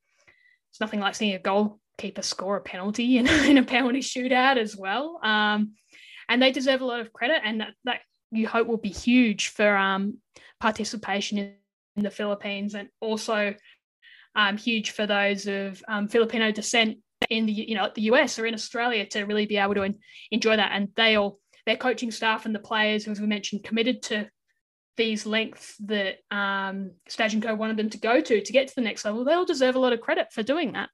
[0.70, 4.76] it's nothing like seeing a goalkeeper score a penalty in, in a penalty shootout as
[4.76, 5.18] well.
[5.22, 5.72] Um,
[6.28, 8.00] and they deserve a lot of credit, and that, that
[8.30, 10.18] you hope will be huge for um,
[10.60, 11.54] participation in,
[11.96, 13.54] in, the Philippines, and also
[14.34, 16.98] um, huge for those of um, Filipino descent
[17.30, 19.98] in the you know the US or in Australia to really be able to en-
[20.30, 20.72] enjoy that.
[20.72, 24.28] And they all their coaching staff and the players, as we mentioned, committed to
[24.96, 28.74] these lengths that um, Stage and Co wanted them to go to to get to
[28.74, 29.24] the next level.
[29.24, 30.88] They all deserve a lot of credit for doing that.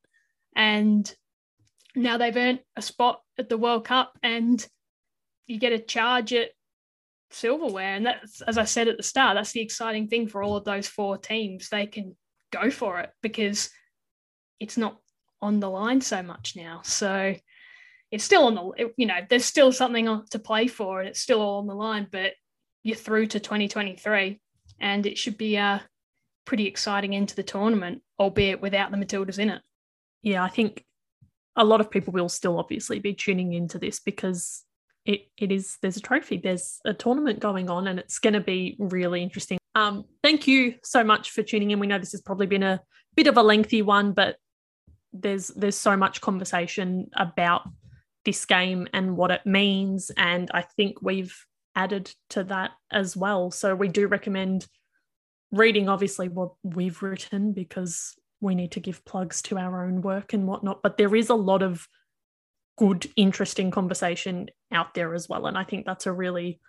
[0.57, 1.13] And
[1.95, 4.65] now they've earned a spot at the World Cup, and
[5.53, 6.49] you get a charge at
[7.31, 7.95] silverware.
[7.95, 10.65] And that's, as I said at the start, that's the exciting thing for all of
[10.65, 11.69] those four teams.
[11.69, 12.17] They can
[12.51, 13.71] go for it because
[14.59, 14.97] it's not
[15.43, 16.81] on the line so much now.
[16.85, 17.35] So
[18.11, 21.43] it's still on the, you know, there's still something to play for and it's still
[21.43, 22.33] all on the line, but
[22.83, 24.41] you're through to 2023
[24.81, 25.83] and it should be a
[26.45, 29.63] pretty exciting into the tournament, albeit without the Matildas in it.
[30.23, 30.85] Yeah, I think
[31.57, 34.65] a lot of people will still obviously be tuning into this because
[35.05, 38.41] it it is there's a trophy there's a tournament going on and it's going to
[38.41, 39.59] be really interesting.
[39.75, 41.81] Um thank you so much for tuning in.
[41.81, 42.81] We know this has probably been a
[43.17, 44.37] bit of a lengthy one but
[45.13, 47.63] there's there's so much conversation about
[48.25, 53.51] this game and what it means and i think we've added to that as well.
[53.51, 54.67] So we do recommend
[55.51, 60.33] reading obviously what we've written because we need to give plugs to our own work
[60.33, 61.87] and whatnot but there is a lot of
[62.79, 65.47] good, interesting conversation out there as well.
[65.47, 66.61] And I think that's a really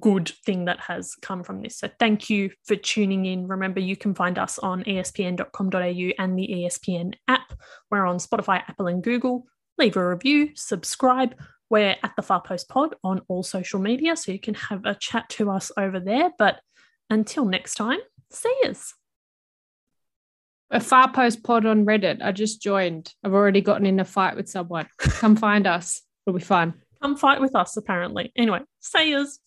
[0.00, 1.78] good thing that has come from this.
[1.78, 3.46] So thank you for tuning in.
[3.46, 5.78] Remember, you can find us on espn.com.au
[6.18, 7.52] and the ESPN app.
[7.90, 9.46] We're on Spotify, Apple, and Google.
[9.78, 11.34] Leave a review, subscribe
[11.68, 14.94] We're at the Far Post Pod on all social media, so you can have a
[14.94, 16.30] chat to us over there.
[16.38, 16.60] But
[17.10, 17.98] until next time,
[18.30, 18.94] see yous.
[20.70, 22.22] A far post pod on Reddit.
[22.22, 23.12] I just joined.
[23.22, 24.88] I've already gotten in a fight with someone.
[24.98, 26.02] Come find us.
[26.26, 26.74] It'll be fun.
[27.02, 28.32] Come fight with us, apparently.
[28.36, 28.60] Anyway,
[29.10, 29.38] yous.